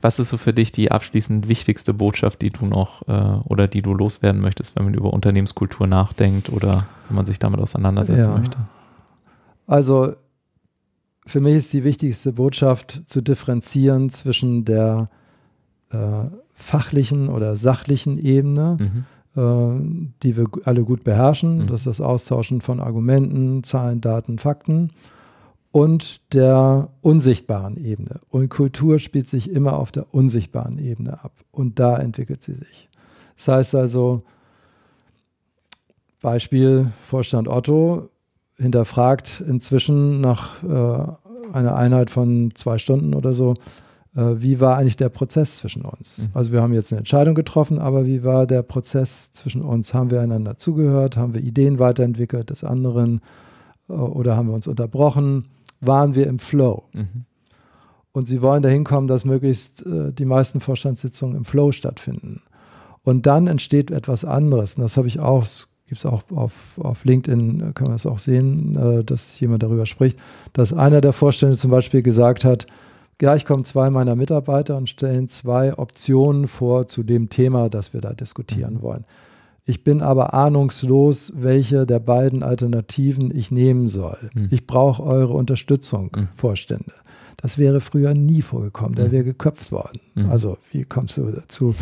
Was 0.00 0.18
ist 0.18 0.30
so 0.30 0.36
für 0.36 0.52
dich 0.52 0.72
die 0.72 0.90
abschließend 0.90 1.46
wichtigste 1.48 1.94
Botschaft, 1.94 2.42
die 2.42 2.50
du 2.50 2.66
noch 2.66 3.06
äh, 3.06 3.12
oder 3.46 3.68
die 3.68 3.80
du 3.80 3.94
loswerden 3.94 4.40
möchtest, 4.40 4.74
wenn 4.74 4.84
man 4.84 4.94
über 4.94 5.12
Unternehmenskultur 5.12 5.86
nachdenkt 5.86 6.50
oder 6.50 6.86
wenn 7.08 7.14
man 7.14 7.26
sich 7.26 7.38
damit 7.38 7.60
auseinandersetzen 7.60 8.34
möchte? 8.40 8.58
Also 9.68 10.14
für 11.26 11.40
mich 11.40 11.56
ist 11.56 11.72
die 11.72 11.84
wichtigste 11.84 12.32
Botschaft 12.32 13.02
zu 13.06 13.20
differenzieren 13.20 14.10
zwischen 14.10 14.64
der 14.64 15.08
äh, 15.90 16.24
fachlichen 16.54 17.28
oder 17.28 17.56
sachlichen 17.56 18.18
Ebene, 18.18 18.76
mhm. 18.80 19.04
äh, 19.40 20.10
die 20.22 20.36
wir 20.36 20.46
alle 20.64 20.84
gut 20.84 21.04
beherrschen. 21.04 21.58
Mhm. 21.58 21.66
Das 21.68 21.80
ist 21.80 21.86
das 21.86 22.00
Austauschen 22.00 22.60
von 22.60 22.80
Argumenten, 22.80 23.62
Zahlen, 23.64 24.00
Daten, 24.00 24.38
Fakten 24.38 24.90
und 25.70 26.34
der 26.34 26.90
unsichtbaren 27.00 27.82
Ebene. 27.82 28.20
Und 28.28 28.50
Kultur 28.50 28.98
spielt 28.98 29.28
sich 29.28 29.50
immer 29.50 29.78
auf 29.78 29.90
der 29.90 30.14
unsichtbaren 30.14 30.78
Ebene 30.78 31.24
ab. 31.24 31.32
Und 31.50 31.78
da 31.78 31.96
entwickelt 31.96 32.42
sie 32.42 32.54
sich. 32.54 32.88
Das 33.36 33.48
heißt 33.48 33.74
also, 33.74 34.22
Beispiel 36.20 36.92
Vorstand 37.08 37.48
Otto, 37.48 38.10
hinterfragt 38.58 39.42
inzwischen 39.46 40.20
nach 40.20 40.62
äh, 40.62 41.52
einer 41.52 41.74
Einheit 41.74 42.10
von 42.10 42.50
zwei 42.54 42.78
Stunden 42.78 43.14
oder 43.14 43.32
so, 43.32 43.54
äh, 44.14 44.34
wie 44.36 44.60
war 44.60 44.76
eigentlich 44.76 44.96
der 44.96 45.08
Prozess 45.08 45.58
zwischen 45.58 45.84
uns? 45.84 46.18
Mhm. 46.18 46.28
Also 46.34 46.52
wir 46.52 46.62
haben 46.62 46.72
jetzt 46.72 46.92
eine 46.92 46.98
Entscheidung 46.98 47.34
getroffen, 47.34 47.78
aber 47.78 48.06
wie 48.06 48.24
war 48.24 48.46
der 48.46 48.62
Prozess 48.62 49.32
zwischen 49.32 49.62
uns? 49.62 49.94
Haben 49.94 50.10
wir 50.10 50.20
einander 50.20 50.58
zugehört? 50.58 51.16
Haben 51.16 51.34
wir 51.34 51.42
Ideen 51.42 51.78
weiterentwickelt 51.78 52.50
des 52.50 52.64
anderen? 52.64 53.20
Äh, 53.88 53.94
oder 53.94 54.36
haben 54.36 54.48
wir 54.48 54.54
uns 54.54 54.66
unterbrochen? 54.66 55.48
Waren 55.80 56.14
wir 56.14 56.26
im 56.26 56.38
Flow? 56.38 56.84
Mhm. 56.92 57.24
Und 58.12 58.28
sie 58.28 58.42
wollen 58.42 58.62
dahin 58.62 58.84
kommen, 58.84 59.06
dass 59.06 59.24
möglichst 59.24 59.86
äh, 59.86 60.12
die 60.12 60.26
meisten 60.26 60.60
Vorstandssitzungen 60.60 61.36
im 61.36 61.44
Flow 61.44 61.72
stattfinden. 61.72 62.42
Und 63.02 63.26
dann 63.26 63.46
entsteht 63.46 63.90
etwas 63.90 64.24
anderes. 64.24 64.76
Und 64.76 64.82
das 64.82 64.96
habe 64.96 65.08
ich 65.08 65.18
auch 65.18 65.46
gibt 65.92 66.06
es 66.06 66.10
auch 66.10 66.22
auf, 66.34 66.78
auf 66.78 67.04
LinkedIn, 67.04 67.60
äh, 67.60 67.72
kann 67.74 67.88
man 67.88 67.92
das 67.92 68.06
auch 68.06 68.18
sehen, 68.18 68.74
äh, 68.76 69.04
dass 69.04 69.38
jemand 69.40 69.62
darüber 69.62 69.84
spricht, 69.84 70.18
dass 70.54 70.72
einer 70.72 71.02
der 71.02 71.12
Vorstände 71.12 71.58
zum 71.58 71.70
Beispiel 71.70 72.00
gesagt 72.00 72.46
hat, 72.46 72.66
gleich 73.18 73.44
kommen 73.44 73.66
zwei 73.66 73.90
meiner 73.90 74.16
Mitarbeiter 74.16 74.78
und 74.78 74.88
stellen 74.88 75.28
zwei 75.28 75.76
Optionen 75.76 76.48
vor 76.48 76.88
zu 76.88 77.02
dem 77.02 77.28
Thema, 77.28 77.68
das 77.68 77.92
wir 77.92 78.00
da 78.00 78.14
diskutieren 78.14 78.76
mhm. 78.76 78.82
wollen. 78.82 79.04
Ich 79.66 79.84
bin 79.84 80.00
aber 80.00 80.32
ahnungslos, 80.32 81.34
welche 81.36 81.84
der 81.84 82.00
beiden 82.00 82.42
Alternativen 82.42 83.30
ich 83.30 83.50
nehmen 83.50 83.88
soll. 83.88 84.30
Mhm. 84.32 84.44
Ich 84.50 84.66
brauche 84.66 85.02
eure 85.02 85.34
Unterstützung, 85.34 86.10
mhm. 86.16 86.28
Vorstände. 86.34 86.92
Das 87.36 87.58
wäre 87.58 87.80
früher 87.80 88.14
nie 88.14 88.40
vorgekommen. 88.40 88.94
Der 88.94 89.08
mhm. 89.08 89.12
wäre 89.12 89.24
geköpft 89.24 89.72
worden. 89.72 90.00
Mhm. 90.14 90.30
Also, 90.30 90.56
wie 90.70 90.84
kommst 90.84 91.18
du 91.18 91.30
dazu? 91.30 91.74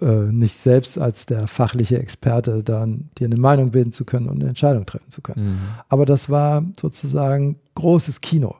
Äh, 0.00 0.30
nicht 0.30 0.56
selbst 0.56 0.98
als 0.98 1.26
der 1.26 1.48
fachliche 1.48 1.98
Experte 1.98 2.62
dann 2.62 3.08
dir 3.18 3.26
eine 3.26 3.36
Meinung 3.36 3.70
bilden 3.70 3.92
zu 3.92 4.04
können 4.04 4.28
und 4.28 4.40
eine 4.40 4.48
Entscheidung 4.48 4.84
treffen 4.86 5.10
zu 5.10 5.22
können. 5.22 5.46
Mhm. 5.46 5.58
Aber 5.88 6.04
das 6.04 6.28
war 6.28 6.64
sozusagen 6.78 7.56
großes 7.74 8.20
Kino, 8.20 8.56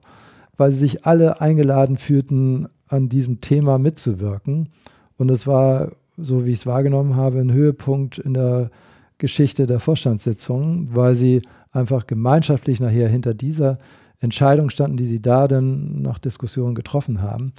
weil 0.56 0.72
sie 0.72 0.78
sich 0.78 1.04
alle 1.04 1.40
eingeladen 1.40 1.98
fühlten, 1.98 2.68
an 2.88 3.08
diesem 3.08 3.40
Thema 3.40 3.78
mitzuwirken. 3.78 4.68
Und 5.16 5.30
es 5.30 5.46
war, 5.46 5.92
so 6.16 6.44
wie 6.44 6.52
ich 6.52 6.60
es 6.60 6.66
wahrgenommen 6.66 7.16
habe, 7.16 7.40
ein 7.40 7.52
Höhepunkt 7.52 8.18
in 8.18 8.34
der 8.34 8.70
Geschichte 9.18 9.66
der 9.66 9.80
Vorstandssitzungen, 9.80 10.90
weil 10.94 11.14
sie 11.14 11.42
einfach 11.72 12.06
gemeinschaftlich 12.06 12.80
nachher 12.80 13.08
hinter 13.08 13.34
dieser 13.34 13.78
Entscheidung 14.20 14.70
standen, 14.70 14.96
die 14.96 15.06
sie 15.06 15.20
da 15.20 15.48
dann 15.48 16.00
nach 16.00 16.18
Diskussionen 16.18 16.74
getroffen 16.74 17.22
haben. 17.22 17.52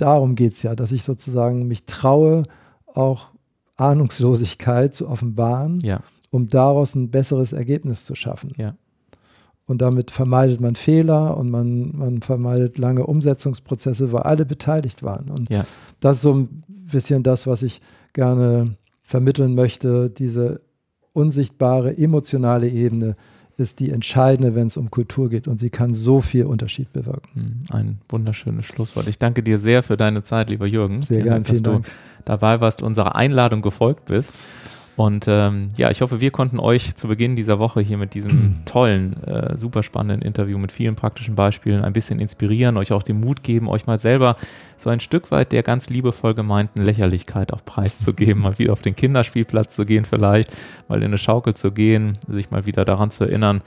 Darum 0.00 0.34
geht 0.34 0.52
es 0.54 0.62
ja, 0.62 0.74
dass 0.74 0.92
ich 0.92 1.02
sozusagen 1.02 1.66
mich 1.66 1.84
traue, 1.84 2.44
auch 2.86 3.26
Ahnungslosigkeit 3.76 4.94
zu 4.94 5.08
offenbaren, 5.08 5.80
ja. 5.82 6.00
um 6.30 6.48
daraus 6.48 6.94
ein 6.94 7.10
besseres 7.10 7.52
Ergebnis 7.52 8.04
zu 8.04 8.14
schaffen. 8.14 8.52
Ja. 8.56 8.74
Und 9.66 9.82
damit 9.82 10.10
vermeidet 10.10 10.60
man 10.60 10.76
Fehler 10.76 11.36
und 11.36 11.50
man, 11.50 11.96
man 11.96 12.22
vermeidet 12.22 12.78
lange 12.78 13.04
Umsetzungsprozesse, 13.06 14.12
weil 14.12 14.22
alle 14.22 14.46
beteiligt 14.46 15.02
waren. 15.02 15.30
Und 15.30 15.50
ja. 15.50 15.64
das 16.00 16.16
ist 16.16 16.22
so 16.22 16.34
ein 16.34 16.64
bisschen 16.68 17.22
das, 17.22 17.46
was 17.46 17.62
ich 17.62 17.80
gerne 18.12 18.76
vermitteln 19.02 19.54
möchte, 19.54 20.10
diese 20.10 20.60
unsichtbare 21.12 21.98
emotionale 21.98 22.68
Ebene, 22.68 23.16
ist 23.58 23.80
die 23.80 23.90
entscheidende, 23.90 24.54
wenn 24.54 24.68
es 24.68 24.76
um 24.76 24.90
Kultur 24.90 25.28
geht 25.28 25.48
und 25.48 25.58
sie 25.58 25.68
kann 25.68 25.92
so 25.92 26.20
viel 26.20 26.44
Unterschied 26.44 26.92
bewirken. 26.92 27.28
Hm, 27.34 27.76
ein 27.76 27.98
wunderschönes 28.08 28.66
Schlusswort. 28.66 29.08
Ich 29.08 29.18
danke 29.18 29.42
dir 29.42 29.58
sehr 29.58 29.82
für 29.82 29.96
deine 29.96 30.22
Zeit, 30.22 30.48
lieber 30.48 30.66
Jürgen. 30.66 31.02
Sehr 31.02 31.22
gerne, 31.22 31.44
vielen 31.44 31.62
Dank. 31.62 31.84
Dass 31.84 31.92
du 31.92 32.22
dabei 32.24 32.60
warst, 32.60 32.82
unserer 32.82 33.16
Einladung 33.16 33.60
gefolgt 33.60 34.06
bist. 34.06 34.32
Und 34.98 35.26
ähm, 35.28 35.68
ja, 35.76 35.92
ich 35.92 36.02
hoffe, 36.02 36.20
wir 36.20 36.32
konnten 36.32 36.58
euch 36.58 36.96
zu 36.96 37.06
Beginn 37.06 37.36
dieser 37.36 37.60
Woche 37.60 37.80
hier 37.80 37.96
mit 37.98 38.14
diesem 38.14 38.56
tollen, 38.64 39.22
äh, 39.22 39.56
super 39.56 39.84
spannenden 39.84 40.26
Interview 40.26 40.58
mit 40.58 40.72
vielen 40.72 40.96
praktischen 40.96 41.36
Beispielen 41.36 41.84
ein 41.84 41.92
bisschen 41.92 42.18
inspirieren, 42.18 42.76
euch 42.76 42.90
auch 42.90 43.04
den 43.04 43.20
Mut 43.20 43.44
geben, 43.44 43.68
euch 43.68 43.86
mal 43.86 43.98
selber 43.98 44.34
so 44.76 44.90
ein 44.90 44.98
Stück 44.98 45.30
weit 45.30 45.52
der 45.52 45.62
ganz 45.62 45.88
liebevoll 45.88 46.34
gemeinten 46.34 46.82
Lächerlichkeit 46.82 47.52
auf 47.52 47.64
Preis 47.64 48.00
zu 48.00 48.12
geben, 48.12 48.40
mal 48.42 48.58
wieder 48.58 48.72
auf 48.72 48.82
den 48.82 48.96
Kinderspielplatz 48.96 49.76
zu 49.76 49.86
gehen 49.86 50.04
vielleicht, 50.04 50.50
mal 50.88 50.98
in 50.98 51.04
eine 51.04 51.18
Schaukel 51.18 51.54
zu 51.54 51.70
gehen, 51.70 52.18
sich 52.26 52.50
mal 52.50 52.66
wieder 52.66 52.84
daran 52.84 53.12
zu 53.12 53.22
erinnern, 53.22 53.62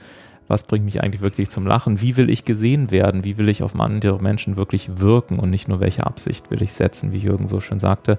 was 0.48 0.64
bringt 0.64 0.84
mich 0.84 1.02
eigentlich 1.02 1.22
wirklich 1.22 1.48
zum 1.48 1.66
Lachen, 1.66 2.02
wie 2.02 2.18
will 2.18 2.28
ich 2.28 2.44
gesehen 2.44 2.90
werden, 2.90 3.24
wie 3.24 3.38
will 3.38 3.48
ich 3.48 3.62
auf 3.62 3.74
andere 3.80 4.22
Menschen 4.22 4.56
wirklich 4.56 4.98
wirken? 5.00 5.38
Und 5.38 5.48
nicht 5.48 5.66
nur 5.66 5.80
welche 5.80 6.04
Absicht 6.06 6.50
will 6.50 6.62
ich 6.62 6.74
setzen, 6.74 7.10
wie 7.10 7.18
Jürgen 7.18 7.48
so 7.48 7.58
schön 7.58 7.80
sagte. 7.80 8.18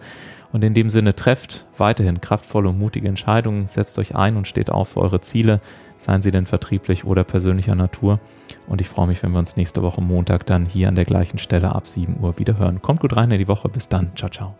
Und 0.53 0.63
in 0.63 0.73
dem 0.75 0.89
Sinne 0.89 1.15
trefft 1.15 1.65
weiterhin 1.77 2.21
kraftvolle 2.21 2.69
und 2.69 2.79
mutige 2.79 3.07
Entscheidungen, 3.07 3.65
setzt 3.67 3.99
euch 3.99 4.15
ein 4.15 4.37
und 4.37 4.47
steht 4.47 4.69
auf 4.69 4.89
für 4.89 5.01
eure 5.01 5.19
Ziele, 5.19 5.59
seien 5.97 6.21
sie 6.21 6.31
denn 6.31 6.45
vertrieblich 6.45 7.05
oder 7.05 7.23
persönlicher 7.23 7.75
Natur. 7.75 8.19
Und 8.67 8.79
ich 8.79 8.87
freue 8.87 9.07
mich, 9.07 9.21
wenn 9.23 9.31
wir 9.31 9.39
uns 9.39 9.57
nächste 9.57 9.81
Woche 9.81 10.01
Montag 10.01 10.45
dann 10.45 10.65
hier 10.65 10.87
an 10.87 10.95
der 10.95 11.05
gleichen 11.05 11.39
Stelle 11.39 11.73
ab 11.73 11.87
7 11.87 12.19
Uhr 12.21 12.37
wieder 12.37 12.57
hören. 12.57 12.81
Kommt 12.81 13.01
gut 13.01 13.15
rein 13.15 13.31
in 13.31 13.39
die 13.39 13.47
Woche. 13.47 13.67
Bis 13.67 13.89
dann. 13.89 14.11
Ciao, 14.15 14.29
ciao. 14.29 14.55